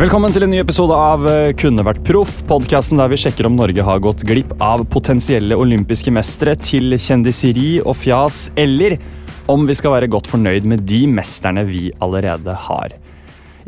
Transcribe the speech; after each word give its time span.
Velkommen 0.00 0.32
til 0.32 0.46
en 0.46 0.48
ny 0.48 0.56
episode 0.62 0.96
av 0.96 1.26
eh, 1.28 1.50
Kunne 1.60 1.82
vært 1.84 1.98
proff, 2.08 2.38
podkasten 2.48 2.96
der 2.96 3.10
vi 3.12 3.18
sjekker 3.20 3.44
om 3.44 3.58
Norge 3.58 3.84
har 3.84 3.98
gått 4.00 4.22
glipp 4.24 4.54
av 4.64 4.86
potensielle 4.88 5.58
olympiske 5.60 6.08
mestere 6.16 6.54
til 6.56 6.96
kjendiseri 6.96 7.82
og 7.82 7.98
fjas, 8.00 8.46
eller 8.56 8.96
om 9.52 9.68
vi 9.68 9.76
skal 9.76 9.92
være 9.98 10.08
godt 10.08 10.30
fornøyd 10.32 10.64
med 10.72 10.86
de 10.88 11.02
mesterne 11.04 11.66
vi 11.68 11.90
allerede 12.00 12.56
har. 12.64 12.96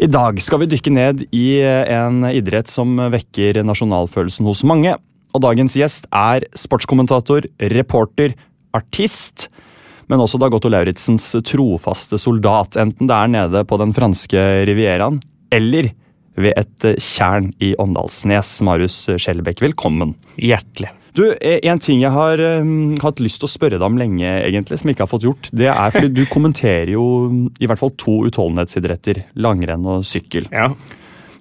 I 0.00 0.08
dag 0.08 0.40
skal 0.40 0.62
vi 0.62 0.70
dykke 0.72 0.96
ned 0.96 1.26
i 1.36 1.44
eh, 1.60 1.92
en 1.98 2.24
idrett 2.30 2.72
som 2.72 2.96
vekker 3.12 3.60
nasjonalfølelsen 3.68 4.48
hos 4.48 4.64
mange. 4.64 4.96
Og 5.36 5.44
dagens 5.44 5.76
gjest 5.76 6.08
er 6.16 6.48
sportskommentator, 6.56 7.44
reporter, 7.76 8.32
artist, 8.72 9.50
men 10.08 10.24
også 10.24 10.40
Dag 10.40 10.56
Otto 10.56 10.72
Lauritzens 10.72 11.28
trofaste 11.44 12.16
soldat, 12.16 12.80
enten 12.80 13.12
det 13.12 13.20
er 13.20 13.36
nede 13.36 13.68
på 13.68 13.84
den 13.84 13.92
franske 13.92 14.52
rivieraen 14.64 15.20
eller 15.52 15.92
ved 16.40 16.56
et 16.56 16.88
tjern 17.02 17.50
i 17.62 17.74
Åndalsnes. 17.80 18.54
Marius 18.64 19.04
Skjellbekk, 19.20 19.62
velkommen. 19.66 20.14
Hjertelig. 20.40 20.92
Du, 21.12 21.26
eh, 21.42 21.58
En 21.68 21.78
ting 21.78 22.00
jeg 22.00 22.12
har 22.12 22.40
um, 22.62 22.94
hatt 23.02 23.20
lyst 23.20 23.42
til 23.42 23.48
å 23.48 23.52
spørre 23.52 23.76
deg 23.76 23.84
om 23.84 23.98
lenge, 24.00 24.24
egentlig, 24.46 24.78
som 24.80 24.88
jeg 24.88 24.96
ikke 24.96 25.04
har 25.04 25.12
fått 25.12 25.26
gjort, 25.28 25.50
det 25.52 25.68
er 25.68 25.92
fordi 25.92 26.08
du 26.16 26.24
kommenterer 26.32 26.94
jo 26.94 27.04
i 27.60 27.68
hvert 27.68 27.80
fall 27.82 27.92
to 28.00 28.22
utholdenhetsidretter. 28.30 29.26
Langrenn 29.36 29.84
og 29.84 30.06
sykkel. 30.08 30.48
Ja. 30.52 30.70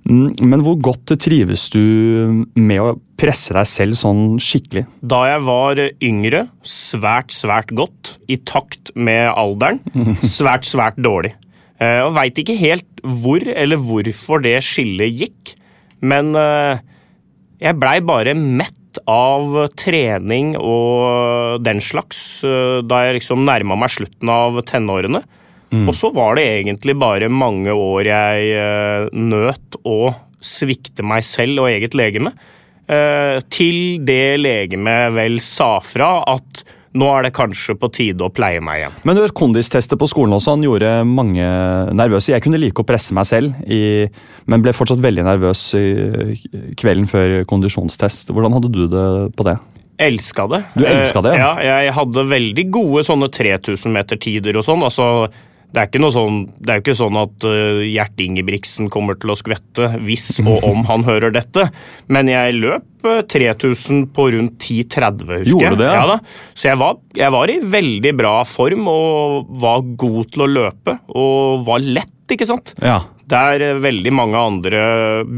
Mm, 0.09 0.33
Men 0.41 0.63
hvor 0.65 0.75
godt 0.81 1.13
trives 1.21 1.69
du 1.71 2.45
med 2.57 2.81
å 2.81 2.95
presse 3.21 3.53
deg 3.55 3.69
selv 3.69 3.99
sånn 4.01 4.39
skikkelig? 4.41 4.87
Da 4.99 5.21
jeg 5.29 5.45
var 5.47 5.81
yngre, 6.03 6.47
svært, 6.67 7.31
svært 7.35 7.71
godt. 7.77 8.17
I 8.27 8.41
takt 8.43 8.91
med 8.95 9.29
alderen, 9.31 9.79
svært, 10.25 10.67
svært 10.67 10.99
dårlig. 10.99 11.35
Eh, 11.81 12.01
Og 12.05 12.13
veit 12.17 12.37
ikke 12.37 12.59
helt 12.59 13.01
hvor 13.01 13.41
eller 13.41 13.81
hvorfor 13.81 14.43
det 14.43 14.59
skillet 14.65 15.17
gikk. 15.23 15.55
Men 16.05 16.35
eh, 16.37 16.81
jeg 17.61 17.79
blei 17.81 17.97
bare 18.05 18.37
mett 18.37 18.77
av 19.09 19.55
trening 19.79 20.53
og 20.59 21.61
den 21.65 21.79
slags 21.81 22.41
eh, 22.45 22.81
da 22.85 23.05
jeg 23.05 23.21
liksom 23.21 23.45
nærma 23.47 23.77
meg 23.79 23.93
slutten 23.93 24.33
av 24.33 24.61
tenårene. 24.67 25.23
Og 25.71 25.93
så 25.95 26.09
var 26.11 26.35
det 26.35 26.43
egentlig 26.43 26.97
bare 26.99 27.29
mange 27.31 27.71
år 27.71 28.03
jeg 28.03 29.11
nøt 29.15 29.77
å 29.87 30.09
svikte 30.43 31.05
meg 31.07 31.23
selv 31.23 31.61
og 31.63 31.69
eget 31.69 31.95
legeme. 31.95 32.33
til 33.55 33.77
det 34.03 34.35
legemet 34.41 35.13
vel 35.15 35.39
sa 35.39 35.77
fra 35.79 36.09
at 36.27 36.65
nå 36.97 37.07
er 37.15 37.25
det 37.25 37.33
kanskje 37.35 37.77
på 37.79 37.89
tide 37.95 38.25
å 38.25 38.31
pleie 38.33 38.61
meg 38.63 38.81
igjen. 38.81 38.95
Men 39.07 39.19
kondistester 39.37 39.99
på 39.99 40.09
skolen 40.11 40.35
også, 40.35 40.55
han 40.57 40.65
gjorde 40.65 40.93
mange 41.07 41.45
nervøse. 41.95 42.33
Jeg 42.33 42.43
kunne 42.43 42.59
like 42.59 42.83
å 42.83 42.87
presse 42.87 43.15
meg 43.15 43.29
selv, 43.29 43.55
i, 43.63 44.07
men 44.51 44.63
ble 44.63 44.73
fortsatt 44.75 45.03
veldig 45.03 45.25
nervøs 45.27 45.67
kvelden 46.79 47.07
før 47.11 47.41
kondisjonstest. 47.49 48.33
Hvordan 48.35 48.57
hadde 48.57 48.73
du 48.73 48.83
det 48.91 49.05
på 49.37 49.47
det? 49.47 49.55
Elska 50.01 50.47
det. 50.49 50.63
Du 50.75 50.83
elsket 50.87 51.23
det, 51.27 51.37
ja? 51.37 51.53
ja? 51.61 51.69
Ja, 51.69 51.79
jeg 51.85 51.95
hadde 51.95 52.27
veldig 52.31 52.67
gode 52.73 53.05
sånne 53.05 53.29
3000 53.31 53.95
meter-tider 53.95 54.59
og 54.59 54.65
sånn. 54.65 54.83
altså 54.87 55.07
det 55.71 55.79
er, 55.79 55.87
ikke 55.87 56.01
noe 56.03 56.11
sånn, 56.11 56.39
det 56.59 56.69
er 56.73 56.79
jo 56.79 56.83
ikke 56.83 56.95
sånn 56.99 57.17
at 57.21 57.45
uh, 57.47 57.81
Gjert 57.87 58.19
Ingebrigtsen 58.25 58.89
kommer 58.91 59.15
til 59.21 59.31
å 59.31 59.37
skvette 59.39 59.87
hvis 60.03 60.25
og 60.43 60.65
om 60.67 60.81
han 60.91 61.05
hører 61.07 61.31
dette, 61.35 61.69
men 62.11 62.27
jeg 62.31 62.57
løp 62.59 63.07
uh, 63.07 63.21
3000 63.31 64.05
på 64.15 64.25
rundt 64.35 64.57
10.30, 64.59 65.23
husker 65.31 65.45
jeg. 65.45 65.53
Gjorde 65.55 65.79
det, 65.79 65.87
ja? 65.87 66.01
Ja, 66.01 66.17
da. 66.17 66.51
Så 66.59 66.67
jeg 66.73 66.81
var, 66.83 66.99
jeg 67.17 67.35
var 67.37 67.53
i 67.53 67.59
veldig 67.77 68.13
bra 68.19 68.33
form 68.47 68.91
og 68.91 69.55
var 69.63 69.85
god 70.03 70.33
til 70.35 70.43
å 70.45 70.51
løpe, 70.59 70.97
og 71.15 71.63
var 71.71 71.87
lett, 71.87 72.11
ikke 72.31 72.47
sant? 72.47 72.75
Ja. 72.79 72.99
Der 73.31 73.63
eh, 73.63 73.77
veldig 73.83 74.11
mange 74.15 74.39
andre 74.39 74.79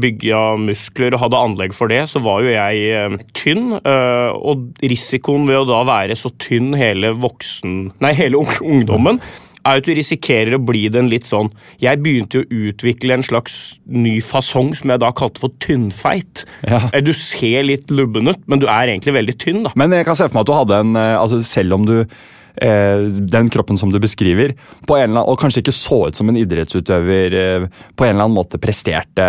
bygga 0.02 0.42
muskler 0.58 1.14
og 1.14 1.24
hadde 1.24 1.40
anlegg 1.46 1.74
for 1.74 1.90
det, 1.90 2.04
så 2.10 2.18
var 2.22 2.42
jo 2.42 2.50
jeg 2.50 2.84
eh, 2.90 3.16
tynn. 3.38 3.68
eh, 3.78 4.30
og 4.34 4.66
risikoen 4.82 5.46
ved 5.46 5.60
å 5.62 5.66
da 5.70 5.80
være 5.86 6.18
så 6.18 6.30
tynn 6.42 6.74
hele 6.78 7.14
voksen... 7.22 7.92
Nei, 8.02 8.12
hele 8.18 8.42
ung- 8.42 8.62
ungdommen 8.66 9.22
er 9.64 9.80
at 9.80 9.86
du 9.86 9.94
risikerer 9.96 10.56
å 10.56 10.62
bli 10.62 10.84
den 10.92 11.08
litt 11.12 11.26
sånn 11.28 11.50
Jeg 11.82 12.02
begynte 12.04 12.40
jo 12.40 12.44
å 12.44 12.68
utvikle 12.68 13.16
en 13.16 13.24
slags 13.26 13.78
ny 13.86 14.18
fasong 14.24 14.74
som 14.76 14.92
jeg 14.92 15.02
da 15.02 15.10
kalte 15.16 15.40
for 15.42 15.54
tynnfeit. 15.64 16.44
Ja. 16.62 16.82
Eh, 16.92 17.02
Du 17.04 17.12
ser 17.16 17.64
litt 17.66 17.90
lubben 17.90 18.28
ut, 18.28 18.40
men 18.46 18.60
du 18.62 18.66
er 18.68 18.92
egentlig 18.92 19.16
veldig 19.16 19.38
tynn, 19.40 19.64
da. 19.66 19.74
Men 19.76 19.92
jeg 19.96 20.06
kan 20.06 20.16
se 20.18 20.28
for 20.28 20.36
meg 20.36 20.46
at 20.46 20.52
du 20.52 20.56
hadde 20.58 20.80
en 20.84 20.96
eh, 20.96 21.16
altså 21.18 21.42
Selv 21.44 21.74
om 21.78 21.84
du 21.88 21.96
eh, 22.00 23.04
Den 23.34 23.50
kroppen 23.52 23.78
som 23.80 23.90
du 23.92 23.98
beskriver, 24.02 24.54
på 24.86 24.96
en 24.98 25.08
eller 25.10 25.22
annen, 25.22 25.32
og 25.32 25.40
kanskje 25.40 25.64
ikke 25.64 25.74
så 25.74 26.04
ut 26.08 26.16
som 26.16 26.28
en 26.30 26.38
idrettsutøver, 26.38 27.34
eh, 27.40 27.66
på 27.96 28.06
en 28.06 28.14
eller 28.14 28.28
annen 28.28 28.36
måte 28.38 28.60
presterte 28.62 29.26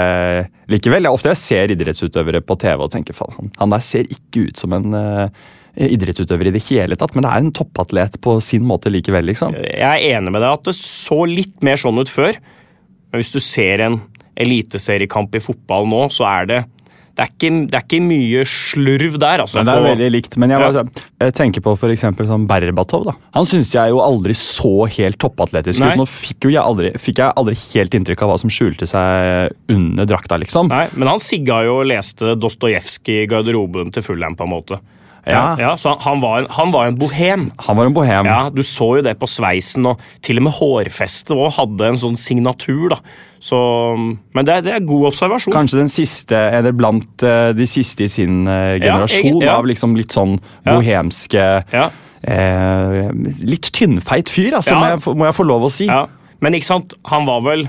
likevel. 0.71 1.05
Det 1.05 1.09
er 1.11 1.17
ofte 1.17 1.31
jeg 1.33 1.41
ser 1.41 1.73
idrettsutøvere 1.75 2.41
på 2.45 2.57
TV 2.61 2.85
og 2.85 2.91
tenker 2.93 3.17
faen, 3.17 3.35
han, 3.39 3.51
han 3.59 3.75
der 3.75 3.85
ser 3.85 4.09
ikke 4.09 4.49
ut 4.49 4.61
som 4.61 4.75
en 4.77 4.93
eh, 4.99 5.45
idrettsutøver 5.75 6.47
i 6.49 6.55
det 6.55 6.63
hele 6.69 6.95
tatt, 6.99 7.15
men 7.15 7.25
det 7.25 7.31
er 7.31 7.43
en 7.43 7.51
toppatlet 7.55 8.19
på 8.23 8.37
sin 8.43 8.63
måte 8.67 8.91
likevel, 8.93 9.25
liksom. 9.31 9.55
Jeg 9.59 9.81
er 9.83 10.17
enig 10.17 10.31
med 10.31 10.41
deg 10.41 10.51
at 10.59 10.63
det 10.69 10.75
så 10.79 11.21
litt 11.29 11.57
mer 11.65 11.75
sånn 11.81 11.99
ut 11.99 12.11
før. 12.11 12.37
Men 13.11 13.21
hvis 13.21 13.33
du 13.35 13.39
ser 13.43 13.83
en 13.85 14.01
eliteseriekamp 14.35 15.35
i 15.35 15.43
fotball 15.43 15.87
nå, 15.89 16.05
så 16.13 16.27
er 16.29 16.49
det 16.51 16.63
det 17.15 17.23
er, 17.23 17.29
ikke, 17.31 17.49
det 17.71 17.77
er 17.79 17.83
ikke 17.85 18.03
mye 18.03 18.41
slurv 18.43 19.13
der. 19.23 19.39
altså. 19.45 19.61
Men 19.61 19.69
det 19.69 19.73
er 19.77 19.85
veldig 19.85 20.07
likt. 20.11 20.33
Men 20.35 20.51
jeg, 20.51 20.59
Ja. 20.75 20.81
jeg 21.23 21.33
tenker 21.37 21.63
på 21.63 21.77
for 21.79 21.87
eksempel 21.93 22.27
sånn 22.27 22.43
Berbatov. 22.45 23.05
da. 23.05 23.13
Han 23.37 23.45
syns 23.47 23.71
jeg 23.71 23.93
jo 23.93 24.01
aldri 24.03 24.33
så 24.35 24.83
helt 24.91 25.17
toppatletisk 25.17 25.79
Nei. 25.79 25.93
ut. 25.93 26.01
Nå 26.01 26.05
fikk, 26.11 26.49
jeg 26.51 26.59
aldri, 26.59 26.91
fikk 26.99 27.21
jeg 27.23 27.31
aldri 27.39 27.55
helt 27.71 27.95
inntrykk 27.95 28.21
av 28.21 28.33
hva 28.33 28.37
som 28.41 28.49
skjulte 28.51 28.83
seg 28.83 29.55
under 29.71 30.05
drakta, 30.05 30.35
liksom. 30.43 30.67
Nei, 30.67 30.89
Men 30.93 31.07
han 31.07 31.19
sigga 31.23 31.63
jo 31.63 31.79
og 31.79 31.87
leste 31.87 32.35
Dostojevskij 32.35 33.23
i 33.23 33.27
garderoben 33.31 33.93
til 33.93 34.03
Fulham, 34.03 34.35
på 34.35 34.43
en 34.43 34.51
måte. 34.51 34.81
Ja. 35.25 35.55
ja 35.57 35.71
så 35.81 35.89
han, 35.95 35.99
han, 36.05 36.19
var, 36.21 36.45
han 36.53 36.71
var 36.73 36.85
en 36.91 36.97
bohem. 37.01 37.47
Han 37.65 37.77
var 37.79 37.85
en 37.89 37.93
bohem. 37.95 38.27
Ja, 38.29 38.49
Du 38.53 38.61
så 38.61 38.91
jo 38.99 39.01
det 39.05 39.15
på 39.19 39.25
sveisen, 39.29 39.85
og 39.89 39.99
til 40.21 40.37
og 40.37 40.43
med 40.47 40.53
hårfestet 40.59 41.33
også 41.33 41.55
hadde 41.63 41.87
en 41.93 41.97
sånn 42.01 42.17
signatur. 42.19 42.89
da. 42.93 42.99
Så, 43.45 43.57
men 43.97 44.45
det, 44.45 44.53
er- 44.55 44.61
det 44.65 44.73
er 44.75 44.85
god 44.85 45.07
observasjon. 45.11 45.53
Kanskje 45.53 45.81
den 45.81 45.89
siste, 45.93 46.37
eller 46.59 46.73
blant 46.77 47.21
eh, 47.25 47.51
de 47.57 47.65
siste 47.69 48.05
i 48.05 48.09
sin 48.09 48.43
generasjon 48.45 48.81
Ja, 48.81 48.93
generasjon 48.95 49.41
ja. 49.45 49.55
av 49.57 49.65
liksom 49.69 49.95
litt 49.97 50.13
sånn 50.15 50.37
bohemske 50.65 51.45
Ja. 51.73 51.89
eh, 52.25 53.09
Litt 53.45 53.69
tynnfeit 53.75 54.29
fyr, 54.33 54.55
altså, 54.59 54.77
må, 54.79 54.87
jeg, 54.93 55.17
må 55.19 55.27
jeg 55.29 55.37
få 55.37 55.45
lov 55.47 55.67
å 55.67 55.71
si. 55.73 55.89
Men 56.41 56.57
ikke 56.57 56.67
sant, 56.69 56.93
han 57.09 57.25
var 57.27 57.41
vel 57.45 57.67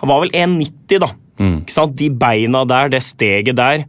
Han 0.00 0.08
var 0.08 0.22
vel 0.22 0.30
1,90 0.32 1.02
da. 1.02 1.10
Mm. 1.40 1.56
Ikke 1.64 1.74
sant, 1.74 1.96
De 1.98 2.08
beina 2.10 2.62
der, 2.68 2.88
det 2.94 3.02
steget 3.04 3.56
der. 3.58 3.84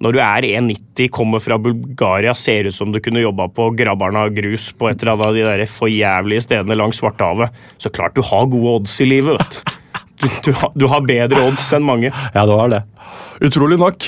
Når 0.00 0.14
du 0.16 0.18
er 0.24 0.46
1,90, 0.48 1.10
kommer 1.12 1.42
fra 1.44 1.58
Bulgaria, 1.60 2.32
ser 2.38 2.70
ut 2.70 2.74
som 2.76 2.88
du 2.92 3.00
kunne 3.04 3.20
jobba 3.20 3.50
på 3.52 3.66
Grabarna 3.76 4.22
grus 4.32 4.70
på 4.72 4.88
et 4.88 5.02
eller 5.02 5.12
annet 5.12 5.26
av 5.26 5.36
de 5.36 5.42
der 5.44 5.66
forjævlige 5.68 6.46
stedene 6.46 6.76
langs 6.78 6.96
Svartehavet. 7.02 7.52
Så 7.80 7.92
klart 7.92 8.16
du 8.16 8.22
har 8.24 8.48
gode 8.48 8.78
odds 8.80 8.96
i 9.04 9.08
livet, 9.10 9.36
vet 9.36 9.58
du. 9.60 9.76
Du, 10.20 10.26
du, 10.44 10.50
har, 10.56 10.72
du 10.76 10.86
har 10.92 11.00
bedre 11.08 11.44
odds 11.48 11.68
enn 11.76 11.84
mange. 11.84 12.10
Ja, 12.34 12.42
du 12.48 12.52
har 12.52 12.68
det. 12.72 12.82
Utrolig 13.44 13.78
nok. 13.80 14.04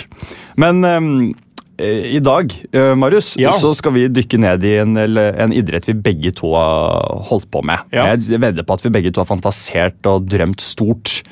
Men 0.61 0.81
eh, 0.85 2.17
i 2.17 2.21
dag, 2.25 2.53
eh, 2.73 2.93
Marius, 3.01 3.31
Ja. 3.41 3.53
så 3.57 3.71
skal 3.77 3.95
vi 3.97 4.07
dykke 4.13 4.41
ned 4.41 4.65
i 4.69 4.75
en, 4.83 4.97
en 4.97 5.55
idrett 5.57 5.89
vi 5.89 5.95
begge 5.97 6.33
to 6.37 6.53
har 6.57 7.21
holdt 7.31 7.49
på 7.53 7.63
med. 7.65 7.85
Ja. 7.97 8.11
Jeg 8.13 8.41
vedder 8.45 8.65
på 8.69 8.77
at 8.77 8.85
vi 8.85 8.93
begge 8.97 9.13
to 9.13 9.25
har 9.25 9.29
fantasert 9.33 10.05
og 10.09 10.29
drømt 10.29 10.61
stort 10.65 11.23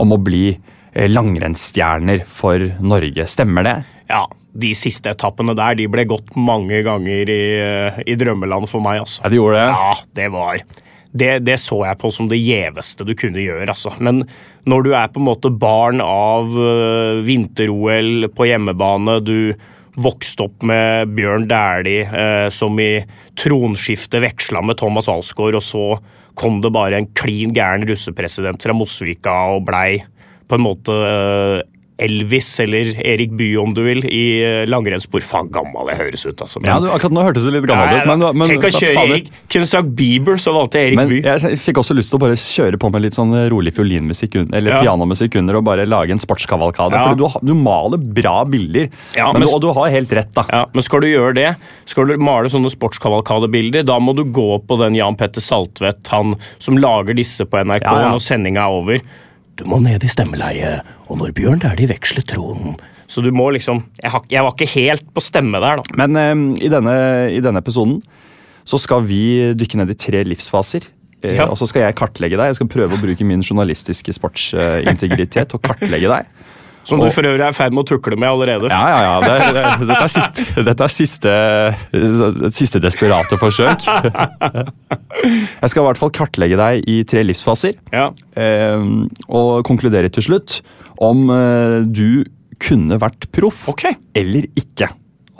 om 0.00 0.12
å 0.16 0.20
bli 0.20 0.46
eh, 0.54 1.08
langrennsstjerner 1.12 2.24
for 2.28 2.70
Norge. 2.80 3.28
Stemmer 3.28 3.68
det? 3.68 3.76
Ja, 4.10 4.26
De 4.52 4.74
siste 4.76 5.14
etappene 5.14 5.54
der 5.56 5.78
de 5.78 5.86
ble 5.88 6.04
gått 6.04 6.34
mange 6.36 6.82
ganger 6.84 7.30
i, 7.32 7.42
eh, 7.56 8.00
i 8.04 8.16
drømmeland 8.20 8.68
for 8.68 8.84
meg. 8.84 9.00
altså. 9.00 9.22
Ja, 9.24 9.30
de 9.32 9.38
gjorde 9.38 9.60
det. 9.60 9.68
Ja, 9.72 9.92
det 10.18 10.32
var 10.34 10.64
det, 11.12 11.32
det 11.44 11.58
så 11.60 11.82
jeg 11.84 12.00
på 12.00 12.10
som 12.12 12.28
det 12.30 12.40
gjeveste 12.40 13.04
du 13.04 13.12
kunne 13.18 13.42
gjøre. 13.42 13.68
altså. 13.68 13.92
Men 14.00 14.24
når 14.68 14.86
du 14.86 14.90
er 14.96 15.12
på 15.12 15.20
en 15.20 15.28
måte 15.28 15.52
barn 15.52 16.00
av 16.04 16.48
uh, 16.56 17.20
vinter-OL 17.26 18.30
på 18.32 18.48
hjemmebane, 18.48 19.18
du 19.24 19.52
vokste 20.00 20.46
opp 20.46 20.64
med 20.64 21.12
Bjørn 21.16 21.44
Dæhlie, 21.50 22.06
uh, 22.08 22.48
som 22.52 22.80
i 22.80 23.02
tronskiftet 23.40 24.24
veksla 24.24 24.64
med 24.64 24.80
Thomas 24.80 25.10
Alsgaard, 25.12 25.58
og 25.60 25.66
så 25.66 25.86
kom 26.38 26.62
det 26.64 26.72
bare 26.72 26.96
en 26.96 27.10
klin 27.12 27.52
gæren 27.52 27.84
russepresident 27.88 28.64
fra 28.64 28.76
Mosvika 28.76 29.34
og 29.52 29.66
blei 29.68 30.00
på 30.48 30.56
en 30.56 30.64
måte 30.64 30.96
Elvis 32.00 32.48
eller 32.60 32.88
Erik 33.04 33.32
Bye, 33.36 33.58
om 33.60 33.74
du 33.76 33.82
vil, 33.84 34.00
i 34.08 34.40
øh, 34.42 34.62
langrennsspor. 34.70 35.22
Faen, 35.26 35.50
gammel 35.52 35.90
jeg 35.92 35.98
høres 36.00 36.24
ut, 36.26 36.40
altså. 36.40 36.60
Men- 36.62 36.70
Ja, 36.70 36.78
du, 36.80 36.88
akkurat 36.88 37.12
nå 37.12 37.24
hørtes 37.26 37.44
det 37.44 37.52
litt 37.52 37.66
gammelt 37.68 37.92
ja, 37.92 38.00
ut. 38.02 38.08
Men, 38.08 38.38
men, 38.38 38.48
Tenk 38.48 38.64
å 38.64 38.72
kjøre. 38.72 39.04
Erik. 39.06 39.28
Kunne 39.52 39.68
sagt 39.68 39.92
Bieber, 39.98 40.40
så 40.40 40.54
valgte 40.56 40.80
jeg 40.80 40.92
Erik 40.92 40.96
Men 41.02 41.08
Bye. 41.12 41.22
jeg 41.22 41.58
fikk 41.62 41.82
også 41.82 41.94
lyst 41.96 42.10
til 42.10 42.18
å 42.18 42.22
bare 42.24 42.38
kjøre 42.40 42.80
på 42.80 42.90
med 42.94 43.04
litt 43.04 43.18
sånn 43.18 43.34
rolig 43.52 43.74
fiolinmusikk 43.76 44.38
eller 44.42 44.70
Ja. 44.72 44.80
pianomusikk 44.82 45.36
under 45.38 45.60
og 45.60 45.64
bare 45.68 45.86
lage 45.86 46.10
en 46.16 46.22
sportskavalkade. 46.22 46.92
Ja. 46.96 47.08
For 47.08 47.14
du, 47.14 47.52
du 47.52 47.54
maler 47.54 47.98
bra 47.98 48.44
bilder, 48.44 48.88
Ja, 49.16 49.30
men, 49.32 49.42
du, 49.42 49.48
og 49.52 49.60
du 49.60 49.68
har 49.72 49.90
helt 49.90 50.12
rett, 50.12 50.32
da. 50.34 50.44
Ja, 50.48 50.64
men 50.72 50.82
skal 50.82 51.00
du 51.04 51.08
gjøre 51.08 51.34
det, 51.34 51.56
skal 51.86 52.06
du 52.06 52.16
male 52.16 52.48
sånne 52.48 52.70
sportskavalkadebilder, 52.72 53.84
da 53.84 53.98
må 54.00 54.14
du 54.16 54.24
gå 54.24 54.58
på 54.66 54.78
den 54.80 54.94
Jan 54.98 55.16
Petter 55.16 55.40
Saltvedt, 55.44 56.06
han 56.08 56.36
som 56.58 56.78
lager 56.80 57.14
disse 57.14 57.44
på 57.44 57.62
NRK 57.64 57.84
når 57.86 58.18
sendinga 58.22 58.64
er 58.64 58.80
over. 58.80 58.98
Du 59.60 59.66
må 59.68 59.78
ned 59.84 60.02
i 60.04 60.08
stemmeleie, 60.10 60.78
og 61.08 61.18
når 61.20 61.34
Bjørn 61.36 61.60
Dæhlie 61.62 61.90
veksler 61.90 62.24
tronen 62.24 62.78
Så 63.10 63.20
du 63.20 63.28
må 63.34 63.50
liksom 63.52 63.82
jeg, 64.00 64.10
har, 64.14 64.22
jeg 64.32 64.44
var 64.46 64.54
ikke 64.56 64.70
helt 64.72 65.04
på 65.12 65.20
stemme 65.24 65.60
der, 65.60 65.82
da. 65.82 65.96
Men 66.00 66.16
eh, 66.16 66.64
i, 66.64 66.70
denne, 66.72 66.94
i 67.36 67.40
denne 67.44 67.60
episoden 67.60 68.00
så 68.64 68.78
skal 68.78 69.02
vi 69.08 69.52
dykke 69.58 69.80
ned 69.80 69.90
i 69.90 69.98
tre 69.98 70.20
livsfaser. 70.24 70.84
Eh, 71.22 71.34
Ja. 71.36 71.48
Og 71.50 71.58
så 71.58 71.66
skal 71.66 71.82
jeg 71.88 71.96
kartlegge 71.98 72.38
deg. 72.38 72.52
Jeg 72.52 72.60
skal 72.60 72.68
prøve 72.70 72.94
å 72.96 73.00
bruke 73.02 73.26
min 73.26 73.42
journalistiske 73.42 74.14
sportsintegritet 74.14 75.52
og 75.54 75.62
kartlegge 75.66 76.08
deg. 76.10 76.30
Som 76.88 77.02
du 77.02 77.08
for 77.14 77.26
øvrig 77.26 77.44
er 77.44 77.54
i 77.54 77.56
ferd 77.56 77.74
med 77.74 77.84
å 77.84 77.88
tukle 77.92 78.16
med 78.18 78.28
allerede. 78.28 78.70
Ja, 78.72 78.82
ja, 78.90 79.00
ja. 79.06 79.14
Det, 79.22 79.34
det, 79.54 79.64
dette 79.86 80.02
er 80.02 80.12
siste, 80.12 80.46
dette 80.68 80.86
er 80.86 80.92
siste, 80.92 81.34
siste 82.56 82.82
desperate 82.82 83.38
forsøk. 83.40 83.86
Jeg 85.22 85.70
skal 85.70 85.82
i 85.82 85.86
hvert 85.86 86.00
fall 86.00 86.14
kartlegge 86.14 86.58
deg 86.58 86.88
i 86.90 87.02
tre 87.08 87.22
livsfaser. 87.26 87.78
Ja. 87.94 88.08
eh, 88.34 88.86
og 89.30 89.62
konkludere 89.68 90.10
til 90.12 90.26
slutt 90.26 90.58
om 91.02 91.28
eh, 91.30 91.78
du 91.86 92.24
kunne 92.62 92.98
vært 93.02 93.28
proff 93.34 93.68
okay. 93.72 93.96
eller 94.18 94.48
ikke. 94.58 94.90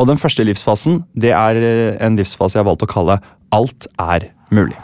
Og 0.00 0.08
den 0.10 0.20
første 0.20 0.46
livsfasen 0.46 1.02
det 1.18 1.34
er 1.36 1.58
eh, 1.58 1.98
en 2.02 2.18
livsfase 2.18 2.58
jeg 2.58 2.64
har 2.64 2.70
valgt 2.70 2.86
å 2.86 2.90
kalle 2.90 3.20
Alt 3.52 3.90
er 4.00 4.30
mulig. 4.54 4.78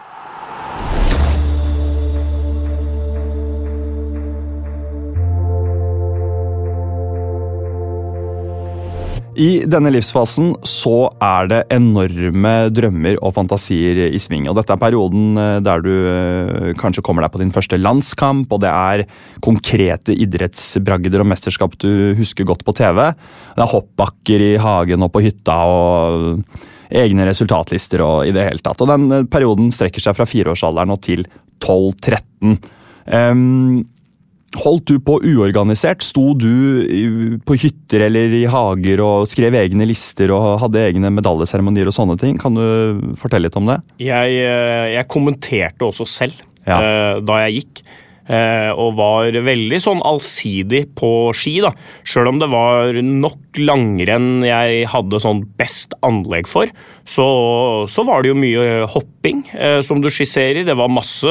I 9.38 9.62
denne 9.70 9.92
livsfasen 9.94 10.50
så 10.66 11.08
er 11.22 11.46
det 11.50 11.58
enorme 11.70 12.54
drømmer 12.74 13.20
og 13.22 13.36
fantasier 13.36 14.08
i 14.08 14.18
sving. 14.18 14.48
og 14.50 14.56
Dette 14.58 14.74
er 14.74 14.80
perioden 14.82 15.38
eh, 15.38 15.58
der 15.62 15.84
du 15.84 15.92
eh, 16.10 16.70
kanskje 16.78 17.04
kommer 17.06 17.22
deg 17.22 17.30
på 17.34 17.42
din 17.44 17.52
første 17.54 17.78
landskamp, 17.78 18.50
og 18.50 18.64
det 18.64 18.72
er 18.72 19.04
konkrete 19.44 20.16
idrettsbragder 20.26 21.22
og 21.22 21.30
mesterskap 21.30 21.76
du 21.78 22.16
husker 22.18 22.48
godt 22.48 22.64
på 22.66 22.74
TV. 22.80 23.04
Det 23.54 23.62
er 23.62 23.70
hoppbakker 23.76 24.46
i 24.48 24.50
hagen 24.58 25.06
og 25.06 25.12
på 25.14 25.22
hytta 25.28 25.58
og 25.70 26.98
egne 26.98 27.28
resultatlister 27.28 28.02
og 28.02 28.26
i 28.26 28.34
det 28.34 28.48
hele 28.48 28.64
tatt. 28.64 28.82
Og 28.82 28.90
Den 28.90 29.06
eh, 29.20 29.28
perioden 29.30 29.70
strekker 29.74 30.02
seg 30.02 30.18
fra 30.18 30.26
fireårsalderen 30.26 30.96
og 30.96 31.04
til 31.06 31.22
12-13. 31.62 32.58
Um, 33.08 33.86
Holdt 34.56 34.86
du 34.88 34.96
på 35.04 35.18
uorganisert? 35.28 36.00
Sto 36.06 36.30
du 36.32 37.36
på 37.44 37.56
hytter 37.60 38.06
eller 38.06 38.32
i 38.32 38.46
hager 38.48 39.02
og 39.04 39.26
skrev 39.28 39.52
egne 39.60 39.84
lister 39.90 40.32
og 40.32 40.54
hadde 40.62 40.86
egne 40.86 41.10
medaljeseremonier 41.12 41.90
og 41.90 41.92
sånne 41.92 42.16
ting? 42.20 42.38
Kan 42.40 42.56
du 42.56 43.14
fortelle 43.20 43.50
litt 43.50 43.58
om 43.60 43.68
det? 43.68 43.76
Jeg, 44.00 44.38
eh, 44.40 44.94
jeg 44.94 45.08
kommenterte 45.12 45.84
også 45.84 46.06
selv 46.08 46.40
Ja. 46.66 46.78
eh, 46.80 47.20
da 47.20 47.42
jeg 47.44 47.60
gikk. 47.60 47.82
eh, 48.30 48.70
Og 48.72 48.96
var 48.96 49.32
veldig 49.32 49.78
sånn 49.80 50.00
allsidig 50.04 50.94
på 50.94 51.32
ski, 51.34 51.60
da. 51.60 51.70
Sjøl 52.04 52.28
om 52.28 52.38
det 52.38 52.48
var 52.50 52.92
nok 53.02 53.56
langrenn 53.56 54.42
jeg 54.44 54.86
hadde 54.86 55.20
sånn 55.20 55.44
best 55.58 55.92
anlegg 56.02 56.46
for, 56.46 56.66
så, 57.06 57.86
så 57.88 58.04
var 58.04 58.22
det 58.22 58.28
jo 58.32 58.34
mye 58.40 58.86
hopping, 58.88 59.44
som 59.82 60.00
du 60.00 60.08
skisserer. 60.08 60.64
Det 60.64 60.76
var 60.76 60.88
masse 60.88 61.28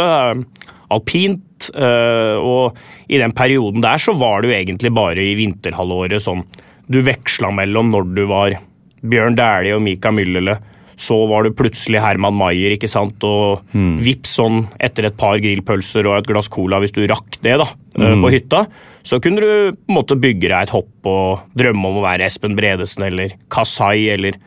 alpint. 0.93 1.69
eh, 1.73 2.37
Og 2.37 2.77
i 3.09 3.17
den 3.17 3.33
perioden 3.33 3.81
der 3.81 3.97
så 3.97 4.13
var 4.17 4.41
det 4.41 4.51
jo 4.51 4.57
egentlig 4.57 4.93
bare 4.93 5.21
i 5.23 5.35
vinterhalvåret 5.35 6.21
sånn 6.21 6.45
Du 6.89 7.01
veksla 7.03 7.51
mellom 7.51 7.91
når 7.91 8.15
du 8.15 8.25
var 8.29 8.57
Bjørn 9.03 9.35
Dæhlie 9.35 9.75
og 9.75 9.81
Mika 9.83 10.11
Myllylä. 10.11 10.57
Så 10.97 11.13
var 11.29 11.43
du 11.43 11.51
plutselig 11.53 11.99
Herman 12.01 12.33
Maier, 12.33 12.73
ikke 12.73 12.89
sant, 12.89 13.21
og 13.23 13.59
vips 14.01 14.31
sånn 14.39 14.63
etter 14.81 15.05
et 15.05 15.17
par 15.19 15.37
grillpølser 15.37 16.07
og 16.07 16.17
et 16.17 16.29
glass 16.31 16.47
cola, 16.49 16.79
hvis 16.81 16.95
du 16.95 17.03
rakk 17.05 17.37
det, 17.43 17.59
da, 17.61 17.67
mm. 17.93 18.23
på 18.23 18.31
hytta. 18.33 18.63
Så 19.05 19.19
kunne 19.21 19.43
du 19.43 19.75
på 19.75 19.91
en 19.91 19.97
måte 19.99 20.17
bygge 20.17 20.49
deg 20.49 20.57
et 20.57 20.73
hopp 20.73 21.05
og 21.05 21.43
drømme 21.53 21.91
om 21.91 21.99
å 21.99 22.05
være 22.07 22.25
Espen 22.25 22.57
Bredesen 22.57 23.05
eller 23.11 23.35
Kasai 23.53 24.09
eller 24.15 24.39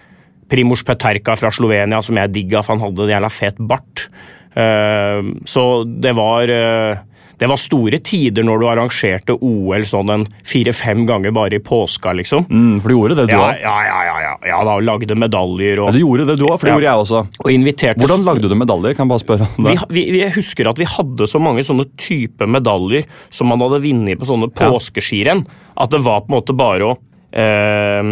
Primoz 0.51 0.83
Peterka 0.83 1.37
fra 1.39 1.53
Slovenia, 1.55 2.03
som 2.03 2.19
jeg 2.19 2.35
digga, 2.35 2.65
for 2.65 2.75
han 2.75 2.83
hadde 2.83 3.07
en 3.07 3.15
jævla 3.15 3.31
fet 3.31 3.63
bart. 3.71 4.09
Eh, 4.57 5.23
Så 5.45 5.85
det 6.01 6.13
var 6.17 6.43
eh, 6.51 6.99
det 7.41 7.49
var 7.49 7.57
store 7.57 7.97
tider 8.05 8.45
når 8.45 8.59
du 8.61 8.67
arrangerte 8.69 9.33
OL 9.41 9.81
sånn 9.89 10.11
en 10.13 10.25
fire-fem 10.45 11.07
ganger 11.09 11.33
bare 11.33 11.57
i 11.57 11.59
påska, 11.65 12.13
liksom. 12.13 12.45
Mm, 12.51 12.83
for 12.83 12.89
du 12.93 12.95
gjorde 12.99 13.17
det, 13.17 13.25
du 13.31 13.33
Ja, 13.33 13.47
òg. 13.47 13.63
ja, 13.63 13.77
ja, 13.87 14.01
ja, 14.05 14.17
ja, 14.27 14.35
ja 14.51 14.59
da, 14.69 14.75
lagde 14.85 15.17
medaljer 15.17 15.81
Ja, 15.81 15.91
du 15.91 16.01
gjorde 16.03 16.27
det, 16.29 16.37
du 16.37 16.45
òg, 16.45 16.59
for 16.61 16.67
det 16.67 16.75
Ja. 16.75 16.75
gjorde 16.77 16.91
jeg 16.91 17.01
også. 17.01 17.23
og 17.41 17.51
inviterte 17.51 17.97
Hvordan 18.05 18.25
lagde 18.29 18.43
du 18.51 18.55
medaljer? 18.55 18.95
Kan 18.95 19.09
jeg 19.09 19.13
bare 19.15 19.25
spørre 19.25 19.49
om 19.57 19.65
det? 19.65 19.79
vi, 19.89 20.05
vi 20.13 20.19
jeg 20.21 20.33
husker 20.37 20.69
at 20.69 20.77
vi 20.77 20.85
hadde 20.85 21.25
så 21.33 21.41
mange 21.41 21.65
sånne 21.65 21.87
type 21.97 22.45
medaljer 22.47 23.05
som 23.31 23.47
man 23.49 23.59
hadde 23.65 23.81
vunnet 23.89 24.19
på 24.21 24.27
sånne 24.29 24.53
påskeskirenn, 24.53 25.47
at 25.79 25.91
det 25.91 26.01
var 26.05 26.21
på 26.21 26.29
en 26.35 26.37
måte 26.43 26.53
bare 26.55 26.93
å 26.93 26.99
eh, 27.33 28.03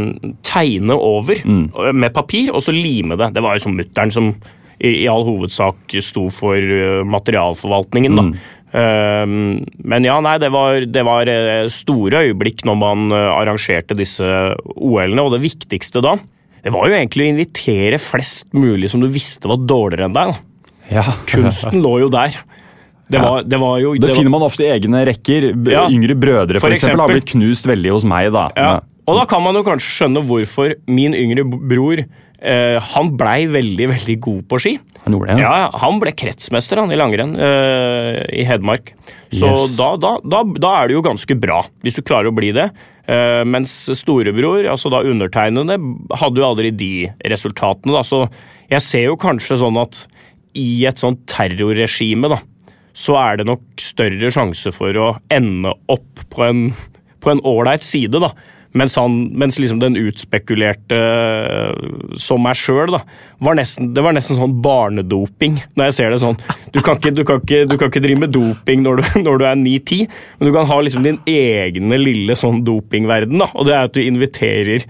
tegne 0.43 0.95
over 0.97 1.35
Mm. 1.45 1.71
eh, 1.77 1.93
med 1.93 2.15
papir, 2.15 2.49
og 2.55 2.63
så 2.63 2.73
lime 2.73 3.17
det. 3.19 3.35
Det 3.35 3.43
var 3.43 3.57
jo 3.57 3.65
som 3.67 3.77
mutter'n 3.77 4.11
som 4.13 4.35
i, 4.79 5.03
i 5.05 5.09
all 5.11 5.27
hovedsak 5.27 5.99
sto 6.05 6.29
for 6.35 6.57
eh, 6.57 7.03
materialforvaltningen, 7.07 8.19
da. 8.19 8.27
Mm. 8.29 8.39
Eh, 8.69 9.27
men 9.93 10.09
ja, 10.09 10.19
nei, 10.25 10.37
det 10.43 10.51
var, 10.53 10.85
det 10.85 11.05
var 11.09 11.31
eh, 11.33 11.69
store 11.73 12.25
øyeblikk 12.29 12.67
når 12.69 12.81
man 12.81 13.07
eh, 13.17 13.31
arrangerte 13.33 13.97
disse 13.99 14.27
OL-ene, 14.77 15.25
og 15.25 15.37
det 15.37 15.43
viktigste 15.47 16.05
da, 16.05 16.19
det 16.65 16.75
var 16.75 16.91
jo 16.91 16.99
egentlig 16.99 17.25
å 17.25 17.33
invitere 17.33 18.01
flest 18.03 18.53
mulig 18.57 18.91
som 18.93 19.01
du 19.03 19.09
visste 19.13 19.49
var 19.49 19.63
dårligere 19.63 20.09
enn 20.09 20.17
deg. 20.17 20.39
Ja. 20.93 21.05
Kunsten 21.31 21.83
lå 21.85 21.99
jo 22.05 22.13
der. 22.13 22.37
Det 23.09 23.21
var, 23.23 23.45
det 23.47 23.57
var 23.61 23.79
jo 23.81 23.95
Det 23.97 24.13
finner 24.13 24.33
man 24.35 24.45
ofte 24.45 24.67
i 24.67 24.71
egne 24.75 25.01
rekker. 25.09 25.53
Ja. 25.71 25.87
Yngre 25.89 26.17
brødre 26.19 26.61
for, 26.61 26.67
For 26.67 26.77
eksempel, 26.77 27.01
har 27.01 27.13
blitt 27.15 27.31
knust 27.31 27.69
veldig 27.69 27.95
hos 27.95 28.05
meg. 28.09 28.29
da. 28.35 28.49
ja, 28.53 28.73
Og 29.09 29.17
da 29.17 29.25
kan 29.31 29.41
man 29.45 29.57
jo 29.57 29.65
kanskje 29.65 29.95
skjønne 29.95 30.25
hvorfor 30.29 30.75
min 30.91 31.17
yngre 31.17 31.47
bror 31.49 32.05
eh, 32.41 32.79
han 32.95 33.13
blei 33.19 33.47
veldig, 33.51 33.89
veldig 33.95 34.17
god 34.25 34.43
på 34.51 34.61
ski. 34.63 34.75
Han 35.05 35.15
gjorde 35.17 35.35
det, 35.35 35.43
Ja, 35.43 35.55
ja, 35.65 35.69
Han 35.83 36.01
ble 36.03 36.13
kretsmester 36.13 36.81
han 36.83 36.93
i 36.93 36.99
langrenn 36.99 37.35
uh, 37.39 38.19
i 38.29 38.45
Hedmark. 38.49 38.93
Så 39.33 39.49
Yes. 39.49 39.77
da, 39.79 39.95
da, 40.01 40.17
da, 40.25 40.43
da 40.45 40.75
er 40.81 40.89
det 40.89 40.99
jo 40.99 41.05
ganske 41.07 41.39
bra, 41.41 41.63
hvis 41.85 41.99
du 41.99 42.03
klarer 42.03 42.31
å 42.31 42.37
bli 42.37 42.53
det. 42.57 42.69
Uh, 43.09 43.45
mens 43.49 43.73
storebror, 43.97 44.67
altså 44.69 44.91
da 44.93 45.01
undertegnede, 45.09 45.79
hadde 46.21 46.43
jo 46.43 46.49
aldri 46.51 46.71
de 46.77 46.93
resultatene. 47.33 47.95
da, 47.97 48.05
Så 48.05 48.27
jeg 48.69 48.85
ser 48.85 49.09
jo 49.09 49.17
kanskje 49.17 49.61
sånn 49.63 49.81
at 49.81 50.05
i 50.59 50.85
et 50.89 51.01
sånt 51.01 51.25
terrorregime, 51.31 52.29
da, 52.29 52.41
så 52.99 53.17
er 53.21 53.39
det 53.39 53.47
nok 53.49 53.63
større 53.81 54.31
sjanse 54.35 54.73
for 54.75 54.97
å 54.99 55.11
ende 55.33 55.73
opp 55.89 56.27
på 56.35 56.45
en 56.49 56.63
på 57.19 57.33
en 57.33 57.41
ålreit 57.47 57.83
side, 57.83 58.21
da. 58.23 58.31
Mens, 58.77 58.95
han, 59.01 59.15
mens 59.41 59.57
liksom 59.59 59.79
den 59.81 59.95
utspekulerte 59.97 60.97
øh, 60.99 62.13
som 62.21 62.43
meg 62.45 62.59
sjøl, 62.61 62.93
da. 62.93 63.01
Var 63.41 63.57
nesten, 63.57 63.93
det 63.97 64.03
var 64.05 64.13
nesten 64.13 64.37
sånn 64.37 64.59
barnedoping, 64.65 65.57
når 65.79 65.89
jeg 65.89 65.97
ser 65.97 66.13
det 66.13 66.21
sånn. 66.23 66.37
Du 66.75 66.81
kan 66.85 66.99
ikke, 67.01 67.15
du 67.17 67.23
kan 67.27 67.41
ikke, 67.41 67.63
du 67.71 67.77
kan 67.81 67.89
ikke 67.91 68.03
drive 68.05 68.23
med 68.27 68.35
doping 68.37 68.85
når 68.85 69.01
du, 69.01 69.09
når 69.27 69.41
du 69.41 69.47
er 69.49 69.59
9-10, 69.63 70.05
men 70.39 70.51
du 70.51 70.55
kan 70.59 70.69
ha 70.69 70.81
liksom 70.85 71.07
din 71.07 71.21
egne 71.33 72.01
lille 72.03 72.37
sånn 72.39 72.61
dopingverden, 72.67 73.41
da. 73.41 73.49
Og 73.57 73.69
det 73.71 73.77
er 73.79 73.89
at 73.89 73.97
du 73.97 74.03
inviterer 74.05 74.85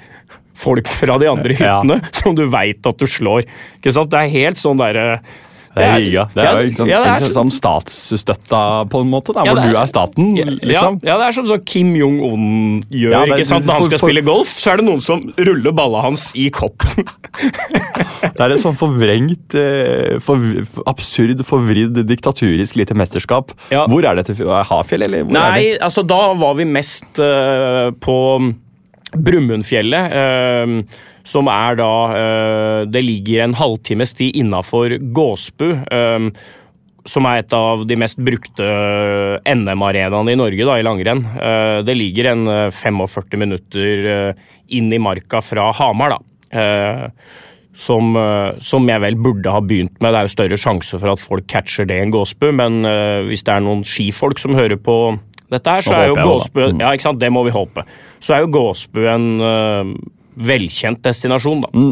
folk 0.58 0.90
fra 0.90 1.14
de 1.22 1.28
andre 1.30 1.54
Ja. 1.62 1.78
som 2.18 2.34
du 2.34 2.42
veit 2.50 2.82
at 2.90 2.98
du 2.98 3.06
slår. 3.06 3.46
Ikke 3.78 3.94
sant? 3.94 4.10
Det 4.10 4.24
er 4.24 4.32
helt 4.40 4.58
sånn 4.58 4.80
derre 4.80 5.20
Det 5.78 5.86
er 5.88 5.98
liga. 6.02 6.24
Det 6.34 6.44
er 6.44 6.58
jo 6.66 6.72
sånn, 6.78 6.88
ja, 6.90 6.98
det 7.04 7.08
er 7.08 7.20
ikke 7.22 7.28
så- 7.30 7.38
sånn 7.38 7.52
statsstøtta 7.54 8.60
på 8.90 9.00
en 9.04 9.10
måte, 9.10 9.32
da, 9.34 9.44
hvor 9.46 9.58
er- 9.62 9.70
du 9.72 9.76
er 9.78 9.86
staten, 9.86 10.32
liksom. 10.62 11.00
Ja, 11.06 11.16
det 11.18 11.26
er 11.28 11.32
som 11.38 11.46
sånn 11.46 11.64
Kim 11.64 11.94
Jong-un 11.94 12.82
gjør. 12.90 13.14
Det 13.26 13.38
ikke 13.38 13.46
sant? 13.46 13.64
Når 13.66 13.72
han 13.78 13.84
skal 13.88 13.98
for- 13.98 14.08
spille 14.10 14.24
golf, 14.24 14.48
så 14.58 14.72
er 14.72 14.76
det 14.82 14.86
noen 14.86 15.00
som 15.02 15.22
ruller 15.38 15.72
balla 15.72 16.02
hans 16.02 16.32
i 16.34 16.48
koppen. 16.50 17.06
Det 18.38 18.40
er 18.40 18.50
et 18.54 18.60
sånn 18.62 18.76
forvrengt, 18.78 19.54
eh, 19.54 20.18
for, 20.22 20.36
absurd, 20.90 21.38
forvridd, 21.46 21.94
diktaturisk 22.06 22.76
lite 22.76 22.94
mesterskap. 22.98 23.52
Hvor 23.70 24.04
er 24.04 24.16
dette? 24.22 24.34
Hafjell, 24.68 25.04
eller? 25.06 25.24
Hvor 25.24 25.32
Nei, 25.38 25.76
altså 25.78 26.04
da 26.06 26.34
var 26.34 26.54
vi 26.58 26.64
mest 26.64 27.18
eh, 27.18 27.90
på 28.02 28.16
Brumunddfjellet. 29.16 30.12
eh, 30.12 30.82
som 31.28 31.48
er 31.52 31.76
da 31.76 31.90
eh, 32.16 32.84
Det 32.88 33.02
ligger 33.04 33.44
en 33.44 33.56
halvtime 33.58 34.06
sti 34.08 34.30
innafor 34.40 34.96
Gåsbu. 35.12 35.68
eh, 35.92 36.30
som 37.08 37.24
er 37.24 37.38
et 37.40 37.52
av 37.56 37.86
de 37.88 37.96
mest 37.96 38.18
brukte 38.20 38.64
NM-arenaene 39.48 40.34
i 40.34 40.36
Norge 40.36 40.66
da, 40.68 40.74
i 40.76 40.84
langrenn. 40.84 41.22
Eh, 41.40 41.78
Det 41.86 41.94
ligger 41.96 42.32
en 42.34 42.46
eh, 42.52 42.70
45 42.74 43.38
minutter 43.40 44.08
eh, 44.14 44.48
inn 44.76 44.92
i 44.92 44.98
marka 45.00 45.40
fra 45.44 45.70
Hamar, 45.78 46.16
da. 46.16 46.18
Eh, 46.52 47.06
Som, 47.78 48.16
eh, 48.18 48.58
som 48.58 48.88
jeg 48.90 49.00
vel 49.04 49.14
burde 49.22 49.52
ha 49.54 49.60
begynt 49.62 50.00
med. 50.02 50.10
Det 50.12 50.18
er 50.18 50.26
jo 50.26 50.34
større 50.34 50.56
sjanse 50.58 50.98
for 50.98 51.12
at 51.12 51.20
folk 51.22 51.46
catcher 51.46 51.86
det 51.86 52.00
enn 52.02 52.10
Gåsbu, 52.10 52.48
men 52.58 52.80
uh, 52.84 53.22
hvis 53.28 53.44
det 53.46 53.52
er 53.54 53.62
noen 53.62 53.84
skifolk 53.86 54.40
som 54.42 54.56
hører 54.58 54.80
på 54.82 54.96
dette 55.52 55.70
her, 55.76 55.86
så 55.86 55.92
Nå 55.94 55.98
er 56.00 56.08
jo 56.10 56.16
Gåsbu. 56.18 56.58
Mm. 56.72 56.80
Ja, 56.82 56.90
ikke 56.96 57.06
sant, 57.06 57.20
det 57.22 57.30
må 57.30 57.44
vi 57.46 57.54
håpe. 57.54 57.84
Så 58.18 58.34
er 58.34 58.42
jo 58.42 58.50
Gåsbu 58.56 58.98
en 59.06 59.28
eh, 59.40 59.92
velkjent 60.38 61.02
destinasjon, 61.02 61.64
da. 61.66 61.88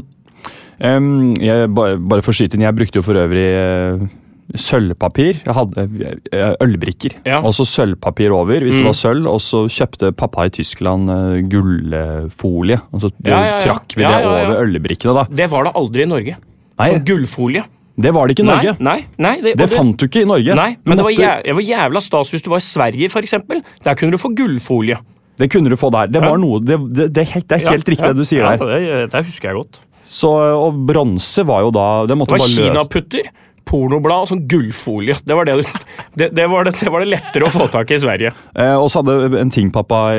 Em, 0.87 1.35
jeg, 1.41 1.71
bare, 1.73 1.97
bare 1.97 2.23
for 2.23 2.35
å 2.35 2.37
skyte 2.37 2.59
inn, 2.59 2.67
jeg 2.67 2.77
brukte 2.77 3.01
jo 3.01 3.07
for 3.07 3.19
øvrig 3.27 3.49
uh 3.57 4.07
sølvpapir. 4.55 5.41
Jeg 5.45 5.55
hadde 5.57 5.85
eh, 6.33 6.53
ølbrikker. 6.63 7.19
Ja. 7.27 7.41
Og 7.43 7.55
så 7.57 7.67
sølvpapir 7.69 8.35
over, 8.35 8.63
hvis 8.63 8.77
det 8.79 8.85
Mm. 8.85 8.91
var 8.91 8.99
sølv. 8.99 9.27
Og 9.27 9.41
så 9.43 9.65
kjøpte 9.67 10.13
pappa 10.15 10.47
i 10.47 10.51
Tyskland 10.55 11.11
uh, 11.11 11.41
gullfolie. 11.43 12.79
Og 12.93 13.01
så 13.03 13.11
Ja, 13.25 13.41
ja, 13.45 13.59
trakk 13.61 13.97
vi 13.97 14.03
det 14.03 14.25
over 14.25 14.63
ølbrikkene, 14.63 15.15
da. 15.15 15.27
Det 15.31 15.51
var 15.51 15.65
det 15.65 15.73
aldri 15.75 16.03
i 16.03 16.07
Norge. 16.07 16.37
Nei. 16.79 16.91
Så 16.93 17.05
gullfolie. 17.05 17.65
Det 17.99 18.13
var 18.13 18.29
det 18.29 18.37
ikke 18.37 18.45
i 18.45 18.51
Norge. 18.51 18.77
Nei, 18.79 18.99
nei, 19.01 19.07
nei, 19.19 19.41
det, 19.41 19.57
Det 19.57 19.71
fant 19.73 19.97
du 19.97 20.05
ikke 20.05 20.23
i 20.23 20.29
Norge. 20.29 20.55
Nei, 20.55 20.77
men 20.85 20.99
det 20.99 21.05
var, 21.05 21.11
jævla, 21.17 21.43
det 21.43 21.55
var 21.57 21.65
jævla 21.65 22.01
stas 22.05 22.31
hvis 22.31 22.43
du 22.45 22.51
var 22.53 22.61
i 22.61 22.67
Sverige, 22.67 23.09
eksempel. 23.09 23.63
Der 23.83 23.95
kunne 23.97 24.13
du 24.13 24.19
få 24.21 24.35
gullfolie. 24.37 24.99
Det 25.37 25.51
kunne 25.53 25.73
du 25.73 25.77
få 25.79 25.91
der. 25.95 26.13
Det, 26.13 26.23
var 26.25 26.39
noe, 26.41 26.61
det, 26.65 26.79
det, 26.91 27.11
det, 27.15 27.27
er 27.27 27.35
helt- 27.37 27.49
det 27.49 27.59
er 27.59 27.75
helt 27.75 27.91
riktig 27.93 28.13
det 28.13 28.17
du 28.17 28.29
sier 28.29 28.45
ja, 28.45 28.55
der. 28.57 28.71
Det, 28.73 29.11
det 29.13 29.27
husker 29.29 29.51
jeg 29.51 29.59
godt. 29.59 29.83
Så, 30.09 30.31
og 30.31 30.79
bronse 30.87 31.43
var 31.43 31.65
jo 31.67 31.73
da 31.75 32.07
Det 32.07 32.15
måtte 32.15 32.37
Det 32.39 32.45
var 32.45 32.53
kinaputter, 32.55 33.27
pornoblad 33.67 34.23
og 34.23 34.31
sånn 34.31 34.45
gullfolie. 34.49 35.17
Det 35.27 35.35
var 35.37 35.49
det, 35.49 35.57
det, 36.19 36.31
det, 36.37 36.47
var 36.51 36.69
det, 36.69 36.77
det 36.79 36.93
var 36.95 37.03
det 37.03 37.11
lettere 37.11 37.49
å 37.49 37.53
få 37.53 37.67
tak 37.73 37.91
i 37.91 37.97
i 37.99 38.03
Sverige. 38.03 38.33
Eh, 38.55 38.75
og 38.79 38.87
så 38.93 39.03
hadde 39.03 39.41
en 39.43 39.53
ting 39.53 39.73
pappa 39.75 40.15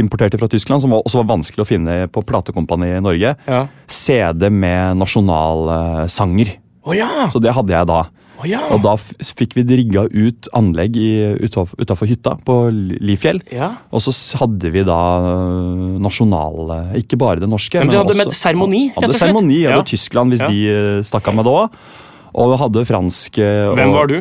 importerte 0.00 0.40
fra 0.40 0.48
Tyskland, 0.52 0.82
som 0.84 0.94
var, 0.94 1.04
også 1.04 1.20
var 1.22 1.34
vanskelig 1.36 1.66
å 1.66 1.68
finne 1.68 1.98
på 2.12 2.24
platekompani 2.26 2.94
i 2.96 3.02
Norge. 3.04 3.34
Ja. 3.46 3.62
CD 3.90 4.48
med 4.50 4.96
nasjonalsanger. 5.02 6.56
Oh, 6.86 6.94
ja! 6.96 7.28
Så 7.34 7.42
det 7.42 7.52
hadde 7.54 7.74
jeg 7.74 7.90
da. 7.90 8.04
Å 8.36 8.44
ja! 8.48 8.60
Og 8.74 8.82
da 8.84 8.94
fikk 9.00 9.54
vi 9.56 9.64
rigga 9.80 10.04
ut 10.12 10.48
anlegg 10.56 10.96
utafor 11.80 12.08
hytta 12.10 12.34
på 12.44 12.56
Lifjell. 13.00 13.40
ja. 13.52 13.70
Og 13.90 14.02
så 14.04 14.12
hadde 14.42 14.70
vi 14.74 14.82
da 14.84 14.98
øh, 15.32 15.96
nasjonal 16.04 16.72
Ikke 17.00 17.16
bare 17.20 17.40
det 17.40 17.48
norske. 17.48 17.80
Men 17.80 17.94
du 17.94 17.96
hadde 17.96 18.12
også- 18.12 18.26
med 18.26 18.34
seremoni, 18.36 18.82
rett 18.92 18.98
og 19.08 19.14
slett? 19.14 19.22
seremoni. 19.24 19.60
Ja. 19.62 19.76
hadde 19.78 19.88
Tyskland 19.88 20.34
hvis 20.34 20.44
de 20.44 20.58
øh, 20.68 21.02
stakk 21.08 21.28
av 21.28 21.34
med 21.38 21.48
det 21.48 21.52
òg. 21.52 21.70
Og 22.36 22.58
hadde 22.60 22.84
fransk 22.84 23.38
øh, 23.40 23.74
Hvem 23.78 23.92
var 23.96 24.06
du? 24.12 24.18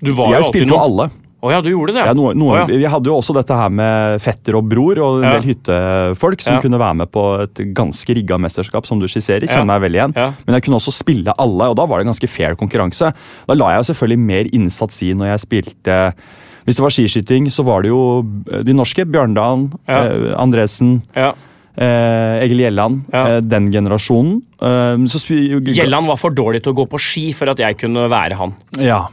Du 0.00 0.14
var 0.14 0.32
Jeg 0.32 0.44
jo 0.44 0.48
spilte 0.48 0.72
jo 0.72 0.78
alle. 0.80 1.10
Å 1.40 1.52
ja, 1.54 1.60
du 1.62 1.68
gjorde 1.70 1.92
det? 1.94 2.02
Ja, 2.02 2.12
noe, 2.18 2.32
noe, 2.34 2.50
oh 2.50 2.58
ja. 2.58 2.64
Vi 2.66 2.88
hadde 2.90 3.06
jo 3.06 3.14
også 3.20 3.34
dette 3.36 3.54
her 3.54 3.68
med 3.70 4.18
fetter 4.24 4.56
og 4.58 4.64
bror 4.66 4.98
og 4.98 5.20
en 5.20 5.28
Ja. 5.28 5.34
del 5.38 5.44
hyttefolk 5.52 6.40
som 6.42 6.58
kunne 6.60 6.80
være 6.82 6.96
med 6.98 7.12
på 7.14 7.22
et 7.44 7.60
ganske 7.78 8.14
rigga 8.18 8.38
mesterskap, 8.42 8.84
som 8.86 8.98
du 8.98 9.06
skisserer. 9.06 9.46
Kjenner 9.46 9.70
meg 9.70 9.80
vel 9.86 9.94
igjen. 10.00 10.14
Men 10.16 10.56
jeg 10.58 10.64
kunne 10.66 10.80
også 10.80 10.90
spille 10.96 11.30
alle, 11.38 11.68
og 11.70 11.76
da 11.78 11.86
var 11.86 11.98
det 12.02 12.06
en 12.08 12.12
ganske 12.12 12.28
fair 12.28 12.56
konkurranse. 12.58 13.12
Da 13.46 13.54
la 13.54 13.70
jeg 13.76 13.84
jo 13.84 13.92
selvfølgelig 13.92 14.18
mer 14.18 14.50
innsats 14.52 15.02
i 15.06 15.12
når 15.14 15.30
jeg 15.36 15.44
spilte 15.46 15.98
Hvis 16.68 16.76
det 16.76 16.82
var 16.84 16.90
skiskyting, 16.92 17.46
så 17.48 17.64
var 17.64 17.80
det 17.82 17.88
jo 17.88 18.00
de 18.66 18.74
norske. 18.76 19.06
Bjørndalen, 19.08 19.70
eh, 19.88 20.34
Andresen, 20.36 21.00
Ja. 21.16 21.30
eh, 21.78 22.42
Egil 22.44 22.58
Gjelland. 22.66 23.04
Ja. 23.10 23.22
Eh, 23.36 23.40
den 23.40 23.70
generasjonen. 23.72 24.42
Eh, 24.60 24.96
Gjelland 25.72 26.06
var 26.10 26.16
for 26.16 26.30
dårlig 26.30 26.62
til 26.64 26.74
å 26.74 26.76
gå 26.76 26.86
på 26.90 26.98
ski 27.00 27.32
for 27.32 27.48
at 27.48 27.56
jeg 27.56 27.78
kunne 27.78 28.08
være 28.10 28.34
han. 28.36 28.54
Ja. 28.76 29.06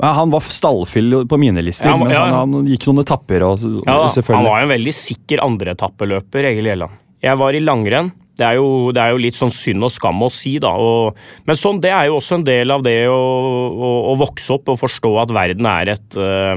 Ja, 0.00 0.14
Han 0.16 0.32
var 0.32 0.46
stallfyll 0.48 1.20
på 1.28 1.38
mine 1.40 1.62
lister, 1.64 1.90
Ja, 1.90 1.98
men 2.00 2.10
ja, 2.12 2.22
ja. 2.26 2.40
Han, 2.40 2.54
han 2.56 2.70
gikk 2.70 2.86
noen 2.88 3.02
etapper. 3.04 3.44
Og, 3.48 3.66
Ja, 3.86 3.98
Han 4.08 4.48
var 4.48 4.64
en 4.64 4.72
veldig 4.72 4.94
sikker 4.96 5.44
andreetappeløper, 5.44 6.48
Egil 6.52 6.70
Gjelland. 6.72 6.98
Jeg 7.20 7.36
var 7.36 7.56
i 7.56 7.60
langrenn. 7.60 8.12
Det 8.40 8.46
er, 8.46 8.56
jo, 8.56 8.88
det 8.96 9.02
er 9.02 9.12
jo 9.12 9.20
litt 9.20 9.36
sånn 9.36 9.52
synd 9.52 9.84
og 9.84 9.90
skam 9.92 10.22
å 10.24 10.30
si, 10.32 10.54
da. 10.62 10.70
Og, 10.80 11.18
men 11.44 11.58
sånn, 11.60 11.80
det 11.84 11.90
er 11.92 12.08
jo 12.08 12.16
også 12.16 12.38
en 12.38 12.46
del 12.46 12.72
av 12.72 12.80
det 12.86 13.02
å, 13.12 13.18
å, 13.20 13.90
å 14.08 14.14
vokse 14.22 14.54
opp 14.56 14.70
og 14.72 14.78
forstå 14.80 15.10
at 15.26 15.34
verden 15.36 15.68
er 15.68 15.90
et 15.92 16.16
eh, 16.16 16.54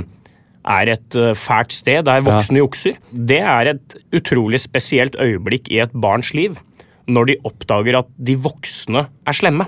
er 0.63 0.93
et 0.93 1.17
eh, 1.19 1.33
fælt 1.35 1.75
sted 1.75 2.05
der 2.07 2.23
voksne 2.23 2.61
jukser. 2.61 2.95
Det 3.11 3.41
er 3.43 3.73
et 3.73 3.97
utrolig 4.15 4.61
spesielt 4.63 5.17
øyeblikk 5.19 5.67
i 5.75 5.81
et 5.83 5.91
barns 5.91 6.31
liv. 6.37 6.55
Når 7.11 7.33
de 7.33 7.35
oppdager 7.43 7.97
at 7.99 8.07
de 8.15 8.37
voksne 8.39 9.03
er 9.27 9.35
slemme. 9.35 9.67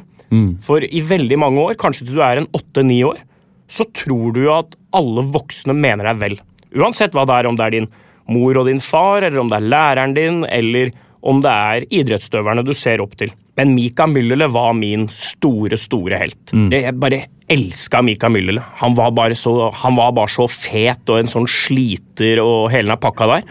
For 0.63 0.83
i 0.87 1.01
veldig 1.03 1.37
mange 1.39 1.59
år, 1.67 1.75
kanskje 1.79 2.07
til 2.07 2.15
du 2.17 2.23
er 2.23 2.39
en 2.41 2.47
åtte-ni 2.55 3.01
år, 3.07 3.19
så 3.69 3.85
tror 3.93 4.33
du 4.35 4.43
at 4.53 4.75
alle 4.95 5.23
voksne 5.33 5.73
mener 5.75 6.05
deg 6.11 6.19
vel. 6.21 6.35
Uansett 6.75 7.15
hva 7.15 7.25
det 7.25 7.39
er, 7.41 7.47
om 7.49 7.55
det 7.57 7.65
er 7.65 7.75
din 7.79 7.87
mor 8.31 8.57
og 8.57 8.65
din 8.69 8.79
far, 8.81 9.21
eller 9.23 9.39
om 9.41 9.49
det 9.51 9.57
er 9.61 9.69
læreren 9.69 10.13
din, 10.17 10.43
eller 10.49 10.91
om 11.25 11.39
det 11.41 11.49
er 11.51 11.85
idrettsutøverne 11.89 12.63
du 12.65 12.73
ser 12.77 13.01
opp 13.01 13.15
til. 13.17 13.31
Men 13.57 13.71
Mika 13.73 14.05
Myllylä 14.05 14.47
var 14.51 14.73
min 14.77 15.07
store, 15.15 15.77
store 15.79 16.17
helt. 16.19 16.51
Jeg 16.73 16.83
jeg 16.83 16.99
bare 16.99 17.21
elska 17.49 18.01
Mika 18.03 18.27
Myllylä. 18.29 18.61
Han, 18.81 18.93
var 18.95 19.11
bare 19.11 19.33
så- 19.35 19.71
han 19.73 19.95
var 19.95 20.11
bare 20.11 20.27
så 20.27 20.47
fet 20.49 21.09
og 21.09 21.19
en 21.19 21.27
sånn 21.31 21.47
sliter 21.47 22.41
og 22.43 22.69
hele 22.71 22.89
den 22.89 22.97
pakka 22.97 23.27
der. 23.27 23.43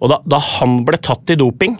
Og 0.00 0.08
da, 0.10 0.18
da 0.26 0.38
han 0.38 0.84
ble 0.84 0.96
tatt 0.98 1.28
i 1.30 1.36
doping, 1.36 1.76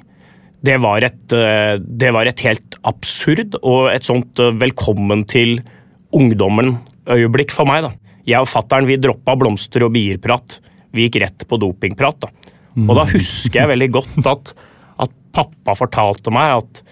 det 0.62 0.78
var 0.80 1.02
et, 1.04 1.32
eh, 1.32 1.78
det 1.78 2.12
var 2.12 2.26
et 2.26 2.40
helt 2.40 2.74
absurd 2.84 3.54
og 3.62 3.90
et 3.92 4.02
sånt 4.04 4.38
eh, 4.38 4.52
velkommen 4.52 5.26
til 5.26 5.60
ungdommen-øyeblikk 7.04 7.52
for 7.52 7.66
meg. 7.66 7.82
da. 7.82 7.92
Jeg 8.26 8.40
og 8.40 8.48
fattern 8.48 8.86
vi 8.86 8.96
droppa 8.96 9.36
blomster 9.36 9.84
og 9.84 9.92
bierprat. 9.92 10.60
Vi 10.92 11.08
gikk 11.08 11.20
rett 11.22 11.46
på 11.48 11.58
dopingprat. 11.58 12.20
da. 12.20 12.28
Og 12.88 12.96
da 12.96 13.04
husker 13.04 13.60
jeg 13.60 13.68
veldig 13.68 13.90
godt 13.92 14.26
at, 14.26 14.54
at 14.98 15.10
pappa 15.32 15.74
fortalte 15.74 16.30
meg 16.30 16.58
at 16.58 16.82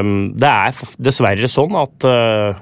um, 0.00 0.32
det 0.38 0.48
er 0.48 0.72
dessverre 0.98 1.48
sånn 1.50 1.74
at 1.74 2.06
uh, 2.06 2.54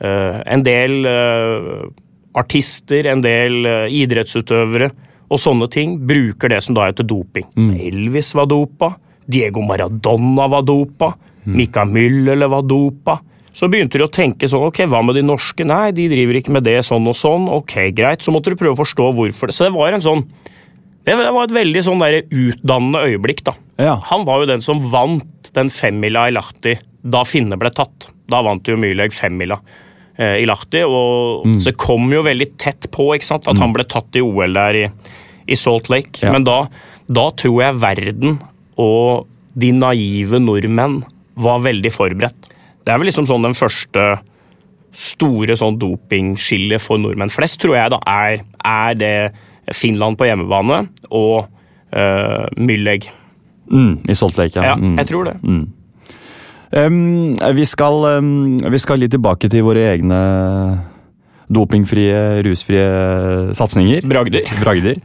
uh, 0.00 0.40
en 0.46 0.62
del 0.62 1.04
uh, 1.04 1.90
artister, 2.34 3.06
en 3.10 3.20
del 3.20 3.66
idrettsutøvere 3.90 4.90
og 5.30 5.38
sånne 5.38 5.68
ting 5.70 5.98
bruker 6.06 6.50
det 6.50 6.60
som 6.62 6.74
da 6.74 6.88
heter 6.88 7.06
doping. 7.06 7.46
Elvis 7.74 8.32
var 8.34 8.48
dopa, 8.50 8.94
Diego 9.30 9.62
Maradona 9.62 10.48
var 10.50 10.64
dopa, 10.66 11.12
Mika 11.44 11.84
Müller 11.86 12.48
var 12.50 12.62
dopa. 12.66 13.20
Så 13.54 13.66
begynte 13.68 13.98
de 13.98 14.04
å 14.06 14.10
tenke 14.12 14.46
sånn, 14.48 14.62
ok, 14.68 14.84
hva 14.86 15.00
med 15.04 15.16
de 15.18 15.22
norske? 15.26 15.64
Nei, 15.66 15.90
de 15.96 16.04
driver 16.08 16.38
ikke 16.38 16.52
med 16.54 16.62
det 16.64 16.78
sånn 16.86 17.06
og 17.10 17.16
sånn. 17.18 17.48
Ok, 17.50 17.74
greit. 17.96 18.22
Så 18.22 18.30
måtte 18.32 18.52
du 18.52 18.56
prøve 18.60 18.76
å 18.76 18.80
forstå 18.84 19.08
hvorfor. 19.16 19.50
det. 19.50 19.56
Så 19.56 19.66
det 19.66 19.72
var 19.74 19.92
en 19.96 20.00
sånn 20.04 20.24
Det 21.04 21.16
var 21.16 21.44
et 21.48 21.54
veldig 21.56 21.80
sånn 21.82 21.98
der 22.02 22.20
utdannende 22.28 23.00
øyeblikk, 23.08 23.40
da. 23.42 23.54
Ja. 23.80 23.94
Han 24.10 24.24
var 24.28 24.40
jo 24.42 24.46
den 24.52 24.60
som 24.60 24.82
vant 24.92 25.48
den 25.56 25.70
femmila 25.72 26.26
i 26.28 26.34
Lahti 26.36 26.76
da 27.02 27.22
Finne 27.24 27.56
ble 27.58 27.70
tatt. 27.72 28.06
Da 28.28 28.42
vant 28.44 28.68
jo 28.68 28.76
Myhlegg 28.76 29.10
femmila 29.16 29.56
eh, 30.18 30.42
i 30.42 30.46
Lahti, 30.46 30.82
og 30.84 31.46
Mm. 31.46 31.56
så 31.58 31.72
kom 31.76 32.10
jo 32.12 32.22
veldig 32.22 32.50
tett 32.58 32.90
på 32.92 33.14
ikke 33.16 33.24
sant, 33.24 33.48
at 33.48 33.56
han 33.56 33.72
ble 33.72 33.84
tatt 33.88 34.14
i 34.14 34.20
OL 34.20 34.52
der 34.52 34.74
i, 34.76 34.84
i 35.48 35.54
Salt 35.56 35.88
Lake. 35.88 36.20
Ja. 36.22 36.30
Men 36.36 36.44
da, 36.44 36.68
da 37.08 37.30
tror 37.30 37.62
jeg 37.64 37.80
verden 37.80 38.38
og 38.78 39.26
de 39.56 39.72
naive 39.72 40.38
nordmenn 40.38 41.00
var 41.34 41.58
veldig 41.64 41.90
forberedt. 41.90 42.50
Det 42.84 42.92
er 42.94 42.98
vel 43.02 43.10
liksom 43.10 43.26
sånn 43.28 43.44
den 43.44 43.56
første 43.58 44.04
store 44.96 45.54
sånn 45.60 45.76
dopingskillet 45.78 46.82
for 46.82 46.98
nordmenn 46.98 47.30
flest, 47.30 47.60
tror 47.62 47.76
jeg 47.76 47.92
da 47.92 47.98
er, 48.10 48.40
er 48.66 48.94
det 48.98 49.14
Finland 49.76 50.18
på 50.18 50.26
hjemmebane 50.26 50.80
og 51.14 51.44
uh, 51.94 52.46
Myllegg. 52.58 53.06
Mm, 53.70 54.00
I 54.10 54.16
Salt 54.18 54.38
Lake, 54.40 54.56
ja. 54.58 54.72
Ja, 54.72 54.74
Mm. 54.80 54.96
jeg 54.98 55.06
tror 55.12 55.28
det. 55.28 55.36
Um, 56.70 57.36
vi, 57.54 57.64
skal, 57.66 58.04
um, 58.18 58.58
vi 58.70 58.78
skal 58.82 58.98
litt 59.02 59.10
tilbake 59.14 59.48
til 59.50 59.62
våre 59.66 59.88
egne 59.92 60.18
dopingfrie, 61.50 62.42
rusfrie 62.46 62.84
satsinger. 63.58 64.06
Bragder. 64.06 64.46
Bragder. 64.62 65.00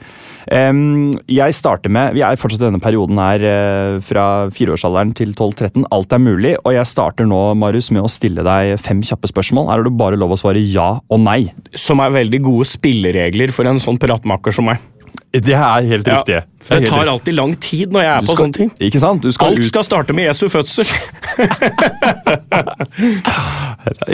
Jeg 0.46 1.58
starter 1.58 1.90
med, 1.90 2.14
Vi 2.14 2.22
er 2.22 2.38
fortsatt 2.38 2.62
i 2.62 2.68
denne 2.68 2.82
perioden 2.82 3.18
her 3.18 3.42
eh, 3.42 3.98
fra 4.06 4.48
fireårsalderen 4.54 5.14
til 5.18 5.34
12-13. 5.34 5.88
Alt 5.96 6.14
er 6.14 6.22
mulig, 6.22 6.56
og 6.62 6.75
jeg 6.75 6.86
starter 6.90 7.25
nå 7.25 7.40
Marius, 7.58 7.90
med 7.96 8.06
å 8.06 8.12
stille 8.12 8.46
deg 8.46 8.75
fem 8.82 9.02
kjappe 9.06 9.32
spørsmål. 9.32 9.70
Her 9.72 9.82
har 9.82 9.88
du 9.88 9.96
bare 9.98 10.20
lov 10.20 10.36
å 10.36 10.40
svare 10.40 10.62
ja 10.62 11.00
og 11.02 11.24
nei. 11.24 11.50
Som 11.74 12.04
er 12.04 12.14
veldig 12.14 12.44
gode 12.46 12.70
spilleregler 12.70 13.54
for 13.56 13.66
en 13.70 13.82
sånn 13.82 13.98
pratmaker 14.02 14.54
som 14.54 14.70
meg. 14.70 14.84
Det 15.31 15.53
er 15.53 15.88
helt 15.89 16.07
riktig. 16.07 16.36
Ja, 16.39 16.43
det 16.65 16.79
helt 16.79 16.89
tar 16.89 17.10
alltid 17.12 17.36
lang 17.38 17.55
tid 17.62 17.91
når 17.93 18.01
jeg 18.05 18.12
er 18.15 18.22
Du 18.22 18.25
på 18.27 18.34
skal- 18.36 18.45
sånne 18.45 18.57
ting. 18.57 18.72
Ikke 18.88 19.00
sant? 19.03 19.22
Du 19.22 19.31
skal 19.31 19.48
Alt 19.48 19.60
ut, 19.60 19.65
skal 19.65 19.84
starte 19.84 20.13
med 20.17 20.25
Jesu 20.29 20.48
fødsel. 20.50 20.86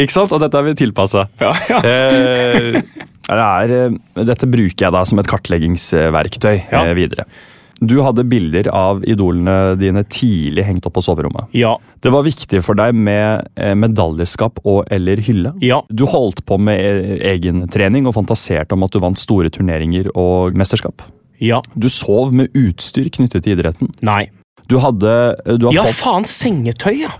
ikke 0.02 0.12
sant? 0.16 0.32
Og 0.32 0.40
dette 0.44 0.58
er 0.58 0.64
vi 0.68 0.74
tilpassa. 0.82 1.28
Ja, 1.40 1.54
ja. 1.70 1.80
Eh, 1.86 2.82
det 3.32 3.78
eh, 3.78 4.26
dette 4.28 4.50
bruker 4.50 4.86
jeg 4.88 4.92
da 4.98 5.04
som 5.08 5.22
et 5.22 5.30
kartleggingsverktøy 5.32 6.56
eh, 6.68 6.94
videre. 6.98 7.26
Du 7.82 7.96
hadde 8.06 8.24
bilder 8.30 8.68
av 8.78 9.02
idolene 9.10 9.74
dine 9.80 10.04
tidlig 10.06 10.68
hengt 10.68 10.86
opp 10.86 10.94
på 11.00 11.02
soverommet. 11.02 11.50
Ja. 11.58 11.74
Det 12.02 12.12
var 12.14 12.26
viktig 12.28 12.62
for 12.62 12.78
deg 12.78 12.94
med 12.94 13.48
eh, 13.58 13.74
medaljeskap 13.74 14.62
og 14.62 14.86
eller 14.94 15.18
hylle. 15.26 15.56
Ja. 15.66 15.82
Du 15.90 16.06
holdt 16.10 16.44
på 16.46 16.60
med 16.62 16.78
egentrening 16.78 17.32
egen 17.32 17.64
trening 17.72 18.08
og 18.10 18.16
fantaserte 18.18 18.76
om 18.76 18.86
at 18.86 18.94
du 18.94 19.02
vant 19.02 19.20
store 19.20 19.50
turneringer 19.54 20.12
og 20.14 20.58
mesterskap. 20.58 21.02
Ja. 21.42 21.62
Du 21.74 21.90
sov 21.90 22.36
med 22.38 22.54
utstyr 22.58 23.10
knyttet 23.10 23.48
til 23.48 23.58
idretten. 23.58 23.90
Nei. 24.06 24.28
Du 24.70 24.78
hadde 24.84 25.18
eh, 25.46 25.58
du 25.58 25.68
har 25.72 25.80
Ja, 25.80 25.90
fått, 25.90 26.02
faen, 26.04 26.28
sengetøy, 26.30 27.02
ja. 27.08 27.14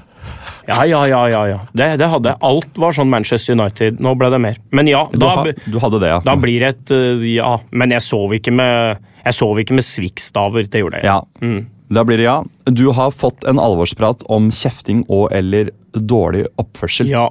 Ja, 0.70 0.84
ja, 0.86 1.02
ja, 1.10 1.24
ja. 1.28 1.42
ja. 1.50 1.60
Det, 1.74 1.88
det 1.98 2.08
hadde 2.08 2.36
jeg. 2.36 2.40
Alt 2.46 2.78
var 2.80 2.94
sånn 2.94 3.10
Manchester 3.10 3.58
United. 3.58 3.98
Nå 4.04 4.14
ble 4.20 4.30
det 4.30 4.40
mer. 4.44 4.60
Men 4.70 4.88
ja, 4.92 5.08
du, 5.10 5.18
da, 5.24 5.32
ha, 5.42 5.56
du 5.66 5.80
hadde 5.82 6.00
det, 6.04 6.12
ja. 6.14 6.20
da 6.24 6.36
blir 6.40 6.62
det 6.62 6.76
et 6.76 6.94
ja. 7.26 7.56
Men 7.74 7.96
jeg 7.98 8.06
sov 8.06 8.36
ikke 8.38 8.54
med 8.54 9.02
jeg 9.26 9.38
sov 9.38 9.60
ikke 9.62 9.78
med 9.78 9.86
sviktstaver. 9.88 10.68
Det 10.70 10.84
gjorde 10.84 11.02
jeg. 11.02 11.06
Ja, 11.06 11.22
Mm. 11.42 11.68
da 11.92 12.04
blir 12.08 12.18
det 12.18 12.26
ja. 12.30 12.44
Du 12.66 12.92
har 12.92 13.12
fått 13.12 13.44
en 13.44 13.60
alvorsprat 13.60 14.24
om 14.30 14.50
kjefting 14.50 15.06
og 15.10 15.32
eller 15.32 15.72
dårlig 15.94 16.48
oppførsel. 16.58 17.08
Ja. 17.12 17.30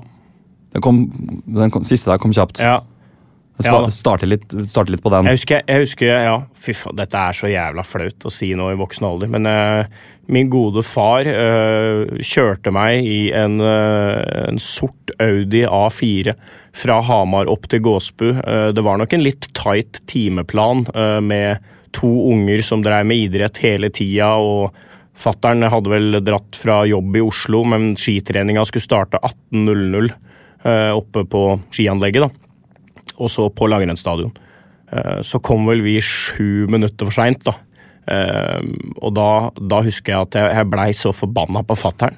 Den, 0.73 0.83
kom, 0.83 1.11
den 1.47 1.71
kom, 1.71 1.85
siste 1.85 2.11
der 2.11 2.19
kom 2.19 2.33
kjapt. 2.33 2.61
ja. 2.61 2.81
Ja 3.65 3.91
starte, 3.93 4.27
litt, 4.27 4.53
starte 4.69 4.93
litt 4.95 5.03
på 5.05 5.11
den. 5.13 5.29
Jeg 5.29 5.41
husker, 5.41 5.63
jeg 5.69 5.85
husker 5.85 6.11
ja, 6.11 6.37
Fy 6.61 6.75
faen, 6.77 6.97
dette 6.97 7.19
er 7.19 7.37
så 7.37 7.51
jævla 7.51 7.85
flaut 7.87 8.27
å 8.27 8.33
si 8.33 8.53
nå 8.57 8.71
i 8.73 8.79
voksen 8.81 9.07
alder, 9.09 9.31
men 9.33 9.49
uh, 9.49 9.85
min 10.33 10.51
gode 10.53 10.85
far 10.87 11.29
uh, 11.29 12.07
kjørte 12.25 12.73
meg 12.75 13.05
i 13.05 13.21
en, 13.37 13.59
uh, 13.61 14.47
en 14.49 14.61
sort 14.63 15.13
Audi 15.21 15.65
A4 15.67 16.35
fra 16.81 17.01
Hamar 17.05 17.51
opp 17.51 17.67
til 17.71 17.83
Gåsbu. 17.83 18.29
Det 18.73 18.83
var 18.87 19.01
nok 19.01 19.13
en 19.17 19.25
litt 19.25 19.49
tight 19.59 19.99
timeplan 20.09 20.85
med 21.27 21.59
to 21.97 22.11
unger 22.33 22.63
som 22.63 22.83
dreiv 22.85 23.07
med 23.07 23.17
idrett 23.27 23.59
hele 23.65 23.91
tida, 23.91 24.35
og 24.39 24.75
fattern 25.21 25.67
hadde 25.69 25.91
vel 25.93 26.21
dratt 26.25 26.57
fra 26.57 26.83
jobb 26.89 27.17
i 27.17 27.25
Oslo, 27.25 27.65
men 27.69 27.95
skitreninga 27.99 28.65
skulle 28.69 28.87
starte 28.87 29.21
18.00 29.21 30.13
eh, 30.65 30.93
oppe 30.97 31.25
på 31.29 31.45
skianlegget. 31.75 32.29
da 32.29 32.31
og 33.21 33.29
så 33.29 33.51
på 33.53 33.69
langrennsstadion. 33.69 34.33
Eh, 34.93 35.21
Så 35.23 35.41
kom 35.45 35.67
vel 35.67 35.83
vi 35.85 36.01
sju 36.01 36.67
minutter 36.73 37.05
for 37.05 37.13
seint, 37.13 37.45
da. 37.45 37.53
Eh, 38.09 38.61
Og 39.03 39.15
da, 39.15 39.51
da 39.61 39.83
husker 39.83 40.13
jeg 40.15 40.21
at 40.21 40.57
jeg, 40.57 40.71
blei 40.71 40.91
så 40.97 41.13
forbanna 41.13 41.63
på 41.63 41.77
fattern 41.77 42.17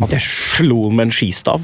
at 0.00 0.10
jeg 0.10 0.24
slo 0.24 0.88
han 0.88 0.96
med 0.96 1.06
en 1.06 1.12
skistav. 1.12 1.60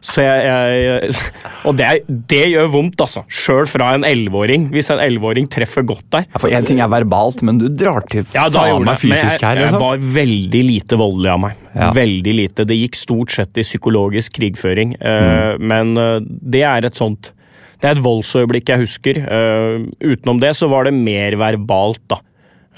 Så 0.00 0.22
jeg, 0.22 0.44
jeg 0.46 1.14
Og 1.68 1.74
det, 1.78 1.86
det 2.30 2.42
gjør 2.52 2.68
vondt, 2.70 3.00
altså. 3.02 3.24
Sjøl 3.26 3.66
fra 3.66 3.90
en 3.96 4.04
elleveåring. 4.06 4.68
Hvis 4.70 4.90
en 4.94 5.00
elleveåring 5.02 5.48
treffer 5.50 5.82
godt 5.88 6.04
der. 6.14 6.26
Ja, 6.30 6.38
for 6.42 6.54
Én 6.54 6.66
ting 6.68 6.78
er 6.84 6.90
verbalt, 6.92 7.42
men 7.46 7.58
du 7.58 7.66
drar 7.68 8.04
til 8.12 8.22
Ja, 8.34 8.46
faen 8.54 8.86
meg 8.86 9.00
fysisk 9.02 9.42
her. 9.42 9.58
jeg, 9.58 9.64
jeg 9.66 9.72
Liksom. 9.72 9.82
var 9.82 10.04
veldig 10.18 10.62
lite 10.68 11.00
voldelig 11.00 11.32
av 11.34 11.40
meg. 11.46 11.56
Ja. 11.74 11.90
Veldig 11.96 12.34
lite. 12.38 12.64
Det 12.70 12.78
gikk 12.78 12.96
stort 12.98 13.34
sett 13.34 13.58
i 13.58 13.66
psykologisk 13.66 14.38
krigføring. 14.38 14.94
Mm. 15.02 15.66
Men 15.74 15.92
eh, 15.98 16.20
det 16.26 16.62
er 16.66 16.86
et 16.88 16.96
sånt 16.98 17.32
Det 17.78 17.86
er 17.90 17.94
et 17.98 18.02
voldsøyeblikk 18.02 18.70
jeg 18.72 18.80
husker. 18.86 19.18
Eh, 19.22 19.84
utenom 20.14 20.40
det 20.42 20.54
så 20.58 20.66
var 20.70 20.88
det 20.88 20.94
mer 20.96 21.36
verbalt, 21.38 22.00
da. 22.10 22.16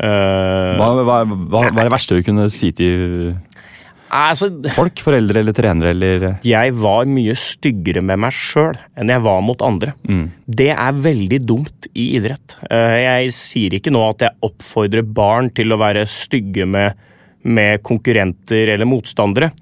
Eh, 0.01 0.77
Hva, 0.81 0.89
hva, 1.05 1.21
hva, 1.29 1.63
hva 1.69 1.69
er 1.69 1.89
det 1.89 1.93
verste 1.93 2.17
du 2.17 2.25
kunne 2.25 2.49
si 2.53 2.73
til 2.77 3.35
altså, 4.11 4.49
folk? 4.75 5.01
Foreldre 5.05 5.41
eller 5.43 5.55
trenere 5.57 5.91
eller 5.95 6.25
jeg 6.47 6.73
var 6.79 7.09
mye 7.11 7.35
styggere 7.39 8.03
med 8.03 8.19
meg 8.25 8.35
sjøl 8.37 8.79
enn 8.99 9.13
jeg 9.13 9.23
var 9.25 9.41
mot 9.47 9.63
andre. 9.63 9.95
Det 10.47 10.71
er 10.75 10.93
veldig 11.05 11.41
dumt 11.47 11.87
i 11.95 12.09
idrett. 12.19 12.57
Eh, 12.71 12.97
Jeg 13.05 13.35
sier 13.37 13.77
ikke 13.79 13.93
nå 13.95 14.03
at 14.11 14.27
jeg 14.27 14.37
oppfordrer 14.43 15.03
barn 15.07 15.51
til 15.55 15.73
å 15.73 15.79
være 15.81 16.07
stygge 16.11 16.67
med, 16.67 16.95
med 17.45 17.83
konkurrenter 17.87 18.75
eller 18.75 18.89
motstandere, 18.91 19.53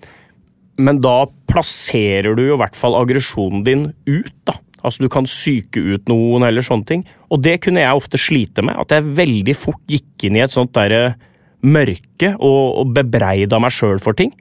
men 0.79 1.01
da 1.03 1.27
plasserer 1.51 2.37
du 2.39 2.45
jo 2.47 2.55
i 2.57 2.61
hvert 2.63 2.77
fall 2.79 2.95
aggresjonen 2.95 3.65
din 3.67 3.87
ut, 4.07 4.33
da. 4.47 4.55
Altså 4.79 5.03
Du 5.03 5.09
kan 5.11 5.27
psyke 5.27 5.81
ut 5.83 6.05
noen 6.09 6.45
eller 6.47 6.63
sånne 6.63 6.87
ting. 6.87 7.01
Og 7.35 7.43
det 7.43 7.57
kunne 7.65 7.83
jeg 7.83 7.99
ofte 7.99 8.17
slite 8.21 8.63
med. 8.63 8.77
At 8.79 8.93
jeg 8.95 9.09
veldig 9.19 9.57
fort 9.59 9.81
gikk 9.91 10.29
inn 10.29 10.37
i 10.39 10.45
et 10.45 10.55
sånt 10.55 10.71
derre 10.73 11.17
mørke 11.67 12.35
og, 12.39 12.93
bebreida 12.95 13.59
meg 13.63 13.75
sjøl 13.75 13.99
for 14.03 14.17
ting. 14.19 14.33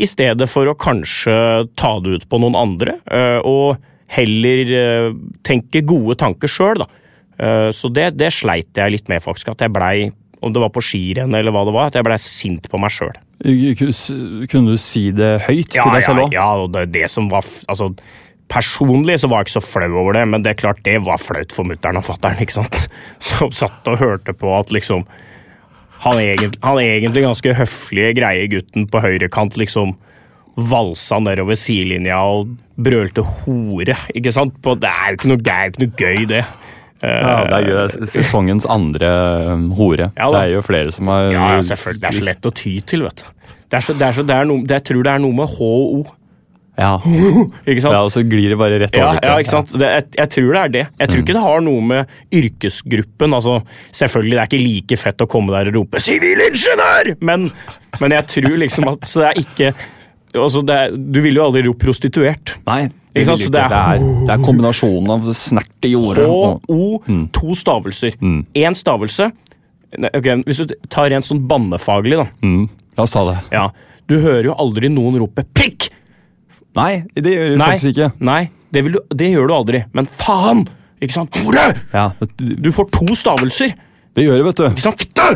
I 0.00 0.06
stedet 0.08 0.46
for 0.48 0.70
å 0.70 0.76
kanskje 0.78 1.34
ta 1.78 1.96
det 2.00 2.20
ut 2.20 2.28
på 2.30 2.38
noen 2.40 2.56
andre, 2.56 2.96
øh, 3.10 3.40
og 3.44 3.80
heller 4.10 4.72
øh, 4.78 5.10
tenke 5.46 5.82
gode 5.86 6.16
tanker 6.20 6.50
sjøl, 6.50 6.82
da. 6.82 6.88
Øh, 7.40 7.68
Så 7.74 7.90
det, 7.92 8.14
det 8.18 8.32
sleit 8.32 8.70
jeg 8.76 8.96
litt 8.96 9.10
med, 9.10 9.22
faktisk. 9.22 9.52
At 9.52 9.60
jeg 9.66 9.74
blei, 9.74 10.10
om 10.40 10.54
det 10.54 10.62
var 10.62 10.72
på 10.72 10.82
skirenn 10.84 11.34
eller 11.36 11.52
hva 11.52 11.66
det 11.68 11.74
var, 11.76 11.90
at 11.90 11.98
jeg 11.98 12.06
blei 12.06 12.18
sint 12.22 12.70
på 12.70 12.80
meg 12.80 12.94
sjøl. 12.94 13.18
Kunne 13.40 14.74
du 14.74 14.80
si 14.80 15.10
det 15.16 15.30
høyt 15.46 15.70
til 15.72 15.94
deg 15.94 16.02
selv 16.04 16.20
ja, 16.20 16.24
òg? 16.26 16.34
ja, 16.34 16.48
og 16.64 16.74
det, 16.74 16.90
det 16.92 17.06
som 17.12 17.30
var 17.32 17.46
altså, 17.68 17.92
Personlig 18.50 19.20
så 19.22 19.28
var 19.30 19.44
jeg 19.44 19.46
ikke 19.46 19.54
så 19.60 19.62
flau 19.62 19.92
over 20.00 20.16
det, 20.18 20.24
men 20.26 20.42
det 20.42 20.50
er 20.50 20.58
klart 20.58 20.80
det 20.82 20.96
var 21.06 21.20
flaut 21.22 21.52
for 21.54 21.68
mutter'n 21.68 22.00
og 22.00 22.02
fatter'n. 22.08 22.40
ikke 22.42 22.56
sant? 22.56 22.80
Som 23.28 23.52
satt 23.54 23.86
og 23.86 24.00
hørte 24.00 24.34
på 24.34 24.50
at 24.56 24.72
liksom 24.74 25.04
han, 26.00 26.20
egentlig, 26.20 26.60
han 26.64 26.80
egentlig 26.80 27.26
ganske 27.26 27.56
høflige, 27.58 28.14
greie 28.20 28.48
gutten 28.52 28.86
på 28.90 29.02
høyrekant 29.04 29.58
liksom 29.60 29.96
valsa 30.70 31.20
nedover 31.22 31.56
sidelinja 31.56 32.18
og 32.26 32.56
brølte 32.80 33.22
'hore'. 33.22 33.96
ikke 34.14 34.32
sant? 34.32 34.56
På, 34.62 34.74
det 34.74 34.90
er 34.90 35.12
jo 35.12 35.18
ikke 35.18 35.30
noe, 35.30 35.40
ikke 35.40 35.84
noe 35.84 35.94
gøy, 35.96 36.24
det. 36.28 36.44
Ja, 37.00 37.44
det 37.48 37.56
er 37.56 37.68
jo 37.68 37.76
er 37.80 38.08
sesongens 38.12 38.66
andre 38.68 39.08
um, 39.54 39.70
hore. 39.72 40.10
Ja, 40.18 40.28
det 40.28 40.40
er 40.40 40.50
jo 40.52 40.64
flere 40.64 40.92
som 40.92 41.08
har 41.08 41.30
Ja, 41.32 41.60
selvfølgelig. 41.64 42.02
Det 42.02 42.08
er 42.10 42.18
så 42.18 42.26
lett 42.28 42.48
å 42.48 42.52
ty 42.52 42.72
til, 42.84 43.04
vet 43.06 43.22
du. 43.22 43.54
Det 43.70 43.78
er 43.78 43.86
så, 43.86 43.94
det 43.96 44.06
er 44.06 44.16
så, 44.18 44.24
det 44.26 44.36
er 44.36 44.48
noe, 44.50 44.64
det, 44.66 44.80
jeg 44.80 44.86
tror 44.90 45.06
det 45.06 45.12
er 45.14 45.22
noe 45.22 45.36
med 45.38 45.54
HO. 45.56 46.02
Ja. 46.78 46.94
ikke 47.68 47.82
sant? 47.82 47.92
ja, 47.92 48.00
og 48.06 48.12
så 48.14 48.22
glir 48.24 48.48
det 48.52 48.56
bare 48.60 48.78
rett 48.80 48.94
Ja, 48.96 49.08
over. 49.10 49.20
ja, 49.22 49.34
ikke 49.42 49.50
sant? 49.52 49.72
Det, 49.76 49.88
jeg, 49.90 50.04
jeg 50.16 50.30
tror 50.30 50.52
det 50.54 50.60
er 50.62 50.68
det. 50.76 50.84
Jeg 50.86 51.08
Mm. 51.08 51.12
tror 51.12 51.22
ikke 51.24 51.34
det 51.36 51.42
har 51.44 51.60
noe 51.66 51.80
med 51.80 52.06
yrkesgruppen 52.32 53.34
altså, 53.36 53.56
Selvfølgelig, 53.92 54.36
det 54.36 54.40
er 54.40 54.48
ikke 54.50 54.62
like 54.64 54.98
fett 55.02 55.24
å 55.24 55.28
komme 55.30 55.52
der 55.52 55.68
og 55.70 55.74
rope 55.80 55.98
'sivilingeniør', 55.98 57.16
men, 57.20 57.50
men 58.00 58.10
jeg 58.16 58.26
tror 58.26 58.56
liksom 58.62 58.88
at 58.92 59.00
så 59.10 59.20
det 59.24 59.28
er 59.28 59.40
ikke 59.44 59.74
altså 60.40 60.62
det 60.64 60.74
er, 60.78 60.90
Du 60.96 61.20
ville 61.20 61.40
jo 61.40 61.44
aldri 61.48 61.62
ropt 61.66 61.80
prostituert. 61.82 62.54
Nei, 62.66 62.84
det 63.14 63.26
det, 63.26 63.54
er- 63.58 63.74
er, 63.74 63.98
det 64.26 64.30
er 64.36 64.44
kombinasjonen 64.46 65.10
av 65.10 65.22
snert 65.34 65.84
i 65.84 65.92
jordet. 65.96 66.26
HO, 66.26 67.02
Mm. 67.08 67.28
to 67.32 67.54
stavelser. 67.54 68.14
Én 68.54 68.74
stavelse 68.78 69.32
okay, 70.14 70.36
Hvis 70.46 70.64
du 70.66 70.74
tar 70.88 71.10
rent 71.10 71.24
sånn 71.26 71.46
bannefaglig, 71.48 72.16
da. 72.16 72.28
Mm. 72.46 72.68
La 72.96 73.02
oss 73.02 73.10
ta 73.12 73.24
det. 73.26 73.38
Ja, 73.52 73.68
Du 74.08 74.18
hører 74.20 74.44
jo 74.44 74.54
aldri 74.54 74.88
noen 74.88 75.18
rope 75.18 75.42
'pikk'! 75.54 75.90
Nei, 76.78 77.02
det 77.16 77.34
gjør 77.34 77.54
du 77.54 77.60
Nei, 77.60 77.70
faktisk 77.74 77.94
ikke. 77.96 78.10
nei 78.22 78.42
det, 78.70 78.84
vil 78.86 78.98
du, 78.98 79.00
det 79.18 79.30
gjør 79.32 79.48
du 79.50 79.54
aldri. 79.54 79.84
Men 79.96 80.08
faen! 80.20 80.66
Ikke 81.02 81.16
sant? 81.16 81.38
Hore! 81.42 81.70
Ja, 81.94 82.10
du, 82.38 82.68
får 82.74 82.90
to 82.94 83.16
stavelser. 83.16 83.72
det 84.16 84.26
gjør 84.26 84.38
det, 84.38 84.46
vet 84.50 84.60
du. 84.60 84.66
Ikke 84.68 84.84
sant? 84.84 85.00
Fitte! 85.00 85.26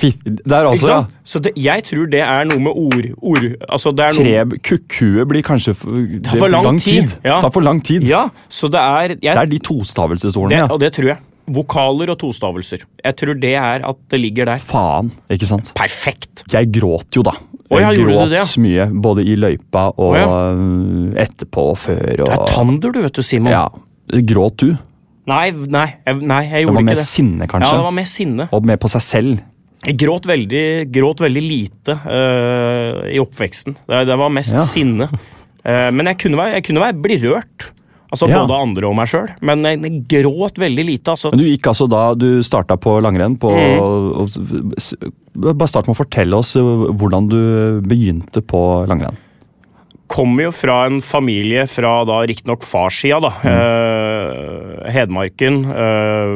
Fitt, 0.00 0.20
er 0.24 0.32
Ikke 0.40 0.70
altså, 0.70 0.90
ja. 0.90 0.98
Så 1.26 1.40
det, 1.44 1.52
jeg 1.60 1.84
tror 1.84 2.06
det 2.10 2.20
er 2.24 2.46
noe 2.48 2.62
med 2.62 2.72
ord, 2.72 3.08
ord 3.18 3.46
Altså, 3.68 3.90
det 3.90 4.04
er 4.06 4.14
noe 4.16 4.44
Tre 4.54 4.60
kukkue 4.70 5.26
blir 5.28 5.44
kanskje 5.44 5.74
for, 5.76 5.98
det 5.98 6.22
tar 6.24 6.40
for 6.40 6.54
lang 6.54 6.78
tid. 6.80 7.16
Ja. 7.26 7.40
Tar 7.42 7.52
for 7.52 7.66
lang 7.66 7.82
tid. 7.84 8.06
Ja, 8.08 8.28
så 8.48 8.70
det 8.72 8.80
er 8.80 9.16
jeg, 9.18 9.34
Det 9.34 9.36
er 9.36 9.50
de 9.50 9.58
tostavelsesordene, 9.66 10.54
det, 10.54 10.62
ja. 10.62 10.70
Og 10.70 10.80
det 10.80 10.92
tror 10.96 11.12
jeg. 11.12 11.20
Vokaler 11.50 12.12
og 12.14 12.18
tostavelser. 12.20 12.84
Jeg 13.04 13.16
tror 13.18 13.38
det 13.42 13.54
er 13.58 13.84
at 13.88 14.00
det 14.12 14.20
ligger 14.20 14.50
der. 14.52 14.62
Faen, 14.62 15.10
ikke 15.32 15.48
sant? 15.48 15.72
Perfekt. 15.78 16.44
Jeg 16.52 16.70
gråt 16.74 17.18
jo, 17.18 17.24
da. 17.26 17.34
Jeg 17.70 18.00
du 18.00 18.06
gråt 18.08 18.30
det, 18.32 18.40
ja? 18.40 18.46
mye, 18.58 18.86
både 19.02 19.22
i 19.30 19.36
løypa 19.38 19.84
og 19.94 20.14
Å, 20.14 20.18
ja. 20.18 20.30
etterpå 21.22 21.68
og 21.70 21.76
før. 21.78 22.00
Og, 22.24 22.26
Det 22.26 22.38
er 22.38 22.46
tander, 22.50 22.94
du, 22.94 23.02
vet 23.04 23.18
du, 23.20 23.22
Simon. 23.26 23.52
Ja. 23.54 23.66
Gråt 24.26 24.56
du? 24.64 24.72
Nei, 25.30 25.50
nei, 25.54 25.86
jeg, 26.06 26.18
nei, 26.26 26.40
jeg 26.48 26.52
Det 26.56 26.62
gjorde 26.64 26.74
var 26.74 26.82
ikke 26.82 26.90
mer 26.90 26.98
det. 26.98 27.06
sinne, 27.06 27.46
kanskje? 27.50 27.70
Ja, 27.70 27.78
det 27.78 27.86
var 27.86 27.96
mer 28.00 28.08
sinne. 28.10 28.46
Og 28.56 28.66
mer 28.66 28.80
på 28.82 28.90
seg 28.90 29.04
selv? 29.06 29.42
Jeg 29.86 29.96
gråt 30.02 30.26
veldig, 30.28 30.64
gråt 30.92 31.22
veldig 31.24 31.42
lite 31.44 31.94
uh, 32.04 33.04
i 33.08 33.20
oppveksten. 33.22 33.78
Det, 33.86 34.00
det 34.10 34.16
var 34.20 34.32
mest 34.34 34.56
Ja. 34.58 34.64
sinne. 34.66 35.06
Uh, 35.62 35.88
men 35.96 36.10
jeg 36.10 36.18
kunne, 36.24 36.40
være, 36.40 36.58
jeg 36.58 36.66
kunne 36.66 36.82
være, 36.82 36.98
bli 37.06 37.20
rørt. 37.22 37.70
Altså 38.10 38.28
Ja. 38.28 38.42
Både 38.42 38.58
andre 38.58 38.88
og 38.90 38.96
meg 38.98 39.08
sjøl. 39.10 39.28
Men 39.40 39.62
jeg, 39.64 40.04
gråt 40.10 40.58
veldig 40.58 40.84
lite. 40.84 41.14
altså. 41.14 41.30
Men 41.30 41.42
du 41.42 41.48
gikk 41.48 41.70
altså 41.70 41.88
da 41.90 42.14
du 42.18 42.42
starta 42.42 42.76
på 42.76 42.98
langrenn 43.02 43.38
på 43.38 43.50
Mm. 43.50 45.10
Bare 45.40 45.68
start 45.70 45.86
med 45.86 45.94
å 45.94 46.00
fortelle 46.00 46.36
oss 46.36 46.56
øh, 46.58 46.90
hvordan 46.98 47.28
du 47.30 47.40
begynte 47.86 48.42
på 48.42 48.60
langrenn. 48.90 49.16
Kommer 50.10 50.48
jo 50.48 50.50
fra 50.50 50.80
en 50.88 50.98
familie 51.00 51.68
fra 51.70 52.00
da 52.08 52.16
riktignok 52.26 52.64
farssida, 52.66 53.20
da. 53.22 53.30
Eh, 53.46 54.90
Hedmarken. 54.90 55.60
Eh, 55.70 56.32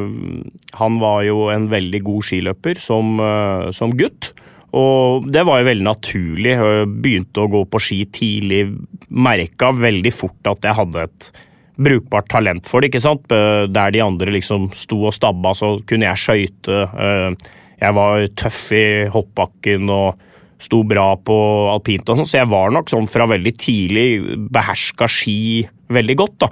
han 0.79 1.01
var 1.03 1.25
jo 1.27 1.49
en 1.51 1.67
veldig 1.73 2.01
god 2.07 2.29
skiløper 2.29 2.79
som, 2.79 3.19
eh, 3.19 3.71
som 3.75 3.91
gutt. 3.99 4.31
Og 4.75 5.27
det 5.31 5.43
var 5.47 5.61
jo 5.61 5.69
veldig 5.71 5.87
naturlig. 5.87 6.55
Jeg 6.55 6.87
begynte 7.03 7.43
å 7.43 7.51
gå 7.51 7.65
på 7.71 7.81
ski 7.83 8.05
tidlig. 8.07 8.63
Merka 9.11 9.73
veldig 9.75 10.13
fort 10.15 10.51
at 10.51 10.67
jeg 10.67 10.79
hadde 10.79 11.03
et 11.09 11.29
brukbart 11.77 12.29
talent 12.31 12.67
for 12.71 12.81
det. 12.81 12.93
ikke 12.93 13.03
sant? 13.03 13.25
Der 13.29 13.91
de 13.95 14.03
andre 14.05 14.31
liksom 14.37 14.71
sto 14.79 15.01
og 15.09 15.15
stabba, 15.17 15.55
så 15.59 15.77
kunne 15.89 16.07
jeg 16.11 16.23
skøyte. 16.23 16.83
Eh, 16.95 17.53
Jeg 17.85 17.93
var 17.97 18.23
tøff 18.39 18.61
i 18.73 18.85
hoppbakken 19.11 19.91
og 19.91 20.21
sto 20.63 20.79
bra 20.87 21.17
på 21.19 21.35
alpint 21.73 22.09
og 22.09 22.17
sånn, 22.21 22.29
så 22.31 22.39
jeg 22.39 22.49
var 22.49 22.71
nok 22.73 22.89
sånn 22.89 23.09
fra 23.11 23.27
veldig 23.29 23.53
tidlig 23.61 24.07
beherska 24.55 25.09
ski 25.11 25.67
veldig 25.93 26.17
godt, 26.17 26.37
da. 26.47 26.49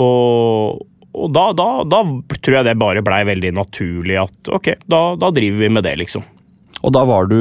Og, 0.00 0.78
og 1.12 1.34
da, 1.34 1.44
da, 1.58 1.66
da 1.84 2.00
tror 2.38 2.56
jeg 2.60 2.68
det 2.70 2.76
bare 2.80 3.02
blei 3.04 3.20
veldig 3.28 3.52
naturlig 3.58 4.16
at 4.22 4.50
ok, 4.56 4.70
da, 4.88 5.02
da 5.20 5.30
driver 5.34 5.60
vi 5.66 5.72
med 5.76 5.84
det, 5.84 5.96
liksom. 6.00 6.24
Og 6.84 6.92
da 6.92 7.02
var 7.08 7.26
du 7.30 7.38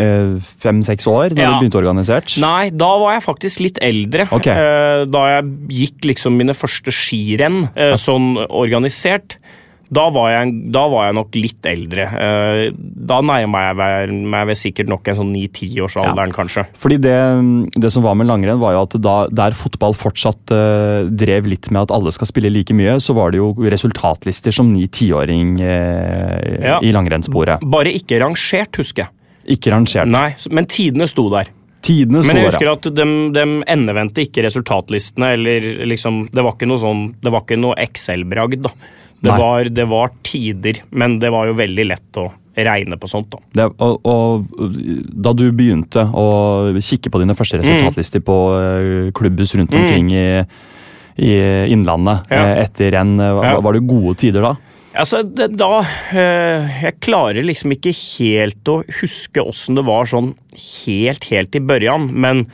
eh, 0.00 0.36
fem-seks 0.64 1.04
år 1.12 1.34
da 1.36 1.42
Ja. 1.42 1.50
du 1.52 1.66
begynte 1.66 1.76
organisert? 1.82 2.36
Nei, 2.40 2.70
da 2.72 2.88
var 3.02 3.18
jeg 3.18 3.24
faktisk 3.26 3.60
litt 3.60 3.78
eldre. 3.84 4.26
Okay. 4.32 4.56
Eh, 4.56 5.04
Da 5.12 5.22
jeg 5.36 5.44
gikk 5.68 6.08
liksom 6.12 6.36
mine 6.40 6.54
første 6.56 6.90
skirenn 6.94 7.68
eh, 7.76 7.94
sånn 8.00 8.34
organisert. 8.48 9.36
Da 9.92 10.08
var, 10.10 10.30
jeg, 10.32 10.52
da 10.74 10.80
var 10.90 11.04
jeg 11.06 11.14
nok 11.14 11.36
litt 11.38 11.66
eldre. 11.70 12.06
Eh, 12.10 12.70
Da 13.06 13.20
nærma 13.22 13.60
jeg 13.68 14.10
meg- 14.26 14.46
vel 14.48 14.56
sikkert 14.58 14.88
nok 14.90 15.06
en 15.08 15.14
sånn 15.20 15.30
ni-tiårsalderen, 15.30 16.32
kanskje. 16.34 16.64
Fordi 16.74 16.96
det, 16.98 17.14
det 17.78 17.90
som 17.94 18.02
var 18.02 18.16
med 18.18 18.26
langrenn, 18.26 18.58
var 18.58 18.74
jo 18.74 18.80
at 18.82 18.96
da, 19.00 19.14
der 19.30 19.54
fotball 19.54 19.94
fortsatt 19.94 20.50
uh, 20.50 21.06
drev 21.06 21.46
litt 21.46 21.70
med 21.70 21.84
at 21.86 21.94
alle 21.94 22.10
skal 22.10 22.26
spille 22.26 22.50
like 22.50 22.74
mye, 22.74 22.96
så 22.98 23.14
var 23.14 23.30
det 23.30 23.38
jo 23.38 23.52
resultatlister 23.62 24.50
som 24.52 24.72
ni-tiåring 24.74 25.60
uh, 25.62 26.66
Ja. 26.66 26.80
i 26.82 26.90
langrennssporet. 26.90 27.62
Bare 27.62 27.94
ikke 27.94 28.18
rangert, 28.24 28.74
husker 28.82 29.06
jeg. 29.06 29.12
Ikke 29.56 29.70
rangert. 29.70 30.10
Nei, 30.10 30.32
Men 30.50 30.66
tidene 30.66 31.06
sto 31.06 31.28
der. 31.30 31.46
Tidene 31.86 32.24
sto 32.24 32.32
der, 32.32 32.34
Men 32.34 32.42
jeg 32.42 32.50
husker 32.50 32.72
at 32.72 32.88
de, 32.98 33.04
de 33.36 33.46
endevendte 33.70 34.24
ikke 34.26 34.42
resultatlistene, 34.48 35.34
eller 35.36 35.66
liksom 35.86 36.24
Det 36.34 36.42
var 36.42 36.56
ikke 36.56 36.66
noe 36.66 36.80
sånn 36.82 37.02
Det 37.22 37.30
var 37.30 37.44
ikke 37.44 37.58
noe 37.60 37.76
Excel-bragd, 37.78 38.64
da. 38.66 38.72
Det 39.26 39.36
var, 39.42 39.70
det 39.80 39.86
var 39.90 40.10
tider, 40.26 40.82
men 40.90 41.18
det 41.22 41.30
var 41.34 41.46
jo 41.50 41.56
veldig 41.58 41.86
lett 41.90 42.20
å 42.22 42.28
regne 42.56 42.96
på 42.96 43.08
sånt, 43.10 43.28
da. 43.34 43.38
Det, 43.52 43.64
og, 43.84 43.98
og 44.08 44.46
da 45.12 45.34
du 45.36 45.42
begynte 45.52 46.06
å 46.16 46.24
kikke 46.80 47.10
på 47.12 47.20
dine 47.20 47.34
Mm. 47.34 47.38
første 47.42 47.58
resultatlister 47.60 48.22
på 48.24 48.36
eh, 48.56 49.10
klubbhus 49.12 49.52
rundt 49.58 49.74
omkring 49.76 50.08
i, 50.16 50.24
i 51.20 51.34
Innlandet 51.74 52.30
Ja. 52.32 52.40
eh, 52.54 52.62
etter 52.64 52.94
renn, 52.96 53.18
eh, 53.20 53.34
var, 53.36 53.60
var 53.60 53.76
det 53.76 53.84
gode 53.88 54.16
tider 54.16 54.40
da? 54.46 54.54
Altså, 54.96 55.20
det, 55.28 55.50
da 55.60 55.82
Jeg 56.80 56.94
klarer 57.04 57.44
liksom 57.44 57.74
ikke 57.76 57.92
helt 57.92 58.64
å 58.72 58.78
huske 59.02 59.42
åssen 59.44 59.76
det 59.76 59.84
var 59.84 60.08
sånn 60.08 60.30
helt, 60.56 61.26
helt 61.28 61.58
i 61.58 61.60
børjan, 61.60 62.08
men, 62.16 62.46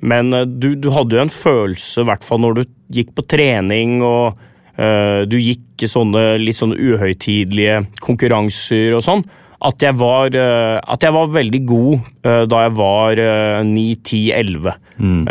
men 0.00 0.30
du, 0.58 0.70
du 0.80 0.88
hadde 0.96 1.18
jo 1.18 1.26
en 1.26 1.34
følelse, 1.34 2.00
i 2.00 2.08
hvert 2.08 2.24
fall 2.24 2.40
når 2.40 2.54
du 2.56 2.64
gikk 2.96 3.12
på 3.18 3.26
trening 3.28 3.98
og 4.00 4.40
du 4.80 5.36
gikk 5.36 5.82
sånne 5.90 6.38
litt 6.40 6.56
sånne 6.56 6.78
uhøytidelige 6.78 7.82
konkurranser 8.00 8.94
og 8.96 9.04
sånn, 9.04 9.24
at 9.60 9.84
jeg 9.84 9.96
var, 10.00 10.32
eh, 10.32 10.78
at 10.80 11.04
jeg 11.04 11.12
var 11.12 11.34
veldig 11.34 11.60
god 11.68 11.92
eh, 12.24 12.44
da 12.48 12.62
jeg 12.64 12.76
var 12.78 13.20
eh, 13.20 13.60
9-10-11. 13.68 14.72
Mm. 15.00 15.22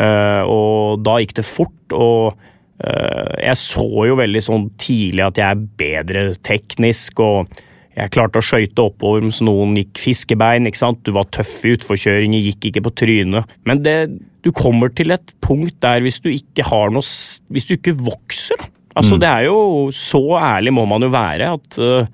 og 0.50 1.04
da 1.06 1.20
gikk 1.22 1.36
det 1.38 1.46
fort, 1.46 1.94
og 1.94 2.40
eh, 2.82 3.34
jeg 3.46 3.58
så 3.62 3.86
jo 4.10 4.16
veldig 4.18 4.42
sånn 4.42 4.64
tidlig 4.82 5.28
at 5.28 5.38
jeg 5.38 5.46
er 5.46 5.68
bedre 5.78 6.24
teknisk, 6.46 7.22
og 7.22 7.60
jeg 7.94 8.14
klarte 8.16 8.42
å 8.42 8.46
skøyte 8.46 8.86
oppover 8.86 9.22
mens 9.26 9.44
noen 9.46 9.76
gikk 9.78 10.02
fiskebein. 10.02 10.66
ikke 10.70 10.82
sant? 10.82 11.04
Du 11.06 11.14
var 11.14 11.30
tøff 11.30 11.60
i 11.68 11.76
utforkjøringer, 11.76 12.48
gikk 12.48 12.70
ikke 12.72 12.86
på 12.88 12.96
trynet. 13.04 13.54
Men 13.70 13.84
det, 13.86 13.98
du 14.46 14.50
kommer 14.56 14.90
til 14.94 15.14
et 15.14 15.36
punkt 15.44 15.78
der 15.86 16.02
hvis 16.06 16.22
du 16.24 16.32
ikke 16.32 16.66
har 16.70 16.94
noe 16.94 17.04
Hvis 17.52 17.70
du 17.70 17.76
ikke 17.76 17.98
vokser, 17.98 18.58
da. 18.62 18.74
Altså, 18.98 19.20
det 19.22 19.28
er 19.30 19.46
jo 19.46 19.60
Så 19.94 20.20
ærlig 20.40 20.74
må 20.74 20.86
man 20.90 21.04
jo 21.06 21.12
være 21.14 21.52
at 21.56 21.78
eh, 21.78 22.08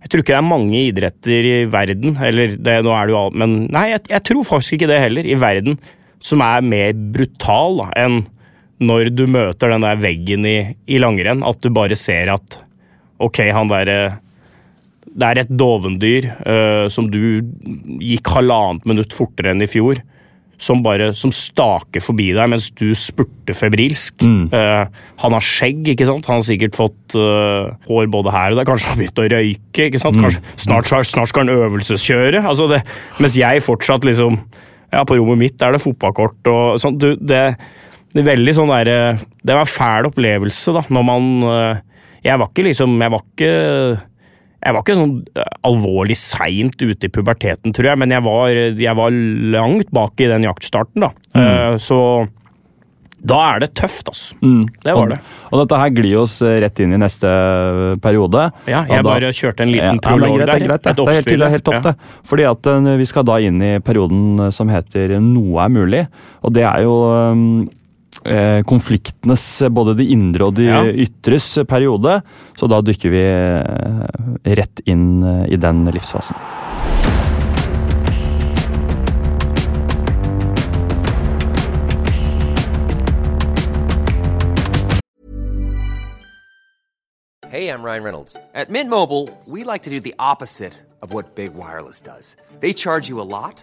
jeg 0.00 0.10
tror 0.10 0.22
ikke 0.22 0.32
det 0.32 0.38
er 0.38 0.46
mange 0.48 0.82
idretter 0.88 1.46
i 1.46 1.56
verden, 1.68 2.14
eller 2.24 2.54
det, 2.56 2.76
nå 2.86 2.92
er 2.96 3.08
det 3.08 3.12
jo 3.12 3.18
alt, 3.20 3.34
men 3.36 3.56
nei, 3.68 3.90
jeg, 3.92 4.00
jeg 4.08 4.24
tror 4.30 4.46
faktisk 4.48 4.78
ikke 4.78 4.88
det 4.88 5.00
heller, 5.02 5.26
i 5.28 5.36
verden, 5.36 5.76
som 6.24 6.40
er 6.40 6.64
mer 6.64 6.94
brutal 7.12 7.82
da, 7.82 7.88
enn 8.00 8.22
når 8.80 9.10
du 9.12 9.26
møter 9.28 9.74
den 9.74 9.84
der 9.84 10.00
veggen 10.00 10.46
i, 10.48 10.56
i 10.88 11.00
langrenn, 11.02 11.44
at 11.44 11.60
du 11.60 11.68
bare 11.76 11.98
ser 12.00 12.32
at 12.32 12.56
ok, 13.20 13.42
han 13.52 13.68
derre 13.68 13.98
det 15.10 15.26
er 15.26 15.40
et 15.42 15.52
dovendyr 15.58 16.30
uh, 16.46 16.86
som 16.92 17.08
du 17.10 17.42
gikk 18.00 18.30
halvannet 18.30 18.86
minutt 18.88 19.14
fortere 19.16 19.52
enn 19.52 19.64
i 19.64 19.68
fjor, 19.70 20.00
som 20.60 20.82
bare 20.84 21.10
som 21.16 21.32
staker 21.32 22.02
forbi 22.04 22.30
deg 22.36 22.50
mens 22.52 22.68
du 22.76 22.90
spurter 22.98 23.56
febrilsk. 23.56 24.20
Eh, 24.22 25.00
han 25.22 25.36
har 25.36 25.44
skjegg, 25.44 25.88
ikke 25.94 26.08
sant? 26.08 26.28
Han 26.28 26.40
har 26.40 26.46
sikkert 26.46 26.76
fått 26.76 27.16
uh, 27.16 27.72
hår 27.88 28.10
både 28.12 28.34
her 28.34 28.52
og 28.52 28.60
der. 28.60 28.68
Kanskje 28.68 28.90
han 28.90 28.96
har 28.96 29.00
begynt 29.00 29.22
å 29.22 29.28
røyke? 29.32 29.86
ikke 29.88 30.02
sant? 30.02 30.20
Kanskje, 30.20 30.42
snart, 30.60 30.90
snart 31.08 31.32
skal 31.32 31.46
han 31.46 31.54
øvelseskjøre? 31.54 32.44
Altså 32.44 32.68
det, 32.70 32.82
mens 33.22 33.38
jeg 33.40 33.64
fortsatt 33.66 34.06
liksom 34.08 34.42
Ja, 34.90 35.04
på 35.06 35.14
rommet 35.14 35.38
mitt 35.38 35.62
er 35.62 35.76
det 35.76 35.84
fotballkort 35.84 36.48
og 36.50 36.80
sånn. 36.82 36.96
Du, 36.98 37.12
det, 37.14 37.42
det 38.10 38.22
er 38.24 38.30
veldig 38.32 38.54
sånn 38.56 38.72
derre 38.72 38.98
Det 39.38 39.54
var 39.54 39.64
en 39.64 39.70
fæl 39.70 40.08
opplevelse, 40.10 40.74
da, 40.76 40.84
når 40.92 41.06
man 41.06 41.28
uh, 41.46 41.82
Jeg 42.26 42.42
var 42.42 42.50
ikke 42.50 42.68
liksom 42.68 42.96
Jeg 43.00 43.14
var 43.14 43.26
ikke 43.26 43.52
jeg 44.64 44.74
var 44.76 44.82
ikke 44.84 44.96
sånn 44.98 45.14
eh, 45.36 45.54
alvorlig 45.64 46.16
seint 46.20 46.76
ute 46.82 47.08
i 47.08 47.12
puberteten, 47.12 47.72
tror 47.76 47.90
jeg, 47.92 47.98
men 48.02 48.10
jeg 48.12 48.22
var, 48.26 48.48
jeg 48.76 48.96
var 48.98 49.10
langt 49.56 49.90
bak 49.96 50.20
i 50.20 50.28
den 50.28 50.44
jaktstarten, 50.48 51.06
da. 51.06 51.10
Eh, 51.34 51.78
Så 51.80 52.28
da 53.20 53.36
er 53.54 53.58
det 53.60 53.74
tøft, 53.76 54.08
altså. 54.08 54.32
Det 54.84 54.92
var 54.96 55.10
det. 55.12 55.18
Og 55.52 55.60
dette 55.60 55.76
her 55.76 55.90
glir 55.92 56.22
oss 56.22 56.38
eh, 56.40 56.54
rett 56.64 56.80
inn 56.80 56.94
i 56.96 57.00
neste 57.02 57.28
periode. 58.00 58.46
Ja, 58.64 58.84
jeg 58.88 59.04
da- 59.04 59.10
bare 59.10 59.32
kjørte 59.36 59.60
en 59.66 59.72
liten 59.74 59.98
Ja, 60.00 60.04
prolog 60.06 60.38
er 60.40 60.46
der. 60.46 60.52
Det 60.54 60.62
er 60.62 60.68
greit, 60.70 60.82
det. 60.86 60.94
Det 60.96 61.04
er 61.08 61.18
helt, 61.18 61.42
er 61.44 61.52
helt 61.56 61.64
topp, 61.64 61.74
Ja. 61.74 61.80
det. 61.90 61.96
Fordi 62.24 62.46
at 62.48 62.70
vi 63.02 63.04
skal 63.10 63.24
da 63.28 63.36
inn 63.44 63.60
i 63.60 63.78
perioden 63.84 64.48
som 64.56 64.68
heter 64.72 65.18
Noe 65.20 65.60
er 65.66 65.68
mulig. 65.68 66.06
Og 66.42 66.52
det 66.56 66.64
er 66.64 66.80
jo 66.88 66.94
konfliktenes, 68.68 69.62
eh, 69.62 69.68
både 69.68 69.94
de 69.96 70.04
indre 70.12 70.44
og 70.46 70.54
de 70.54 70.64
Ja. 70.68 70.82
ytres 70.84 71.56
eh, 71.58 71.64
periode. 71.64 72.22
Så 72.56 72.68
da 72.68 72.80
dykker 72.80 73.10
vi 73.10 73.22
eh, 73.24 74.54
rett 74.54 74.80
inn 74.86 75.22
eh, 75.22 75.46
i 75.52 75.56
den 75.56 75.84
livsfasen. 75.90 76.36
Hey, 87.48 87.68
I'm 87.68 87.82
Ryan 87.82 88.02
Reynolds. 88.04 88.36
At 88.54 88.70
Mint 88.70 88.90
Mobile, 88.90 89.28
we 89.46 89.64
like 89.64 89.82
to 89.84 89.90
do 89.90 89.98
the 89.98 90.14
opposite 90.18 90.72
of 91.02 91.12
what 91.12 91.34
Big 91.34 91.54
Wireless 91.54 92.00
does. 92.00 92.36
They 92.60 92.72
charge 92.72 93.08
you 93.08 93.20
a 93.20 93.26
lot, 93.26 93.62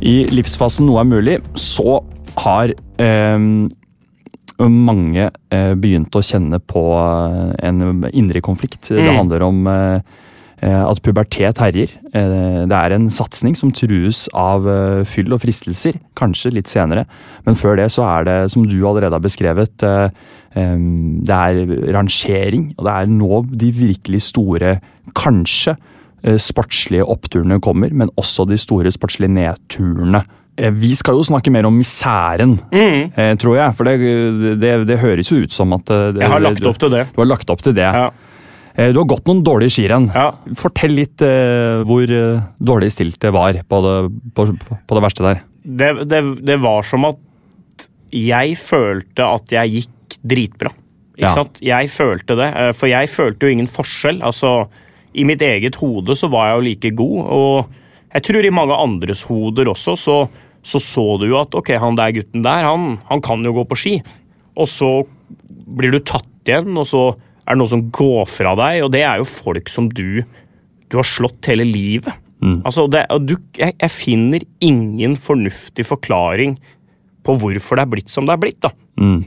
I 0.00 0.24
livsfasen 0.32 0.86
noe 0.88 1.02
er 1.02 1.08
mulig, 1.10 1.36
så 1.60 1.98
har 2.40 2.72
eh, 3.02 3.42
mange 4.60 5.26
eh, 5.52 5.74
begynt 5.80 6.16
å 6.16 6.22
kjenne 6.24 6.60
på 6.62 6.82
eh, 6.96 7.68
en 7.68 8.04
indre 8.12 8.40
konflikt. 8.44 8.88
Det 8.88 9.04
Mm. 9.04 9.16
handler 9.18 9.42
om 9.44 9.66
eh, 9.66 10.00
eh, 10.62 10.82
at 10.86 11.02
pubertet 11.04 11.58
herjer. 11.60 11.92
Eh, 12.14 12.64
det 12.68 12.76
er 12.78 12.96
en 12.96 13.10
satsing 13.12 13.56
som 13.56 13.72
trues 13.72 14.26
av 14.32 14.64
fyll 15.08 15.32
og 15.36 15.42
fristelser, 15.44 15.98
kanskje 16.16 16.52
litt 16.54 16.68
senere. 16.68 17.04
Men 17.46 17.54
før 17.60 17.76
det 17.80 17.90
så 17.92 18.04
er 18.08 18.24
det, 18.28 18.38
som 18.52 18.64
du 18.68 18.78
allerede 18.86 19.12
har 19.16 19.24
beskrevet, 19.24 19.82
eh, 19.84 20.08
det 20.56 21.36
er 21.36 21.92
rangering. 21.94 22.70
Og 22.78 22.84
det 22.88 22.92
er 22.96 23.06
nå 23.06 23.44
de 23.52 23.70
virkelig 23.72 24.22
store, 24.32 24.78
kanskje, 25.14 25.76
sportslige 26.38 27.04
oppturene 27.06 27.60
kommer, 27.60 27.90
men 27.92 28.10
også 28.20 28.46
de 28.48 28.58
store 28.60 28.90
sportslige 28.92 29.30
nedturene. 29.32 30.24
Eh, 30.58 30.70
Vi 30.70 30.90
skal 30.94 31.14
jo 31.16 31.22
snakke 31.24 31.50
mer 31.50 31.64
om 31.66 31.76
misæren, 31.78 32.58
Mm. 32.72 33.12
eh, 33.16 33.34
tror 33.36 33.56
jeg. 33.56 33.74
For 33.76 33.84
det, 33.84 34.60
det, 34.60 34.86
det 34.86 34.98
høres 34.98 35.30
jo 35.30 35.42
ut 35.44 35.52
som 35.52 35.72
at 35.72 35.88
eh, 35.90 36.12
det, 36.12 36.20
Jeg 36.22 36.28
har 36.30 36.40
lagt 36.40 36.66
opp 36.66 36.78
til 36.78 36.90
det. 36.90 37.06
Du 37.14 37.20
har 37.22 37.26
lagt 37.30 37.50
opp 37.50 37.62
til 37.62 37.72
det. 37.74 37.82
Ja. 37.86 38.10
Eh, 38.76 38.92
Du 38.92 38.98
har 39.00 39.06
gått 39.06 39.24
noen 39.26 39.42
dårlige 39.42 39.70
skirenn. 39.78 40.10
Ja. 40.14 40.32
Fortell 40.56 40.92
litt 40.94 41.20
eh, 41.22 41.82
hvor 41.88 42.02
eh, 42.10 42.42
dårlig 42.60 42.92
stilt 42.92 43.18
det 43.20 43.32
var 43.32 43.52
på 43.54 43.80
det, 43.86 43.96
på, 44.34 44.46
på 44.86 44.94
det 44.98 45.02
verste 45.02 45.22
der. 45.24 45.40
Det, 45.64 46.08
det, 46.08 46.20
det 46.44 46.60
var 46.60 46.82
som 46.82 47.04
at 47.04 47.16
jeg 48.12 48.56
følte 48.58 49.22
at 49.22 49.52
jeg 49.54 49.70
gikk 49.78 50.18
dritbra. 50.26 50.72
Ikke 51.16 51.28
Ja. 51.28 51.34
sant? 51.34 51.58
Jeg 51.60 51.90
følte 51.92 52.36
det, 52.36 52.48
eh, 52.56 52.72
for 52.72 52.88
jeg 52.88 53.08
følte 53.12 53.46
jo 53.46 53.52
ingen 53.52 53.68
forskjell. 53.68 54.22
Altså, 54.22 54.68
I 55.14 55.24
mitt 55.26 55.42
eget 55.42 55.76
hode 55.80 56.14
så 56.18 56.28
var 56.30 56.48
jeg 56.50 56.56
jo 56.58 56.66
like 56.68 56.90
god, 56.98 57.18
og 57.34 58.14
jeg 58.14 58.22
tror 58.26 58.46
i 58.46 58.50
mange 58.54 58.76
andres 58.78 59.22
hoder 59.26 59.70
også 59.72 59.96
så 59.98 60.18
så, 60.62 60.76
så 60.76 61.02
du 61.16 61.24
jo 61.30 61.38
at 61.40 61.54
ok, 61.56 61.70
han 61.80 61.96
der 61.96 62.12
gutten 62.12 62.42
der, 62.44 62.66
han, 62.68 62.98
han 63.08 63.22
kan 63.24 63.40
jo 63.46 63.54
gå 63.56 63.62
på 63.70 63.78
ski. 63.80 63.92
Og 64.60 64.68
så 64.68 64.90
blir 65.72 65.94
du 65.94 66.02
tatt 66.04 66.26
igjen, 66.44 66.74
og 66.76 66.84
så 66.90 67.04
er 67.46 67.54
det 67.54 67.60
noe 67.62 67.70
som 67.70 67.86
går 67.96 68.26
fra 68.28 68.52
deg, 68.58 68.82
og 68.84 68.90
det 68.92 69.00
er 69.08 69.22
jo 69.22 69.28
folk 69.30 69.70
som 69.72 69.88
du 69.88 70.20
du 70.90 70.98
har 70.98 71.06
slått 71.06 71.46
hele 71.48 71.64
livet. 71.64 72.12
Altså, 72.66 72.84
det, 72.92 73.06
og 73.14 73.24
du, 73.28 73.36
jeg, 73.56 73.72
jeg 73.78 73.90
finner 73.94 74.44
ingen 74.64 75.12
fornuftig 75.16 75.84
forklaring 75.86 76.58
på 77.24 77.34
hvorfor 77.40 77.76
det 77.78 77.84
er 77.86 77.90
blitt 77.92 78.10
som 78.12 78.26
det 78.28 78.34
er 78.36 78.40
blitt. 78.42 78.60
da. 78.64 78.72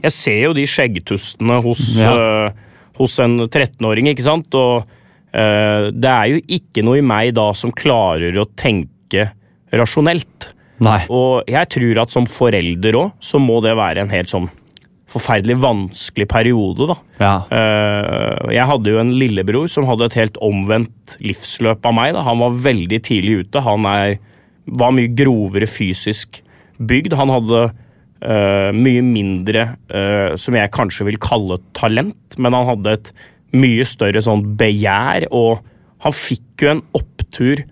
Jeg 0.04 0.12
ser 0.14 0.40
jo 0.48 0.52
de 0.54 0.64
skjeggtustene 0.70 1.56
hos, 1.64 1.82
Ja. 1.98 2.12
uh, 2.14 2.90
hos 3.00 3.18
en 3.22 3.40
13-åring, 3.48 4.10
ikke 4.12 4.26
sant? 4.26 4.54
Og 4.54 4.84
det 5.34 6.10
er 6.10 6.28
jo 6.30 6.42
ikke 6.56 6.84
noe 6.86 7.00
i 7.00 7.02
meg 7.02 7.32
da 7.34 7.48
som 7.58 7.72
klarer 7.74 8.36
å 8.38 8.44
tenke 8.54 9.24
rasjonelt. 9.74 10.52
Nei. 10.84 11.00
Og 11.10 11.48
jeg 11.50 11.70
tror 11.74 12.02
at 12.04 12.14
som 12.14 12.28
forelder 12.30 12.98
òg, 13.00 13.16
så 13.18 13.40
må 13.42 13.58
det 13.64 13.74
være 13.78 14.04
en 14.04 14.12
helt 14.14 14.30
sånn 14.30 14.46
forferdelig 15.14 15.56
vanskelig 15.62 16.26
periode, 16.30 16.88
da. 16.90 16.96
Ja. 17.20 17.34
Eh, 17.54 18.54
jeg 18.56 18.66
hadde 18.70 18.94
jo 18.94 19.00
en 19.02 19.12
lillebror 19.14 19.68
som 19.70 19.86
hadde 19.86 20.08
et 20.08 20.18
helt 20.18 20.40
omvendt 20.42 21.16
livsløp 21.22 21.86
av 21.86 21.94
meg. 21.94 22.14
Da. 22.16 22.24
Han 22.26 22.42
var 22.42 22.58
veldig 22.66 23.00
tidlig 23.06 23.44
ute. 23.44 23.62
Han 23.62 23.86
er, 23.90 24.18
var 24.66 24.94
mye 24.96 25.12
grovere 25.14 25.70
fysisk 25.70 26.40
bygd. 26.82 27.14
Han 27.14 27.30
hadde 27.30 27.60
uh, 27.70 28.70
mye 28.74 29.04
mindre 29.06 29.68
uh, 29.92 30.34
som 30.40 30.56
jeg 30.58 30.72
kanskje 30.74 31.06
vil 31.06 31.20
kalle 31.22 31.60
talent, 31.78 32.34
men 32.34 32.56
han 32.56 32.66
hadde 32.72 32.96
et 32.98 33.12
mye 33.54 33.86
større 33.86 34.22
sånn 34.24 34.42
begjær, 34.58 35.28
og 35.34 35.62
han 36.04 36.14
fikk 36.14 36.64
jo 36.64 36.74
en 36.74 36.84
opptur 36.98 37.64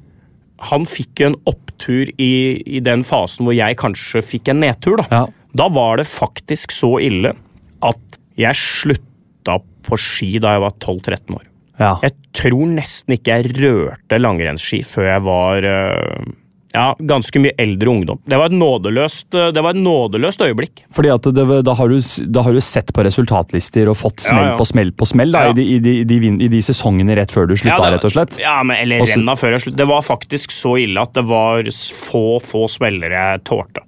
han 0.71 0.85
fikk 0.87 1.23
jo 1.23 1.31
en 1.33 1.39
opptur 1.51 2.11
i, 2.23 2.33
i 2.63 2.83
den 2.85 3.03
fasen 3.07 3.47
hvor 3.47 3.57
jeg 3.57 3.79
kanskje 3.81 4.23
fikk 4.23 4.53
en 4.53 4.63
nedtur. 4.63 5.01
Da. 5.03 5.07
Ja. 5.11 5.23
da 5.59 5.69
var 5.75 5.99
det 5.99 6.07
faktisk 6.11 6.75
så 6.75 6.95
ille 7.03 7.35
at 7.83 8.21
jeg 8.39 8.59
slutta 8.59 9.59
på 9.83 9.99
ski 9.99 10.37
da 10.43 10.55
jeg 10.57 10.63
var 10.63 10.77
12-13 10.79 11.35
år. 11.35 11.49
Ja. 11.81 11.97
Jeg 12.05 12.15
tror 12.37 12.69
nesten 12.77 13.17
ikke 13.17 13.41
jeg 13.41 13.57
rørte 13.59 14.21
langrennsski 14.21 14.83
før 14.87 15.09
jeg 15.09 15.25
var 15.27 15.67
øh, 15.67 16.31
ja, 16.73 16.95
ganske 16.99 17.41
mye 17.43 17.53
eldre 17.61 17.91
ungdom. 17.93 18.19
Det 18.25 18.39
var 18.41 18.49
et 18.49 18.57
nådeløst, 18.57 19.29
det 19.53 19.61
var 19.63 19.75
et 19.75 19.81
nådeløst 19.83 20.41
øyeblikk. 20.47 20.83
Fordi 20.97 21.11
at 21.13 21.27
det, 21.37 21.45
da, 21.69 21.75
har 21.77 21.89
du, 21.93 21.99
da 22.33 22.43
har 22.47 22.53
du 22.57 22.61
sett 22.65 22.93
på 22.97 23.05
resultatlister 23.05 23.91
og 23.93 23.99
fått 24.01 24.25
smell 24.25 24.47
Ja, 24.47 24.51
ja. 24.55 24.59
på 24.61 24.65
smell 24.71 24.93
på 24.97 25.09
smell 25.11 25.33
da, 25.37 25.45
Ja. 25.51 25.53
i, 25.53 25.79
de, 25.79 25.97
i, 26.01 26.05
de, 26.09 26.19
i, 26.33 26.49
de, 26.49 26.63
sesongene 26.65 27.17
rett 27.19 27.31
før 27.35 27.47
du 27.51 27.57
slutta, 27.61 27.91
rett 27.93 28.05
og 28.09 28.15
slett. 28.15 28.39
Ja, 28.41 28.63
men, 28.63 28.77
eller 28.83 29.05
Også- 29.05 29.19
renna 29.21 29.37
før 29.37 29.53
jeg 29.57 29.67
sluttet. 29.67 29.81
Det 29.83 29.89
var 29.93 30.01
faktisk 30.07 30.51
så 30.55 30.77
ille 30.81 31.01
at 31.03 31.13
det 31.13 31.25
var 31.29 31.63
få, 32.09 32.25
få 32.41 32.65
smeller 32.73 33.11
jeg 33.19 33.45
tålte. 33.45 33.85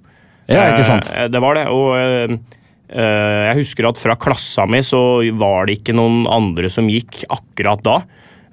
Ja, 0.47 0.67
ikke 0.75 0.85
sant? 0.85 1.09
Eh, 1.09 1.27
Det 1.33 1.41
var 1.41 1.55
det, 1.57 1.65
og 1.73 1.95
eh, 1.97 2.37
eh, 2.93 3.47
jeg 3.49 3.57
husker 3.63 3.87
at 3.89 3.97
fra 3.97 4.15
klassa 4.15 4.67
mi 4.69 4.83
så 4.85 5.01
var 5.37 5.65
det 5.65 5.79
ikke 5.79 5.95
noen 5.97 6.27
andre 6.29 6.69
som 6.69 6.85
gikk 6.87 7.23
akkurat 7.33 7.81
da. 7.81 7.97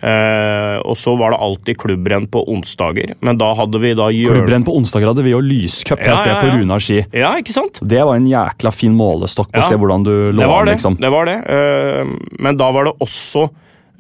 Eh, 0.02 0.76
og 0.82 0.96
så 0.98 1.12
var 1.14 1.30
det 1.30 1.38
alltid 1.46 1.76
klubbrenn 1.78 2.24
på 2.26 2.40
onsdager, 2.50 3.12
men 3.22 3.38
da 3.38 3.52
hadde 3.54 3.78
vi 3.78 3.92
da 3.94 4.08
hjørne... 4.10 4.40
Klubbrenn 4.40 4.64
på 4.66 4.74
onsdager 4.74 5.06
hadde 5.12 5.22
vi 5.22 5.30
jo 5.30 5.38
lyscup 5.46 6.00
Ja, 6.02 6.16
det 6.24 6.32
ja, 6.32 6.40
på 6.42 6.48
ja. 6.50 6.56
Runar 6.58 6.82
ski. 6.82 6.96
Ja, 7.14 7.30
ikke 7.38 7.54
sant? 7.54 7.78
Det 7.86 8.00
var 8.02 8.18
en 8.18 8.26
jækla 8.26 8.72
fin 8.74 8.96
målestokk 8.98 9.52
på 9.54 9.62
å 9.62 9.68
se 9.68 9.78
hvordan 9.78 10.02
du 10.08 10.10
lå 10.34 10.40
Det 10.42 10.48
var 10.50 10.64
an, 10.64 10.66
det. 10.72 10.74
liksom. 10.80 10.96
det, 10.98 11.12
var 11.14 11.30
det. 11.30 11.36
Eh, 11.54 12.10
men 12.42 12.58
da 12.58 12.72
var 12.74 12.90
det 12.90 12.96
også 13.06 13.44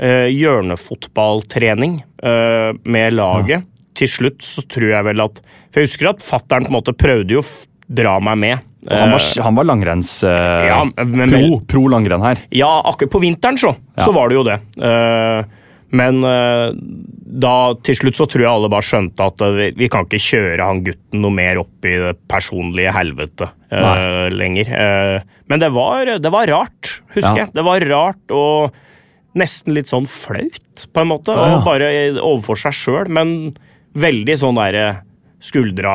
eh, 0.02 0.26
hjørnefotballtrening 0.34 2.00
eh, 2.22 2.72
med 2.82 3.12
laget. 3.14 3.64
Til 3.94 4.08
slutt 4.08 4.42
så 4.42 4.62
tror 4.72 4.88
jeg 4.94 5.04
vel 5.04 5.20
at 5.20 5.38
For 5.70 5.82
jeg 5.82 5.90
husker 5.90 6.08
at 6.14 6.22
fattern 6.24 6.64
på 6.66 6.72
en 6.72 6.78
måte 6.78 6.94
prøvde 6.96 7.34
jo 7.38 7.42
å 7.44 7.48
dra 7.92 8.14
meg 8.24 8.38
med. 8.40 8.68
Og 8.88 8.94
han 8.98 9.12
var, 9.14 9.20
Eh, 9.22 9.42
han 9.44 9.54
var 9.54 9.64
langrenns... 9.68 10.10
eh, 10.26 10.66
Ja, 10.66 10.82
men- 11.04 11.30
pro, 11.30 11.60
pro 11.70 11.86
langrenn 11.92 12.22
her. 12.24 12.40
Ja, 12.50 12.80
akkurat 12.90 13.12
på 13.12 13.20
vinteren 13.22 13.58
så, 13.60 13.76
Ja. 13.96 14.04
så 14.08 14.12
var 14.16 14.28
det 14.28 14.34
jo 14.40 14.42
det. 14.48 14.58
Eh, 14.82 15.44
men 15.92 16.22
eh, 16.24 16.70
da 17.42 17.56
til 17.84 17.96
slutt 17.98 18.16
så 18.16 18.26
tror 18.30 18.44
jeg 18.44 18.50
alle 18.50 18.70
bare 18.72 18.86
skjønte 18.86 19.26
at 19.28 19.42
eh, 19.44 19.56
vi, 19.58 19.66
vi 19.82 19.88
kan 19.92 20.06
ikke 20.06 20.20
kjøre 20.24 20.68
han 20.68 20.80
gutten 20.86 21.20
noe 21.24 21.34
mer 21.36 21.60
opp 21.60 21.88
i 21.88 21.98
det 22.00 22.14
personlige 22.32 22.94
helvete 22.96 23.50
uh, 23.72 24.28
lenger. 24.32 24.72
Uh, 24.72 25.42
men 25.52 25.60
det 25.60 25.68
var, 25.76 26.14
det 26.22 26.32
var 26.32 26.48
rart, 26.48 26.94
husker 27.12 27.36
Ja. 27.36 27.44
jeg. 27.44 27.52
Det 27.56 27.66
var 27.66 27.84
rart 27.92 28.34
og 28.36 28.80
nesten 29.38 29.76
litt 29.76 29.92
sånn 29.92 30.08
flaut, 30.08 30.86
på 30.92 31.04
en 31.04 31.12
måte. 31.12 31.36
Ja, 31.36 31.46
ja. 31.52 31.60
Og 31.60 31.68
bare 31.68 31.92
overfor 32.20 32.60
seg 32.64 32.76
sjøl, 32.76 33.12
men 33.12 33.52
veldig 33.92 34.36
sånn 34.40 34.60
derre 34.60 35.02
skuldra 35.44 35.94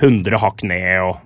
100 0.00 0.38
hakk 0.42 0.62
ned 0.66 1.06
og 1.06 1.18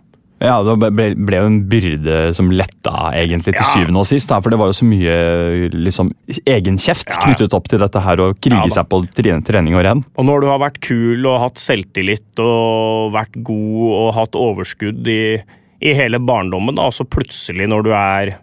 Ja, 0.44 0.58
Det 0.62 0.76
ble, 0.94 1.06
ble 1.16 1.40
jo 1.40 1.46
en 1.48 1.58
byrde 1.70 2.18
som 2.36 2.50
letta 2.52 3.10
egentlig 3.16 3.54
til 3.54 3.62
Ja. 3.62 3.70
syvende 3.72 4.02
og 4.02 4.06
sist. 4.06 4.28
Da, 4.28 4.40
for 4.44 4.50
det 4.50 4.58
var 4.60 4.70
jo 4.70 4.76
så 4.76 4.86
mye 4.88 5.70
liksom, 5.72 6.12
egenkjeft 6.46 7.08
Ja. 7.10 7.20
knyttet 7.24 7.54
opp 7.56 7.68
til 7.68 7.78
dette 7.80 8.00
her 8.04 8.16
å 8.22 8.34
krige 8.36 8.68
Ja, 8.68 8.74
seg 8.78 8.88
på 8.88 9.02
tre- 9.14 9.40
trening 9.42 9.74
og 9.74 9.84
renn. 9.84 10.04
Og 10.16 10.24
når 10.28 10.40
du 10.42 10.46
har 10.52 10.58
vært 10.60 10.80
kul 10.80 11.26
og 11.26 11.40
hatt 11.40 11.56
selvtillit 11.62 12.38
og 12.38 13.12
vært 13.12 13.42
god 13.42 13.92
og 13.98 14.14
hatt 14.14 14.32
overskudd 14.38 15.06
i, 15.08 15.42
i 15.82 15.92
hele 15.94 16.18
barndommen, 16.20 16.74
da, 16.76 16.82
og 16.88 16.92
så 16.92 17.04
plutselig 17.04 17.66
når 17.68 17.82
du 17.84 17.92
er 17.92 18.34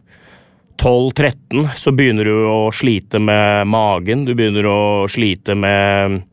12-13, 0.82 1.68
så 1.78 1.92
begynner 1.94 2.26
du 2.26 2.34
å 2.50 2.72
slite 2.74 3.20
med 3.22 3.68
magen, 3.70 4.26
du 4.26 4.34
begynner 4.34 4.66
å 4.66 4.80
slite 5.12 5.54
med, 5.58 6.24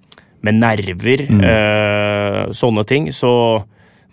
med 0.46 0.54
nerver, 0.62 1.20
eh, 1.28 2.46
sånne 2.57 2.85
ting. 2.88 3.09
Så 3.12 3.64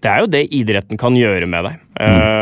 det 0.03 0.11
er 0.11 0.23
jo 0.23 0.29
det 0.29 0.43
idretten 0.53 0.99
kan 1.01 1.15
gjøre 1.17 1.47
med 1.49 1.67
deg. 1.69 1.83
Eh, 2.03 2.34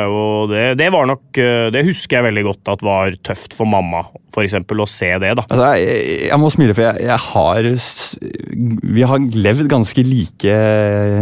og 0.44 0.52
det, 0.52 0.66
det 0.80 0.90
var 0.94 1.08
nok 1.10 1.40
eh, 1.42 1.70
Det 1.74 1.86
husker 1.88 2.20
jeg 2.20 2.28
veldig 2.30 2.44
godt 2.50 2.76
at 2.76 2.86
var 2.86 3.16
tøft 3.26 3.56
for 3.58 3.70
mamma, 3.70 4.06
eksempel, 4.42 4.82
å 4.82 4.88
se 4.90 5.10
det, 5.22 5.34
da. 5.38 5.44
Altså, 5.46 5.68
jeg, 5.78 6.06
jeg 6.30 6.40
må 6.42 6.50
smile, 6.54 6.74
for 6.74 6.86
jeg, 6.88 7.04
jeg 7.06 7.20
har 7.28 7.68
Vi 8.98 9.06
har 9.10 9.28
levd 9.46 9.70
ganske 9.72 10.06
like 10.08 10.56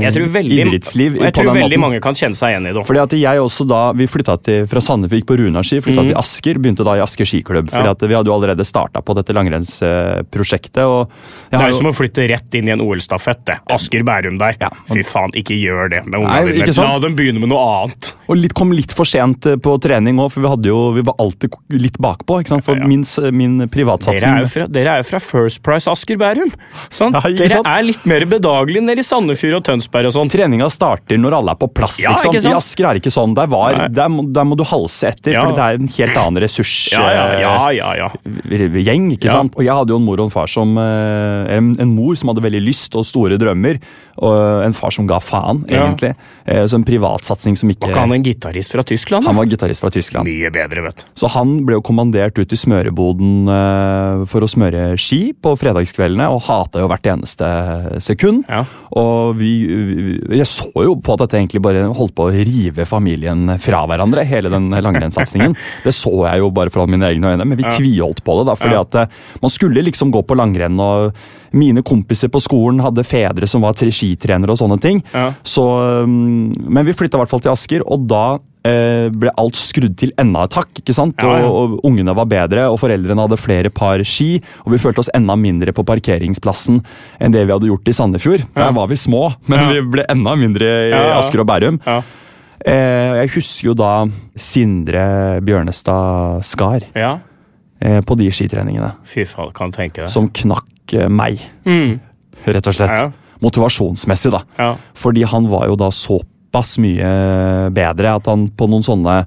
Jeg 0.05 0.15
tror 0.15 0.29
veldig, 0.38 0.60
idrettsliv. 0.65 1.17
og 1.19 1.25
jeg 1.27 1.36
tror 1.36 1.49
veldig 1.51 1.65
måten. 1.65 1.84
mange 1.84 2.01
kan 2.03 2.17
kjenne 2.17 2.39
seg 2.39 2.55
igjen 2.55 2.69
i 2.69 2.73
det. 2.75 2.86
Fordi 2.88 3.03
at 3.03 3.15
jeg 3.19 3.43
også 3.43 3.67
da, 3.67 3.81
Vi 3.97 4.07
flytta 4.12 4.38
fra 4.71 4.84
Sandefjord, 4.84 5.25
på 5.27 5.38
Runaski, 5.41 5.81
flytta 5.84 6.05
mm. 6.05 6.12
til 6.12 6.19
Asker. 6.21 6.62
Begynte 6.62 6.88
da 6.88 6.95
i 6.99 7.03
Asker 7.03 7.27
skiklubb. 7.27 7.69
Ja. 7.71 7.81
fordi 7.81 7.93
at 7.93 8.07
Vi 8.07 8.17
hadde 8.17 8.31
jo 8.31 8.38
allerede 8.38 8.67
starta 8.67 9.03
på 9.03 9.15
dette 9.17 9.36
langrennsprosjektet. 9.36 10.81
og 10.86 11.12
Det 11.51 11.60
er 11.60 11.73
jo 11.73 11.81
som 11.81 11.91
å 11.91 11.95
flytte 11.95 12.27
rett 12.31 12.60
inn 12.60 12.71
i 12.71 12.75
en 12.75 12.84
OL-stafett. 12.86 13.43
det. 13.49 13.60
Asker-Bærum 13.75 14.39
der. 14.41 14.57
Ja. 14.62 14.71
Fy 14.91 15.03
faen, 15.07 15.36
ikke 15.38 15.57
gjør 15.57 15.91
det 15.91 16.05
med 16.07 16.21
ungene 16.21 16.55
dine. 16.55 16.79
La 16.81 16.97
dem 17.03 17.17
begynne 17.17 17.43
med 17.43 17.51
noe 17.51 17.62
annet. 17.75 18.13
Og 18.31 18.39
litt, 18.39 18.55
kom 18.57 18.71
litt 18.75 18.95
for 18.95 19.07
sent 19.12 19.47
eh, 19.50 19.58
på 19.62 19.76
trening 19.84 20.19
òg, 20.21 20.32
for 20.34 20.43
vi, 20.43 20.50
hadde 20.52 20.71
jo, 20.71 20.80
vi 20.95 21.04
var 21.06 21.17
alltid 21.21 21.56
litt 21.76 22.00
bakpå. 22.02 22.39
For 22.62 22.76
Ja, 22.76 22.82
ja. 22.82 22.88
min, 22.88 23.04
min 23.36 23.58
Dere 23.62 23.69
privatsatsing 23.71 24.30
er 24.30 24.45
jo 24.45 24.50
fra, 24.52 24.67
dere 24.71 24.95
er 24.95 25.04
jo 25.04 25.08
fra 25.10 25.19
First 25.24 25.62
Price 25.65 25.89
Asker-Bærum. 25.91 26.54
sant? 26.89 27.17
Ja, 27.17 27.32
dere 27.41 27.52
sant? 27.58 27.69
er 27.69 27.86
litt 27.86 28.06
mer 28.10 28.26
bedagelig 28.30 28.84
nede 28.86 29.04
i 29.04 29.08
Sandefjord 29.08 29.60
og 29.60 29.65
Tønsberg 29.67 30.10
og 30.10 30.15
sånn. 30.15 30.32
Treninga 30.32 30.69
starter 30.74 31.19
når 31.21 31.38
alle 31.39 31.56
er 31.56 31.62
på 31.62 31.69
plass. 31.82 32.00
Ikke 32.02 32.41
sant? 32.41 32.50
I 32.52 32.56
Asker 32.58 32.88
er 32.88 32.97
det 32.97 33.04
ikke 33.04 33.13
sånn. 33.13 33.36
Der, 33.38 33.50
var, 33.52 33.88
der, 33.91 34.12
må, 34.12 34.26
der 34.32 34.47
må 34.47 34.58
du 34.60 34.65
halse 34.67 35.12
etter, 35.12 35.36
for 35.38 35.56
det 35.58 35.65
er 35.67 35.82
en 35.82 35.91
helt 35.97 36.21
annen 36.24 36.43
ressurs. 36.45 36.76
Ja, 36.93 37.08
ja, 37.12 37.26
eh, 37.28 39.12
ikke 39.15 39.32
sant? 39.32 39.58
Og 39.58 39.65
jeg 39.65 39.76
hadde 39.76 39.93
jo 39.93 40.00
en 40.02 40.08
mor 40.08 40.21
og 40.21 40.30
en 40.30 40.34
far 40.34 40.52
som 40.52 40.78
eh, 40.80 41.58
en, 41.58 41.74
en 41.82 41.93
mor 41.95 42.17
som 42.19 42.32
hadde 42.32 42.45
veldig 42.45 42.63
lyst 42.63 42.95
og 43.00 43.08
store 43.08 43.39
drømmer, 43.41 43.82
og 44.21 44.65
en 44.65 44.76
far 44.78 44.93
som 44.93 45.08
ga 45.10 45.21
faen, 45.24 45.63
egentlig. 45.69 46.13
Så 46.45 46.78
en 46.78 46.84
privatsatsing 46.86 47.56
som 47.58 47.69
ikke 47.71 47.88
Var 47.88 47.93
ikke 47.93 48.04
han 48.04 48.13
en 48.17 48.26
gitarist 48.26 48.74
fra 48.76 48.84
Tyskland? 48.86 49.01
Da? 49.10 49.22
Han 49.26 49.36
var 49.36 49.46
gitarist 49.50 49.82
fra 49.82 49.90
Tyskland. 49.90 50.28
Mye 50.30 50.52
bedre, 50.54 50.84
vet 50.86 50.98
du. 51.02 51.04
Så 51.16 51.28
han 51.34 51.66
ble 51.66 51.80
jo 51.80 51.82
kommandert 51.82 52.38
ut 52.38 52.52
i 52.54 52.60
smøreboden 52.60 53.50
eh, 53.50 54.26
for 54.32 54.46
å 54.46 54.50
smøre 54.50 54.98
ski 55.02 55.34
på 55.34 55.56
fredagskveldene, 55.58 56.28
og 56.30 56.42
hata 56.46 56.80
jo 56.84 56.88
hvert 56.92 57.10
eneste 57.12 57.50
sekund. 58.04 58.46
Ja. 58.50 58.64
Og 59.00 59.36
vi, 59.40 59.52
vi 59.66 60.38
Jeg 60.38 60.48
så 60.52 60.70
jo 60.86 60.96
på 61.02 61.14
at 61.16 61.26
dette 61.26 61.40
egentlig 61.40 61.62
bare 61.64 61.88
holdt 61.96 62.16
på 62.18 62.30
å 62.30 62.34
rive 62.36 62.86
familien 62.86 63.58
fra 63.62 63.84
hverandre, 63.90 64.24
hele 64.28 64.50
den 64.54 64.70
langrennssatsingen. 64.72 65.56
Det 65.86 65.94
så 65.96 66.14
jeg 66.28 66.40
jo 66.44 66.52
bare 66.54 66.70
fra 66.74 66.86
mine 66.90 67.08
egne 67.10 67.34
øyne, 67.36 67.46
men 67.48 67.58
vi 67.58 67.64
Ja. 67.66 67.70
tviholdt 67.78 68.24
på 68.26 68.38
det, 68.40 68.48
da, 68.50 68.56
fordi 68.60 68.76
Ja. 68.76 68.82
at 68.82 68.96
eh, 68.96 69.08
man 69.42 69.50
skulle 69.54 69.82
liksom 69.86 70.12
gå 70.12 70.22
på 70.28 70.36
langrenn, 70.38 70.80
og 70.80 71.14
mine 71.54 71.82
kompiser 71.84 72.30
på 72.32 72.40
skolen 72.40 72.80
hadde 72.80 73.04
fedre 73.04 73.48
som 73.48 73.62
var 73.62 73.74
tre- 73.74 73.92
skitrenere 73.92 74.52
og 74.54 74.58
sånne 74.62 74.80
ting. 74.82 75.02
Ja. 75.14 75.34
Så, 75.44 75.64
um, 76.04 76.52
men 76.56 76.86
vi 76.88 76.94
flytta 76.96 77.18
i 77.18 77.22
hvert 77.22 77.30
fall 77.34 77.42
til 77.44 77.52
Asker, 77.52 77.84
og 77.86 78.06
da 78.08 78.40
ble 78.63 79.32
alt 79.41 79.56
skrudd 79.58 79.95
til 79.97 80.12
enda 80.21 80.43
et 80.45 80.54
hakk. 80.54 80.69
ikke 80.84 80.93
sant? 80.93 81.15
Ja, 81.17 81.39
ja. 81.41 81.47
Og, 81.50 81.78
og 81.80 81.86
Ungene 81.89 82.13
var 82.15 82.28
bedre, 82.30 82.67
og 82.69 82.78
foreldrene 82.80 83.24
hadde 83.26 83.39
flere 83.41 83.71
par 83.74 84.04
ski. 84.06 84.36
Og 84.65 84.76
vi 84.76 84.78
følte 84.84 85.02
oss 85.02 85.10
enda 85.17 85.34
mindre 85.36 85.74
på 85.74 85.82
parkeringsplassen 85.88 86.84
enn 87.19 87.34
det 87.34 87.41
vi 87.47 87.56
hadde 87.56 87.69
gjort 87.71 87.89
i 87.89 87.95
Sandefjord. 87.97 88.43
Der 88.54 88.71
var 88.78 88.88
vi 88.91 88.95
små, 89.02 89.32
men 89.50 89.60
Ja. 89.60 89.69
vi 89.74 89.82
ble 89.97 90.06
enda 90.10 90.36
mindre 90.38 90.67
i 90.67 90.89
Ja, 90.91 91.02
ja. 91.10 91.17
Asker 91.17 91.41
og 91.41 91.47
Bærum. 91.50 91.80
Ja. 91.88 92.02
Eh, 92.62 93.26
jeg 93.26 93.30
husker 93.34 93.71
jo 93.71 93.74
da 93.74 94.06
Sindre 94.38 95.41
Bjørnestad 95.41 96.43
Skar 96.45 96.84
ja. 96.93 97.15
eh, 97.82 98.02
på 98.06 98.17
de 98.19 98.28
skitreningene. 98.30 98.91
Fy 99.10 99.26
faen, 99.26 99.50
kan 99.58 99.71
tenke 99.74 100.04
deg. 100.04 100.12
Som 100.13 100.30
knakk 100.30 100.93
eh, 100.93 101.08
meg, 101.10 101.41
Mm. 101.65 102.00
rett 102.45 102.67
og 102.67 102.74
slett. 102.78 102.93
Ja, 102.93 103.10
ja. 103.10 103.12
Motivasjonsmessig, 103.41 104.30
da. 104.36 104.43
Ja. 104.60 104.76
Fordi 104.93 105.24
han 105.26 105.47
var 105.50 105.65
jo 105.71 105.76
da 105.76 105.89
såpass 106.52 106.78
mye 106.84 107.70
bedre 107.72 108.16
at 108.16 108.28
han 108.28 108.50
på 108.50 108.68
noen 108.68 108.84
sånne 108.84 109.26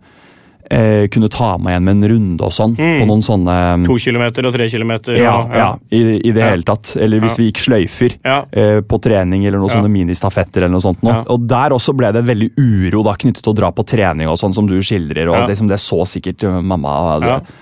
eh, 0.74 1.06
kunne 1.12 1.30
ta 1.32 1.54
meg 1.58 1.74
igjen 1.74 1.86
med 1.86 1.96
en 1.96 2.08
runde 2.12 2.46
og 2.46 2.54
sånn. 2.54 2.74
Mm. 2.78 2.96
På 3.00 3.08
noen 3.10 3.24
sånne 3.24 3.56
To 3.86 3.96
kilometer 4.00 4.48
og 4.48 4.54
tre 4.56 4.68
kilometer. 4.72 5.16
ja, 5.18 5.34
ja. 5.48 5.60
ja, 5.60 5.68
i, 5.94 6.02
i 6.28 6.34
det 6.34 6.44
hele 6.44 6.66
tatt. 6.66 6.94
Eller 7.00 7.22
hvis 7.24 7.38
vi 7.40 7.48
gikk 7.48 7.62
sløyfer 7.64 8.16
eh, 8.24 8.80
på 8.84 9.00
trening 9.04 9.46
eller 9.46 9.62
noen 9.62 9.72
sånne 9.72 9.92
ministafetter. 9.92 10.64
eller 10.64 10.74
noe 10.76 10.84
sånt. 10.84 11.02
Noe. 11.06 11.22
Og 11.32 11.46
der 11.50 11.74
også 11.76 11.94
ble 11.96 12.12
det 12.14 12.24
veldig 12.26 12.50
uro 12.58 13.04
da, 13.06 13.16
knyttet 13.20 13.44
til 13.44 13.54
å 13.54 13.58
dra 13.62 13.70
på 13.74 13.86
trening 13.88 14.30
og 14.30 14.38
sånn, 14.40 14.56
som 14.56 14.68
du 14.68 14.76
skildrer. 14.84 15.30
og 15.30 15.48
liksom, 15.50 15.70
Det 15.70 15.80
så 15.82 16.02
sikkert 16.08 16.46
eh, 16.46 16.60
mamma. 16.60 16.94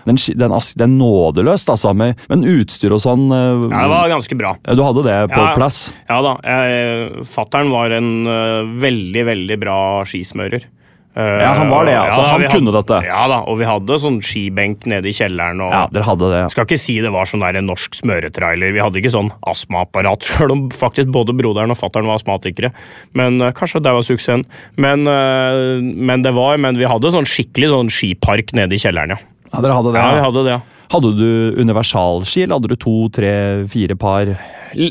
Den, 0.07 0.20
den, 0.38 0.59
den 0.83 0.98
nådeløst, 1.01 1.72
altså. 1.72 1.94
Med, 1.96 2.20
men 2.33 2.46
utstyr 2.48 2.94
og 2.96 3.03
sånn 3.05 3.29
eh, 3.31 3.66
Ja, 3.68 3.87
det 3.87 3.94
var 3.94 4.12
ganske 4.16 4.38
bra. 4.38 4.57
Du 4.72 4.85
hadde 4.85 5.07
det 5.07 5.18
på 5.33 5.48
plass? 5.57 5.85
Ja 6.09 6.20
da. 6.25 6.37
Jeg, 6.42 7.27
fattern 7.29 7.70
var 7.72 7.92
en 7.94 8.11
uh, 8.27 8.62
veldig, 8.81 9.25
veldig 9.29 9.59
bra 9.61 9.77
skismører. 10.09 10.64
Ja, 11.12 11.51
han 11.59 11.68
var 11.68 11.85
det, 11.85 11.92
ja. 11.92 12.07
Så 12.09 12.22
han 12.25 12.44
kunne 12.46 12.72
hadde, 12.72 12.81
dette. 12.81 12.98
Ja 13.05 13.27
da, 13.29 13.42
og 13.44 13.59
vi 13.61 13.66
hadde 13.68 13.98
sånn 14.01 14.18
skibenk 14.25 14.87
nede 14.88 15.11
i 15.11 15.14
kjelleren. 15.16 15.61
Og, 15.61 15.75
Ja, 15.75 15.83
dere 15.92 16.07
hadde 16.09 16.31
det. 16.33 16.40
Skal 16.55 16.64
ikke 16.64 16.81
si 16.81 16.96
det 17.05 17.12
var 17.12 17.29
sånn 17.29 17.44
der 17.44 17.59
en 17.61 17.68
norsk 17.68 17.98
smøretrailer. 17.98 18.72
Vi 18.72 18.81
hadde 18.81 19.03
ikke 19.03 19.12
sånn 19.12 19.29
astmaapparat, 19.53 20.25
sjøl 20.29 20.55
om 20.57 20.64
faktisk 20.72 21.12
både 21.12 21.37
broderen 21.37 21.75
og 21.75 21.81
fattern 21.81 22.09
var 22.09 22.20
astmatikere. 22.20 22.72
Men 23.18 23.42
uh, 23.44 23.51
kanskje 23.57 23.83
det 23.85 23.92
var 23.92 24.07
suksessen. 24.09 24.46
Men, 24.81 25.05
uh, 25.05 25.83
men 25.83 26.25
det 26.25 26.33
var, 26.37 26.57
men 26.62 26.81
vi 26.81 26.88
hadde 26.88 27.12
sånn 27.12 27.29
skikkelig 27.29 27.75
sånn 27.75 27.92
skipark 27.92 28.57
nede 28.57 28.79
i 28.79 28.81
kjelleren, 28.81 29.16
ja. 29.16 29.20
Ja, 29.53 29.61
dere 29.61 29.77
hadde 29.77 29.92
det. 29.92 30.01
Ja, 30.01 30.09
ja. 30.09 30.16
vi 30.16 30.25
hadde 30.25 30.46
det, 30.46 30.57
ja. 30.57 30.71
Hadde 30.92 31.14
du 31.16 31.31
universalski, 31.57 32.44
eller 32.44 32.59
hadde 32.59 32.74
du 32.74 32.76
to, 32.76 32.96
tre, 33.14 33.33
fire 33.72 33.96
par? 33.96 34.35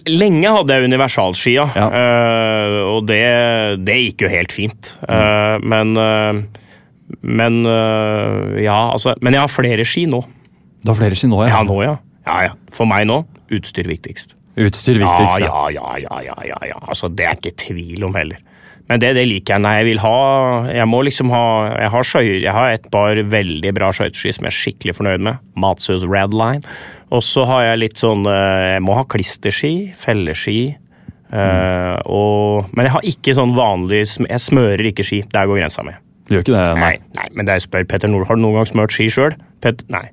Lenge 0.09 0.55
hadde 0.55 0.77
jeg 0.77 0.89
universalski, 0.89 1.53
ja. 1.59 1.67
Ja. 1.77 1.87
Uh, 1.93 2.79
og 2.95 3.05
det, 3.09 3.21
det 3.85 3.99
gikk 4.07 4.25
jo 4.25 4.31
helt 4.33 4.55
fint. 4.55 4.95
Eh, 5.05 5.55
men 5.61 5.93
eh, 5.97 6.41
men 7.19 7.65
eh, 7.65 8.63
ja, 8.63 8.91
altså 8.93 9.15
Men 9.21 9.35
jeg 9.35 9.43
har 9.43 9.51
flere 9.51 9.85
ski 9.87 10.05
nå. 10.09 10.21
Du 10.81 10.91
har 10.93 10.97
flere 10.97 11.17
ski 11.17 11.29
nå, 11.29 11.41
Ja, 11.45 11.57
ja? 11.59 11.63
nå, 11.67 11.81
ja. 11.83 11.97
ja, 12.27 12.37
ja. 12.47 12.53
For 12.73 12.89
meg 12.89 13.07
nå, 13.09 13.21
utstyr 13.53 13.89
viktigst. 13.89 14.37
Utstyr 14.59 14.99
viktigst. 14.99 15.43
ja, 15.43 15.65
ja, 15.73 15.97
ja, 16.01 16.21
ja, 16.25 16.37
ja, 16.47 16.57
ja. 16.71 16.79
Altså, 16.81 17.09
det 17.11 17.27
er 17.27 17.37
ikke 17.39 17.53
tvil 17.67 18.07
om 18.07 18.15
heller. 18.17 18.41
Men 18.91 18.99
det, 18.99 19.13
det 19.15 19.23
liker 19.29 19.55
jeg. 19.55 19.63
Nei, 19.63 19.71
jeg 19.79 19.87
vil 19.87 20.01
ha 20.03 20.15
Jeg 20.67 20.87
må 20.91 20.99
liksom 21.07 21.31
ha 21.31 21.43
Jeg 21.79 21.91
har, 21.93 22.07
skjøy, 22.09 22.29
jeg 22.43 22.51
har 22.51 22.73
et 22.75 22.89
par 22.91 23.15
veldig 23.31 23.71
bra 23.77 23.91
skøyteski 23.95 24.33
som 24.35 24.47
jeg 24.47 24.51
er 24.51 24.57
skikkelig 24.57 24.95
fornøyd 24.97 25.23
med. 25.29 25.39
Matsus 25.55 26.03
Redline. 26.03 26.59
Og 27.15 27.23
så 27.23 27.45
har 27.47 27.63
jeg 27.69 27.81
litt 27.85 28.01
sånn 28.03 28.27
eh, 28.27 28.75
Jeg 28.75 28.83
må 28.83 28.97
ha 28.99 29.05
klisterski, 29.07 29.73
felleski. 29.99 30.59
eh, 31.31 31.97
og, 32.03 32.67
men 32.75 32.87
jeg 32.89 32.95
har 32.97 33.07
ikke 33.13 33.35
sånn 33.37 33.55
vanlig 33.55 34.03
Jeg 34.03 34.43
smører 34.43 34.91
ikke 34.91 35.07
ski. 35.07 35.21
Der 35.31 35.47
går 35.47 35.61
grensa 35.63 35.85
mi. 35.87 35.95
Du 36.27 36.35
gjør 36.35 36.45
ikke 36.45 36.55
det? 36.57 36.65
Nei, 36.79 36.93
nei, 37.17 37.29
men 37.35 37.47
det 37.47 37.55
er 37.55 37.63
spør 37.63 37.87
Petter 37.91 38.11
Nord. 38.11 38.27
Har 38.29 38.37
du 38.39 38.43
noen 38.43 38.59
gang 38.59 38.67
smørt 38.69 38.93
ski 38.95 39.07
sjøl? 39.11 39.35
Nei. 39.91 40.05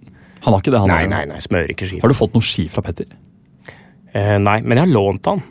Han 0.45 0.55
har 0.55 0.63
ikke 0.63 0.73
det, 0.75 0.81
han. 0.85 0.91
Nei, 0.91 1.05
nei, 1.11 1.25
nei, 1.31 1.39
smører 1.43 1.71
ikke 1.75 1.87
ski. 1.89 1.99
Har 2.03 2.11
du 2.11 2.17
fått 2.19 2.35
noen 2.35 2.47
ski 2.47 2.69
fra 2.73 2.83
Petter? 2.87 3.11
Eh, 4.15 4.37
nei, 4.43 4.61
men 4.63 4.79
jeg 4.79 4.87
har 4.87 4.95
lånt 4.95 5.27
han. 5.31 5.43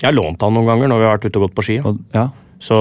Jeg 0.00 0.08
har 0.08 0.16
lånt 0.16 0.42
han 0.42 0.54
noen 0.56 0.70
ganger 0.70 0.90
når 0.90 1.02
vi 1.02 1.06
har 1.06 1.16
vært 1.18 1.26
ute 1.28 1.38
og 1.38 1.44
gått 1.48 1.58
på 1.58 1.66
ski. 1.66 1.76
Ja. 2.14 2.28
Så, 2.62 2.78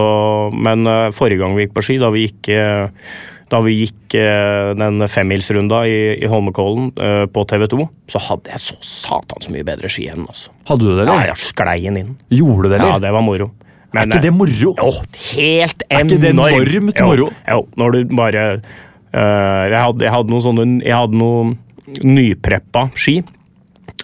men 0.54 0.86
eh, 0.88 1.10
forrige 1.16 1.42
gang 1.42 1.56
vi 1.58 1.66
gikk 1.66 1.76
på 1.78 1.84
ski, 1.86 1.98
da 2.02 2.12
vi 2.14 2.28
gikk, 2.28 2.52
eh, 2.54 3.08
da 3.52 3.62
vi 3.66 3.80
gikk 3.80 4.16
eh, 4.20 4.74
den 4.78 5.02
femmilsrunda 5.10 5.82
i, 5.90 5.98
i 6.22 6.30
Holmenkollen 6.30 6.92
på 7.34 7.46
TV 7.50 7.66
2, 7.72 7.88
så 8.14 8.22
hadde 8.28 8.54
jeg 8.54 8.64
så 8.68 8.78
satans 8.86 9.50
mye 9.54 9.66
bedre 9.68 9.90
ski 9.92 10.06
enn 10.14 10.28
altså. 10.28 10.54
Hadde 10.70 10.86
du 10.86 10.94
det, 11.00 11.08
Ja, 11.10 11.18
jeg 11.32 11.50
sklei 11.50 11.80
den 11.88 12.00
inn. 12.04 12.14
Gjorde 12.30 12.70
du 12.70 12.76
det, 12.76 12.84
Ja, 12.86 13.02
det 13.02 13.14
var 13.16 13.26
moro. 13.26 13.50
er 13.96 14.06
ikke 14.06 14.22
det 14.24 14.34
moro? 14.36 14.76
Jo, 14.78 14.94
helt 15.34 15.84
enormt. 15.90 15.92
Er 15.92 16.06
ikke 16.06 16.22
det 16.22 16.32
enormt 16.36 17.04
moro? 17.10 17.28
Jo, 17.50 17.66
når 17.82 17.98
du 17.98 18.16
bare 18.22 18.46
uh, 19.12 19.64
jeg, 19.68 19.82
hadde, 19.82 20.06
jeg 20.06 20.14
hadde 20.14 20.32
noen 20.32 20.46
sånne 20.46 20.66
Jeg 20.86 20.96
hadde 20.96 21.20
noen 21.20 21.58
nypreppa 22.08 22.86
ski, 22.96 23.18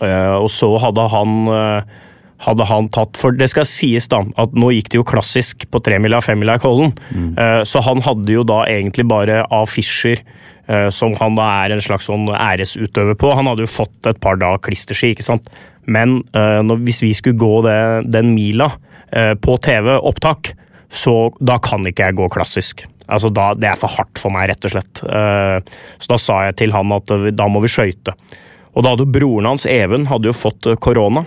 uh, 0.02 0.36
og 0.42 0.50
så 0.52 0.74
hadde 0.84 1.06
han 1.14 1.36
eh, 1.54 1.96
hadde 2.44 2.68
han 2.70 2.90
tatt 2.94 3.18
For 3.18 3.34
det 3.34 3.48
skal 3.50 3.66
sies, 3.66 4.10
da, 4.12 4.20
at 4.38 4.54
nå 4.54 4.70
gikk 4.76 4.92
det 4.94 5.00
jo 5.00 5.08
klassisk 5.08 5.66
på 5.74 5.82
tremila 5.82 6.20
femmila 6.22 6.58
i 6.60 6.62
Kollen. 6.62 6.94
Mm. 7.10 7.32
Så 7.66 7.82
han 7.82 8.04
hadde 8.06 8.36
jo 8.36 8.44
da 8.46 8.60
egentlig 8.70 9.08
bare 9.10 9.40
affisjer 9.58 10.22
eh, 10.68 10.90
som 10.94 11.16
han 11.20 11.38
da 11.38 11.48
er 11.64 11.74
en 11.76 11.84
slags 11.84 12.10
sånn 12.10 12.28
æresutøver 12.30 13.18
på. 13.20 13.32
Han 13.34 13.50
hadde 13.50 13.66
jo 13.66 13.72
fått 13.72 14.10
et 14.10 14.22
par 14.24 14.40
da 14.42 14.54
klisterski, 14.62 15.16
ikke 15.16 15.26
sant. 15.26 15.50
Men 15.88 16.20
eh, 16.36 16.60
når, 16.66 16.84
hvis 16.88 17.02
vi 17.06 17.14
skulle 17.18 17.40
gå 17.40 17.62
det, 17.66 17.80
den 18.12 18.34
mila 18.36 18.70
eh, 19.12 19.34
på 19.40 19.58
TV-opptak, 19.64 20.54
så 20.94 21.16
da 21.44 21.58
kan 21.64 21.86
ikke 21.88 22.10
jeg 22.10 22.20
gå 22.20 22.30
klassisk. 22.32 22.86
Altså 23.08 23.32
da, 23.32 23.54
Det 23.56 23.70
er 23.70 23.80
for 23.80 23.92
hardt 23.92 24.20
for 24.20 24.34
meg, 24.34 24.50
rett 24.52 24.68
og 24.68 24.76
slett. 24.76 25.04
Eh, 25.04 25.78
så 26.04 26.14
da 26.14 26.20
sa 26.22 26.42
jeg 26.48 26.60
til 26.64 26.76
han 26.76 26.92
at 26.96 27.16
eh, 27.16 27.32
da 27.36 27.48
må 27.52 27.64
vi 27.64 27.72
skøyte. 27.72 28.16
Og 28.78 28.84
da 28.84 28.94
hadde 28.94 29.10
broren 29.10 29.48
hans, 29.50 29.66
Even, 29.70 30.10
hadde 30.12 30.30
jo 30.30 30.36
fått 30.36 30.68
eh, 30.68 30.80
korona. 30.80 31.24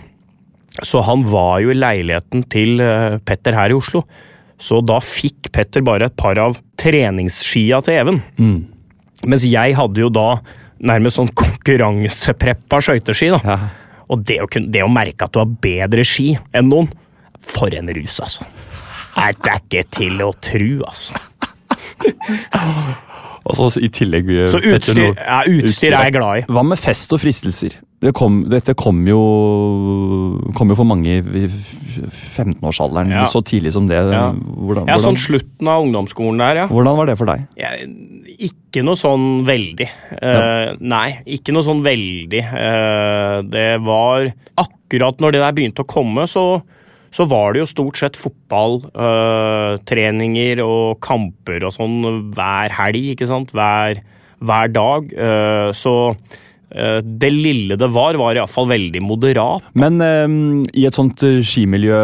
Så 0.86 1.02
han 1.04 1.24
var 1.28 1.60
jo 1.64 1.72
i 1.72 1.78
leiligheten 1.78 2.44
til 2.52 2.80
eh, 2.84 3.18
Petter 3.26 3.56
her 3.58 3.72
i 3.72 3.76
Oslo. 3.76 4.04
Så 4.60 4.80
da 4.84 5.00
fikk 5.02 5.50
Petter 5.54 5.82
bare 5.84 6.10
et 6.10 6.16
par 6.20 6.38
av 6.40 6.58
treningsskia 6.80 7.80
til 7.84 7.96
Even. 7.96 8.20
Mens 9.26 9.44
jeg 9.48 9.76
hadde 9.76 10.02
jo 10.02 10.10
da 10.12 10.28
nærmest 10.80 11.18
sånn 11.18 11.32
konkurransepreppa 11.36 12.80
skøyteski. 12.84 13.30
da. 13.34 13.58
Og 14.10 14.24
det 14.26 14.40
å, 14.42 14.48
kunne, 14.50 14.70
det 14.72 14.82
å 14.84 14.90
merke 14.90 15.26
at 15.26 15.34
du 15.34 15.40
har 15.42 15.50
bedre 15.62 16.04
ski 16.06 16.32
enn 16.56 16.70
noen 16.70 16.90
For 17.40 17.72
en 17.72 17.88
rus, 17.96 18.18
altså. 18.20 18.44
Nei, 19.16 19.30
det 19.32 19.52
er 19.52 19.60
ikke 19.62 19.84
til 19.96 20.20
å 20.22 20.30
tru, 20.44 20.82
altså. 20.86 21.16
altså 23.48 23.80
i 23.80 23.88
tillegg 23.92 24.28
eh, 24.34 24.48
Så 24.52 24.60
utstyr, 24.60 25.14
ja, 25.16 25.40
utstyr 25.48 25.94
er 25.94 26.10
jeg 26.10 26.16
glad 26.18 26.42
i. 26.42 26.44
Hva 26.52 26.64
med 26.68 26.80
fest 26.80 27.12
og 27.16 27.22
fristelser? 27.22 27.78
Det 28.00 28.14
kom, 28.16 28.38
dette 28.48 28.72
kom 28.80 29.02
jo, 29.04 29.18
kom 30.56 30.70
jo 30.72 30.76
for 30.78 30.88
mange 30.88 31.18
i 31.20 31.42
15-årsalderen, 32.32 33.10
Ja. 33.12 33.26
så 33.28 33.42
tidlig 33.44 33.72
som 33.74 33.86
det. 33.90 33.98
Ja. 33.98 34.30
Hvordan, 34.32 34.86
Ja, 34.88 34.96
sånn 34.96 35.18
slutten 35.20 35.68
av 35.68 35.84
ungdomsskolen 35.84 36.38
der, 36.40 36.56
ja. 36.62 36.66
hvordan 36.68 36.96
var 36.96 37.06
det 37.10 37.18
for 37.20 37.26
deg? 37.28 37.44
Ja, 37.60 37.74
ikke 38.40 38.82
noe 38.86 38.96
sånn 38.96 39.44
veldig. 39.44 39.88
Uh, 40.16 40.76
Nei, 40.80 41.20
ikke 41.26 41.52
noe 41.52 41.66
sånn 41.66 41.82
veldig. 41.84 42.40
Uh, 42.48 43.42
det 43.52 43.80
var 43.84 44.32
akkurat 44.56 45.20
når 45.20 45.32
det 45.36 45.40
der 45.44 45.52
begynte 45.58 45.84
å 45.84 45.90
komme, 45.90 46.24
så, 46.30 46.62
så 47.12 47.26
var 47.28 47.52
det 47.52 47.60
jo 47.66 47.66
stort 47.68 48.00
sett 48.00 48.16
fotball, 48.16 48.80
uh, 48.96 49.76
treninger 49.84 50.62
og 50.64 51.00
kamper 51.04 51.66
og 51.68 51.74
sånn 51.76 52.30
hver 52.32 52.72
helg, 52.80 53.12
ikke 53.12 53.28
sant? 53.28 53.52
Hver, 53.52 54.00
hver 54.40 54.72
dag. 54.72 55.10
Eh, 55.12 55.70
så 55.76 55.94
eh, 56.14 56.38
det 57.02 57.30
lille 57.34 57.74
det 57.78 57.88
var, 57.90 58.14
var 58.20 58.38
iallfall 58.38 58.68
veldig 58.70 59.00
moderat. 59.02 59.64
Men 59.74 59.98
um, 59.98 60.34
i 60.70 60.84
et 60.86 60.94
sånt 60.94 61.22
eh, 61.26 61.40
skimiljø, 61.42 61.96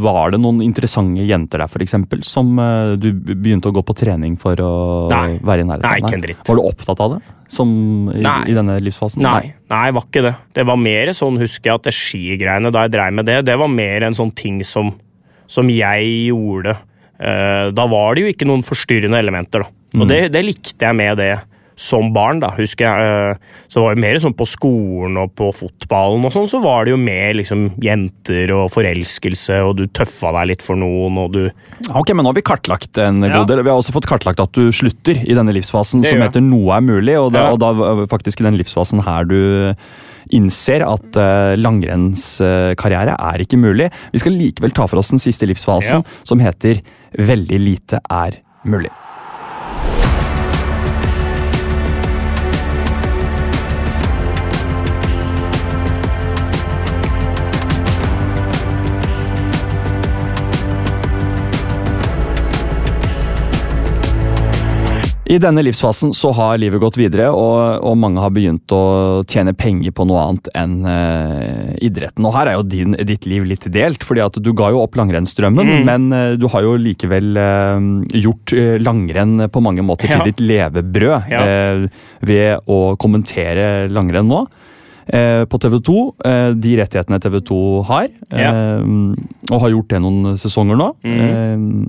var 0.00 0.32
det 0.32 0.40
noen 0.40 0.62
interessante 0.64 1.26
jenter 1.28 1.60
der, 1.60 1.82
eksempel, 1.84 2.22
som 2.24 2.54
uh, 2.56 2.94
du 3.00 3.10
begynte 3.12 3.68
å 3.68 3.74
gå 3.76 3.82
på 3.84 3.96
trening 4.00 4.38
for 4.40 4.56
å 4.64 4.72
Nei. 5.12 5.36
være 5.44 5.66
i 5.66 5.68
nærheten 5.68 5.88
Nei, 5.88 6.00
ikke 6.00 6.16
en 6.16 6.24
dritt. 6.24 6.40
Var 6.48 6.60
du 6.60 6.64
opptatt 6.64 7.02
av 7.04 7.18
det 7.18 7.20
som 7.50 7.70
i, 8.14 8.22
i 8.22 8.54
denne 8.54 8.76
livsfasen? 8.78 9.24
Nei, 9.26 9.52
nei, 9.72 9.84
var 9.96 10.06
ikke 10.06 10.22
det. 10.28 10.34
Det 10.54 10.64
var 10.70 10.78
mer 10.78 11.10
sånn, 11.18 11.40
husker 11.42 11.72
jeg, 11.72 11.80
at 11.80 11.88
det 11.90 11.94
skigreiene 11.98 12.70
da 12.72 12.86
jeg 12.86 12.94
dreiv 12.94 13.16
med 13.18 13.26
det, 13.28 13.40
det 13.48 13.58
var 13.58 13.72
mer 13.74 14.06
en 14.06 14.16
sånn 14.16 14.30
ting 14.38 14.62
som, 14.64 14.94
som 15.50 15.68
jeg 15.74 16.30
gjorde. 16.30 16.76
Uh, 17.20 17.68
da 17.76 17.84
var 17.90 18.14
det 18.16 18.24
jo 18.24 18.32
ikke 18.32 18.48
noen 18.48 18.64
forstyrrende 18.64 19.20
elementer, 19.20 19.66
da. 19.66 19.74
Og 19.98 20.04
Mm. 20.06 20.08
det, 20.08 20.18
det 20.30 20.44
likte 20.46 20.86
jeg 20.86 20.94
med 20.94 21.18
det 21.18 21.32
som 21.80 22.10
barn, 22.12 22.42
da, 22.42 22.50
husker 22.58 22.84
jeg. 22.84 23.12
Eh, 23.32 23.62
så 23.72 23.80
var 23.80 23.94
det 23.96 24.02
mer 24.04 24.18
sånn 24.20 24.34
på 24.36 24.44
skolen 24.48 25.16
og 25.22 25.32
på 25.38 25.48
fotballen 25.56 26.26
og 26.28 26.34
sånn, 26.34 26.48
så 26.50 26.60
var 26.60 26.84
det 26.84 26.92
jo 26.92 26.98
mer 27.00 27.32
liksom 27.38 27.70
jenter 27.80 28.52
og 28.52 28.68
forelskelse, 28.74 29.62
og 29.64 29.78
du 29.78 29.86
tøffa 29.88 30.34
deg 30.36 30.50
litt 30.52 30.64
for 30.66 30.76
noen, 30.76 31.16
og 31.24 31.32
du 31.32 31.42
Ok, 31.96 32.12
men 32.12 32.26
nå 32.26 32.34
har 32.34 32.36
vi 32.36 32.44
kartlagt 32.44 33.00
en 33.00 33.22
Ja. 33.24 33.38
god 33.38 33.48
del. 33.48 33.62
Vi 33.64 33.70
har 33.72 33.80
også 33.80 33.94
fått 33.96 34.06
kartlagt 34.10 34.42
at 34.44 34.52
du 34.52 34.68
slutter 34.70 35.16
i 35.24 35.32
denne 35.34 35.54
livsfasen 35.56 36.02
Det 36.04 36.12
som 36.12 36.20
heter 36.20 36.44
Noe 36.44 36.76
er 36.76 36.84
mulig, 36.84 37.16
og, 37.18 37.32
da, 37.32 37.46
Ja. 37.48 37.52
og 37.56 37.58
da 37.60 38.06
faktisk 38.12 38.40
i 38.42 38.44
den 38.50 38.58
livsfasen 38.60 39.02
her 39.06 39.24
du 39.24 39.74
innser 40.30 40.84
at 40.86 41.16
uh, 41.18 41.56
langrennskarriere 41.58 43.16
er 43.18 43.42
ikke 43.42 43.58
mulig. 43.58 43.90
Vi 44.12 44.20
skal 44.22 44.36
likevel 44.36 44.70
ta 44.76 44.86
for 44.86 45.00
oss 45.00 45.10
den 45.10 45.18
siste 45.22 45.48
livsfasen, 45.48 46.04
som 46.24 46.38
heter 46.44 46.82
Veldig 47.18 47.58
lite 47.58 47.98
er 48.06 48.36
mulig. 48.62 48.92
I 65.30 65.36
denne 65.38 65.62
livsfasen 65.62 66.10
så 66.16 66.32
har 66.34 66.56
livet 66.58 66.80
gått 66.82 66.96
videre, 66.98 67.28
og, 67.30 67.84
og 67.86 67.94
mange 68.02 68.18
har 68.18 68.32
begynt 68.34 68.72
å 68.74 68.80
tjene 69.30 69.52
penger 69.54 69.92
på 69.94 70.02
noe 70.08 70.24
annet 70.26 70.48
enn 70.58 70.72
uh, 70.82 71.68
idretten. 71.78 72.24
Og 72.26 72.34
her 72.34 72.50
er 72.50 72.56
jo 72.58 72.64
din, 72.66 72.96
ditt 73.06 73.28
liv 73.30 73.44
litt 73.46 73.68
delt, 73.70 74.02
fordi 74.06 74.24
at 74.24 74.40
du 74.42 74.50
ga 74.58 74.72
jo 74.74 74.80
opp 74.82 74.98
langrennsdrømmen, 74.98 75.70
Mm. 75.70 75.84
men 75.86 76.08
uh, 76.10 76.32
du 76.40 76.48
har 76.50 76.64
jo 76.66 76.72
likevel 76.82 77.38
uh, 77.38 77.78
gjort 78.16 78.54
langrenn 78.82 79.46
på 79.54 79.62
mange 79.62 79.84
måter 79.86 80.10
Ja. 80.10 80.18
til 80.18 80.32
ditt 80.32 80.42
levebrød 80.42 81.30
Ja. 81.30 81.44
ved 82.26 82.66
å 82.66 82.80
kommentere 82.98 83.86
langrenn 83.92 84.26
nå. 84.30 84.42
På 85.10 85.58
TV 85.58 85.78
2, 85.82 85.94
eh, 86.28 86.50
de 86.54 86.72
rettighetene 86.78 87.18
TV 87.22 87.40
2 87.48 87.56
har, 87.88 88.08
Ja. 88.30 88.50
og 89.50 89.56
har 89.64 89.72
gjort 89.72 89.88
det 89.90 89.98
noen 90.04 90.36
sesonger 90.38 90.78
nå. 90.78 90.86
Mm. 91.02 91.88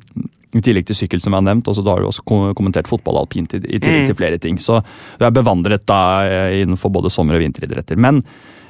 I 0.53 0.59
tillegg 0.59 0.85
til 0.89 0.97
sykkel, 0.99 1.21
som 1.23 1.31
jeg 1.31 1.39
har 1.39 1.47
nevnt, 1.47 1.67
og 1.71 1.75
så 1.77 1.83
da 1.85 1.93
har 1.95 2.01
du 2.03 2.09
også 2.09 2.25
kommentert 2.57 2.89
fotball 2.91 3.21
alpint 3.21 3.53
i, 3.55 3.61
i 3.63 3.79
tillegg 3.79 4.01
Mm. 4.03 4.07
til 4.09 4.17
flere 4.19 4.37
ting. 4.43 4.57
Så 4.59 4.81
du 5.19 5.23
er 5.25 5.31
bevandret 5.31 5.85
da 5.87 6.01
eh, 6.27 6.57
innenfor 6.61 6.91
både 6.91 7.09
sommer- 7.13 7.37
og 7.39 7.43
vinteridretter. 7.45 7.95
Men 7.97 8.19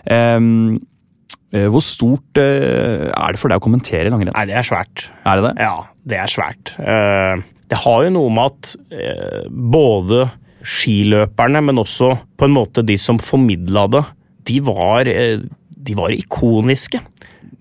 eh, 0.05 1.67
hvor 1.67 1.83
stort 1.83 2.37
uh, 2.39 3.09
er 3.11 3.33
det 3.33 3.39
for 3.41 3.51
deg 3.51 3.59
å 3.59 3.63
kommentere 3.65 4.07
langrenn? 4.11 4.31
Nei, 4.37 4.45
det 4.47 4.55
er 4.55 4.63
svært. 4.67 5.09
Er 5.27 5.39
det 5.41 5.49
det? 5.49 5.65
Ja, 5.65 5.73
det 6.07 6.19
er 6.21 6.31
svært. 6.31 6.71
Uh, 6.79 7.41
Det 7.71 7.79
har 7.83 8.03
jo 8.05 8.11
noe 8.15 8.31
med 8.31 8.51
at 8.51 8.71
uh, 8.95 9.49
både 9.49 10.29
skiløperne, 10.63 11.61
men 11.65 11.79
også 11.81 12.13
på 12.37 12.47
en 12.47 12.55
måte 12.55 12.83
de 12.85 12.95
som 12.99 13.19
formidla 13.19 13.87
det, 13.91 14.03
de 14.47 14.59
var, 14.63 15.09
de 15.09 15.95
var 15.97 16.13
ikoniske. 16.15 17.01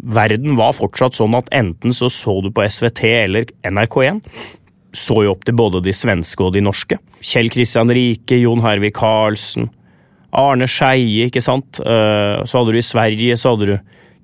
Verden 0.03 0.57
var 0.57 0.72
fortsatt 0.76 1.18
sånn 1.18 1.34
at 1.36 1.51
enten 1.53 1.92
så 1.92 2.09
så 2.12 2.38
du 2.44 2.51
på 2.55 2.64
SVT 2.64 3.03
eller 3.24 3.51
NRK1. 3.68 4.22
Så 4.96 5.20
jo 5.24 5.34
opp 5.34 5.44
til 5.46 5.55
både 5.59 5.82
de 5.84 5.92
svenske 5.94 6.42
og 6.42 6.55
de 6.57 6.62
norske. 6.64 6.96
Kjell 7.22 7.51
Kristian 7.53 7.90
Rike, 7.92 8.38
Jon 8.40 8.62
Hervik 8.64 8.96
Karlsen, 8.98 9.68
Arne 10.34 10.66
Skeie, 10.70 11.28
ikke 11.28 11.42
sant. 11.42 11.78
Eh, 11.82 12.40
Så 12.46 12.59
hadde 12.59 12.72
du 12.74 12.78
i 12.80 12.86
Sverige 12.86 13.36
så 13.38 13.55
hadde 13.55 13.66
du 13.70 13.76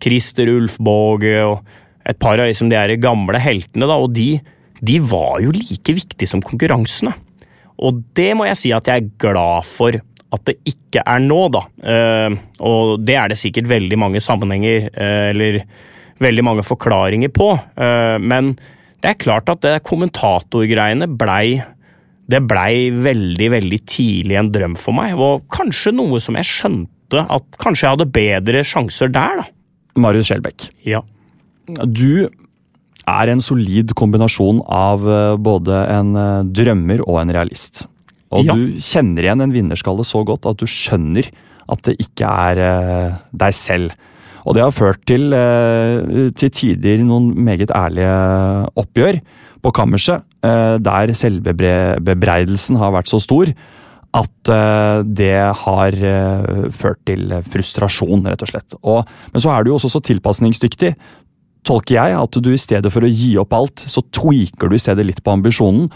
Christer 0.02 0.48
Ulfbåge 0.52 1.36
og 1.44 1.60
et 2.06 2.18
par 2.22 2.38
av 2.38 2.46
liksom 2.48 2.70
de 2.70 2.76
her 2.78 2.92
gamle 3.02 3.38
heltene, 3.42 3.86
da, 3.88 3.96
og 3.98 4.12
de, 4.14 4.40
de 4.80 4.98
var 5.02 5.40
jo 5.42 5.50
like 5.54 5.94
viktige 5.96 6.28
som 6.30 6.42
konkurransene. 6.44 7.14
Og 7.82 8.02
det 8.16 8.30
må 8.38 8.46
jeg 8.46 8.56
si 8.60 8.70
at 8.72 8.86
jeg 8.88 9.02
er 9.02 9.10
glad 9.20 9.66
for 9.68 9.98
at 10.36 10.46
det 10.48 10.56
ikke 10.68 11.02
er 11.02 11.22
nå, 11.24 11.40
da. 11.54 11.62
Eh, 11.82 12.36
og 12.64 13.02
det 13.06 13.16
er 13.18 13.32
det 13.32 13.38
sikkert 13.40 13.68
veldig 13.70 13.98
mange 14.00 14.22
sammenhenger, 14.22 14.88
eh, 14.92 15.30
eller 15.32 15.60
veldig 16.22 16.44
mange 16.46 16.64
forklaringer 16.66 17.32
på. 17.36 17.50
Eh, 17.76 18.16
men 18.22 18.54
det 19.02 19.12
er 19.12 19.20
klart 19.20 19.50
at 19.52 19.64
det 19.64 19.80
kommentatorgreiene 19.88 21.08
blei 21.18 21.62
det 22.26 22.40
blei 22.42 22.88
veldig, 22.90 23.48
veldig 23.52 23.78
tidlig 23.86 24.34
en 24.40 24.48
drøm 24.50 24.72
for 24.82 24.96
meg, 24.96 25.12
og 25.14 25.44
kanskje 25.54 25.92
noe 25.94 26.18
som 26.18 26.34
jeg 26.34 26.48
skjønte 26.48 27.22
at 27.22 27.58
kanskje 27.62 27.84
jeg 27.84 27.92
hadde 27.94 28.08
bedre 28.16 28.64
sjanser 28.66 29.12
der, 29.14 29.44
da. 29.44 29.46
Marius 30.02 30.26
Skjelbæk, 30.32 30.64
Ja. 30.84 31.04
du 31.86 32.26
er 33.06 33.30
en 33.30 33.40
solid 33.40 33.94
kombinasjon 33.94 34.58
av 34.66 35.06
både 35.38 35.78
en 35.94 36.10
drømmer 36.50 37.04
og 37.06 37.20
en 37.22 37.30
realist. 37.38 37.84
Og 38.36 38.44
Ja. 38.44 38.54
du 38.54 38.76
kjenner 38.82 39.24
igjen 39.26 39.42
en 39.42 39.54
vinnerskalle 39.54 40.04
så 40.06 40.24
godt 40.26 40.46
at 40.46 40.60
du 40.60 40.66
skjønner 40.66 41.30
at 41.68 41.82
det 41.88 41.96
ikke 41.98 42.28
er 42.28 42.60
eh, 42.62 43.16
deg 43.34 43.56
selv. 43.56 43.96
Og 44.46 44.54
det 44.54 44.62
har 44.62 44.70
ført 44.70 45.00
til, 45.10 45.32
eh, 45.34 46.30
til 46.38 46.50
tider 46.54 47.02
noen 47.02 47.32
meget 47.34 47.72
ærlige 47.74 48.68
oppgjør 48.78 49.18
på 49.64 49.72
kammerset, 49.74 50.22
eh, 50.46 50.76
der 50.78 51.10
selvbebreidelsen 51.10 52.78
har 52.78 52.92
vært 52.94 53.10
så 53.10 53.18
stor 53.22 53.50
at 54.16 54.48
eh, 54.48 55.02
det 55.02 55.34
har 55.64 55.92
eh, 55.92 56.70
ført 56.72 57.02
til 57.08 57.34
frustrasjon, 57.50 58.24
rett 58.30 58.44
og 58.46 58.52
slett. 58.52 58.76
Og, 58.82 59.04
men 59.32 59.42
så 59.42 59.52
er 59.52 59.64
du 59.64 59.72
jo 59.72 59.78
også 59.80 59.90
så 59.92 60.02
tilpasningsdyktig, 60.06 60.94
tolker 61.66 61.98
jeg, 61.98 62.14
at 62.14 62.38
du 62.38 62.52
i 62.52 62.60
stedet 62.60 62.92
for 62.94 63.04
å 63.04 63.10
gi 63.10 63.34
opp 63.42 63.52
alt, 63.56 63.82
så 63.90 64.04
tweaker 64.14 64.70
du 64.70 64.76
i 64.78 64.80
stedet 64.80 65.04
litt 65.08 65.22
på 65.26 65.34
ambisjonen. 65.34 65.90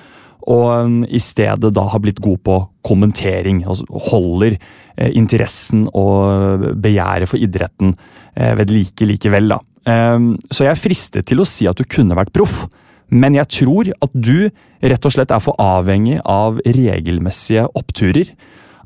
Og 0.48 0.66
um, 0.86 1.00
i 1.04 1.20
stedet 1.22 1.72
da 1.76 1.86
har 1.92 2.02
blitt 2.02 2.20
god 2.22 2.40
på 2.46 2.58
kommentering. 2.86 3.64
altså 3.66 3.84
Holder 4.10 4.56
eh, 4.56 5.10
interessen 5.16 5.86
og 5.92 6.64
begjæret 6.82 7.28
for 7.30 7.40
idretten 7.40 7.96
eh, 8.36 8.54
ved 8.58 8.72
like 8.72 9.08
likevel. 9.08 9.52
da. 9.54 9.60
Um, 9.88 10.34
så 10.50 10.66
jeg 10.66 10.74
er 10.74 10.80
fristet 10.80 11.28
til 11.30 11.40
å 11.40 11.48
si 11.48 11.68
at 11.68 11.78
du 11.78 11.84
kunne 11.88 12.16
vært 12.18 12.32
proff, 12.36 12.66
men 13.10 13.34
jeg 13.34 13.48
tror 13.50 13.90
at 13.96 14.12
du 14.14 14.50
rett 14.80 15.06
og 15.06 15.12
slett 15.12 15.32
er 15.34 15.42
for 15.42 15.58
avhengig 15.60 16.20
av 16.24 16.60
regelmessige 16.62 17.66
oppturer. 17.78 18.30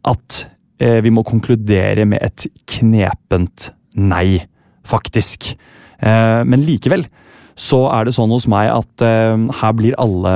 At 0.05 0.45
eh, 0.81 1.01
vi 1.05 1.13
må 1.13 1.25
konkludere 1.27 2.07
med 2.09 2.23
et 2.25 2.47
knepent 2.71 3.71
nei, 4.01 4.47
faktisk. 4.89 5.53
Eh, 6.01 6.41
men 6.49 6.65
likevel 6.65 7.07
så 7.55 7.85
er 7.95 8.09
det 8.09 8.17
sånn 8.17 8.33
hos 8.35 8.49
meg 8.51 8.71
at 8.73 9.05
eh, 9.07 9.37
her 9.61 9.75
blir 9.79 9.95
alle 10.03 10.35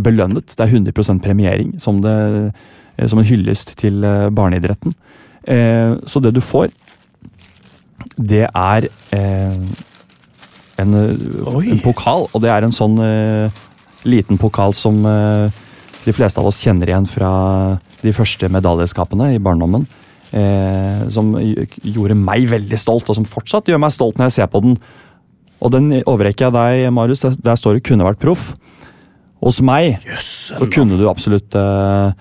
belønnet. 0.00 0.54
Det 0.56 0.64
er 0.64 0.72
100% 0.72 1.22
premiering 1.24 1.74
som, 1.82 2.00
det, 2.04 2.14
eh, 2.98 3.08
som 3.08 3.20
en 3.20 3.28
hyllest 3.28 3.76
til 3.80 4.04
eh, 4.04 4.30
barneidretten. 4.34 4.94
Eh, 5.44 5.96
så 6.06 6.22
det 6.22 6.34
du 6.34 6.40
får, 6.44 6.72
det 8.14 8.44
er 8.46 8.86
en, 9.16 9.72
en 10.78 11.80
pokal, 11.82 12.26
og 12.30 12.42
det 12.42 12.50
er 12.52 12.66
en 12.66 12.74
sånn 12.74 12.98
liten 14.04 14.38
pokal 14.38 14.74
som 14.76 15.00
de 15.02 16.14
fleste 16.14 16.38
av 16.38 16.50
oss 16.50 16.60
kjenner 16.62 16.90
igjen 16.90 17.08
fra 17.08 17.30
de 18.04 18.12
første 18.14 18.50
medaljeskapene 18.52 19.32
i 19.34 19.42
barndommen. 19.42 19.86
Eh, 20.34 21.02
som 21.14 21.30
gjorde 21.38 22.16
meg 22.18 22.48
veldig 22.50 22.78
stolt, 22.80 23.06
og 23.06 23.18
som 23.20 23.26
fortsatt 23.28 23.68
gjør 23.70 23.78
meg 23.84 23.92
stolt 23.94 24.18
når 24.18 24.30
jeg 24.30 24.36
ser 24.40 24.48
på 24.50 24.62
den. 24.64 24.78
Og 25.62 25.70
den 25.70 26.00
overrekker 26.00 26.48
jeg 26.48 26.56
deg, 26.56 26.88
Marius. 26.92 27.22
Der 27.22 27.54
står 27.54 27.74
det 27.74 27.84
'kunne 27.86 28.04
vært 28.04 28.18
proff'. 28.18 28.56
Hos 29.42 29.60
meg 29.64 29.98
så 30.22 30.66
kunne 30.72 30.96
du 30.96 31.04
absolutt 31.10 31.54
eh, 31.58 32.12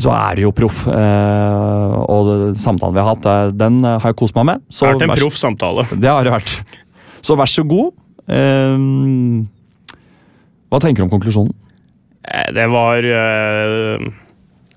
Så 0.00 0.10
er 0.14 0.36
du 0.38 0.42
jo 0.44 0.52
proff. 0.54 0.84
Eh, 0.86 1.94
og 2.04 2.54
samtalen 2.60 2.94
vi 2.94 3.02
har 3.02 3.08
hatt, 3.14 3.26
eh, 3.26 3.50
den 3.58 3.80
har 3.84 4.06
jeg 4.12 4.18
kost 4.20 4.36
meg 4.38 4.44
med. 4.52 4.62
Så 4.70 4.86
Vært 4.86 5.02
en 5.08 5.16
proff 5.16 5.36
samtale. 5.38 5.86
Det 5.96 6.10
har 6.10 6.24
det 6.24 6.32
vært. 6.36 6.52
Så 7.26 7.36
vær 7.36 7.50
så 7.50 7.64
god. 7.68 7.90
Hva 10.70 10.78
tenker 10.80 11.02
du 11.02 11.06
om 11.08 11.12
konklusjonen? 11.12 11.54
Det 12.54 12.66
var 12.70 13.02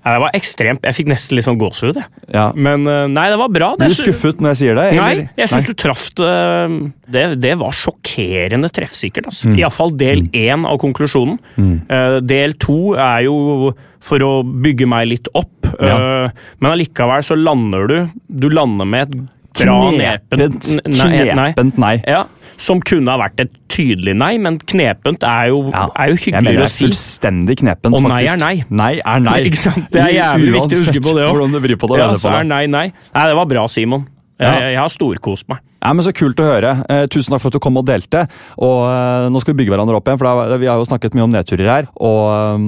nei, 0.04 0.12
Det 0.14 0.20
var 0.24 0.36
ekstremt. 0.36 0.84
Jeg 0.84 0.98
fikk 0.98 1.10
nesten 1.12 1.38
litt 1.38 1.46
sånn 1.46 1.58
gåsehud. 1.60 2.00
Ja. 2.34 2.50
Men 2.54 2.86
eh, 2.90 3.06
nei, 3.12 3.26
det 3.32 3.38
var 3.40 3.52
bra. 3.52 3.70
Blir 3.78 3.88
Det 3.88 3.96
du 3.96 4.02
skuffet 4.02 4.44
når 4.44 4.54
jeg 4.54 4.60
sier 4.62 4.78
det? 4.78 4.86
Nei, 5.00 5.14
jeg 5.40 5.52
syns 5.52 5.68
du 5.68 5.74
traff 5.78 6.06
det 6.14 7.24
Det, 7.40 7.54
var 7.60 7.74
sjokkerende 7.76 8.70
treffsikkert. 8.74 9.30
Altså. 9.32 9.50
Mm. 9.50 9.58
Iallfall 9.62 9.96
del 10.00 10.26
én 10.36 10.68
av 10.68 10.78
konklusjonen. 10.82 11.40
Eh, 11.58 12.20
del 12.24 12.56
to 12.62 12.94
er 12.94 13.26
jo 13.28 13.74
for 14.04 14.20
å 14.24 14.32
bygge 14.44 14.88
meg 14.90 15.08
litt 15.14 15.30
opp, 15.32 15.52
Ja. 15.80 15.94
uh, 16.28 16.42
men 16.60 16.70
allikevel 16.70 17.24
så 17.24 17.34
lander 17.34 17.88
du 17.88 17.96
Du 18.28 18.48
lander 18.52 18.86
med 18.86 19.08
et 19.08 19.30
bra 19.58 19.76
Knepent, 19.90 20.40
nepent 20.40 20.86
nei, 20.98 21.26
knepent 21.32 21.78
nei. 21.78 21.94
Ja, 22.08 22.24
Som 22.56 22.80
kunne 22.86 23.10
ha 23.10 23.18
vært 23.18 23.40
et 23.42 23.52
tydelig 23.74 24.14
nei, 24.16 24.36
men 24.38 24.58
knepent 24.58 25.24
er 25.26 25.48
jo, 25.50 25.70
Ja. 25.72 25.88
er 25.98 26.12
jo 26.12 26.18
hyggeligere 26.22 26.66
å 26.66 26.70
si. 26.70 26.84
fullstendig 26.86 27.56
knepent, 27.62 27.94
Og 27.94 28.02
nei 28.06 28.24
er 28.30 28.36
nei. 28.38 28.64
Nei 28.70 29.00
er 29.04 29.20
nei. 29.20 29.40
Det 29.94 30.00
er 30.00 30.12
jævlig 30.14 30.52
viktig 30.54 30.78
å 30.78 30.82
huske 30.84 31.02
på 31.02 31.14
det 31.18 31.26
Uansett 31.32 31.90
òg. 31.90 31.98
Ja, 31.98 32.10
så 32.16 32.34
er 32.38 32.44
nei 32.44 32.66
nei. 32.66 32.86
Nei, 33.14 33.26
det 33.30 33.36
var 33.40 33.46
bra, 33.50 33.66
Simon. 33.68 34.06
Jeg, 34.34 34.50
Ja. 34.50 34.68
jeg 34.72 34.78
har 34.80 34.88
storkost 34.90 35.46
meg. 35.48 35.58
Ja, 35.84 35.92
men 35.92 36.02
Så 36.02 36.10
kult 36.16 36.34
å 36.40 36.46
høre. 36.48 36.70
Eh, 36.90 37.06
tusen 37.12 37.30
takk 37.30 37.40
for 37.42 37.48
at 37.52 37.52
du 37.52 37.60
kom 37.60 37.76
og 37.76 37.84
delte. 37.86 38.24
Og 38.58 38.78
eh, 38.88 39.28
Nå 39.30 39.38
skal 39.40 39.54
vi 39.54 39.60
bygge 39.62 39.74
hverandre 39.76 39.94
opp 39.94 40.08
igjen, 40.08 40.18
for 40.18 40.26
er- 40.26 40.58
vi 40.58 40.66
har 40.66 40.76
jo 40.80 40.84
snakket 40.88 41.14
mye 41.14 41.22
om 41.26 41.30
nedturer 41.30 41.68
her. 41.70 41.86
Og 42.00 42.58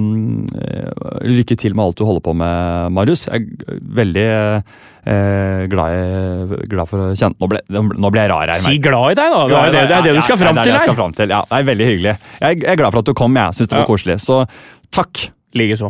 eh, 0.55 1.27
Lykke 1.27 1.57
til 1.57 1.73
med 1.75 1.83
alt 1.83 1.97
du 1.97 2.05
holder 2.05 2.21
på 2.23 2.35
med, 2.37 2.91
Marius. 2.93 3.25
Jeg 3.27 3.49
er 3.67 3.81
veldig 3.99 4.25
eh, 4.27 5.65
glad, 5.67 5.97
i, 5.97 6.61
glad 6.71 6.87
for 6.87 6.99
å 7.03 7.09
kjenne 7.17 7.35
Nå 7.41 7.49
ble, 7.51 7.59
nå 7.67 8.11
ble 8.13 8.21
jeg 8.23 8.31
rar 8.31 8.47
her. 8.53 8.61
Si 8.61 8.77
glad 8.77 9.11
i 9.11 9.19
deg, 9.19 9.33
da. 9.33 9.41
Det 9.47 9.57
er 9.57 9.71
det, 9.75 9.83
det, 9.89 9.97
er 9.97 10.07
det 10.07 10.15
du 10.15 10.21
skal 10.21 10.37
fram 10.37 10.55
til 10.55 10.63
til 10.63 10.71
det 10.71 10.71
er 10.71 10.77
det 10.77 10.79
jeg 10.79 10.87
skal 10.87 10.99
frem 11.01 11.17
til. 11.19 11.29
Ja, 11.35 11.41
det 11.49 11.57
er 11.59 11.67
veldig 11.73 11.89
hyggelig. 11.91 12.15
Jeg 12.45 12.61
jeg 12.63 12.71
er 12.71 12.79
glad 12.79 12.91
for 12.93 12.99
at 13.03 13.05
du 13.11 13.13
kom. 13.17 13.35
Jeg 13.35 13.57
syns 13.59 13.67
det 13.67 13.75
var 13.75 13.83
Ja. 13.83 13.91
koselig. 13.91 14.17
Så 14.23 14.45
takk. 14.93 15.27
Likeså. 15.57 15.89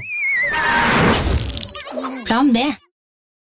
Plan 2.25 2.53
B. 2.53 2.65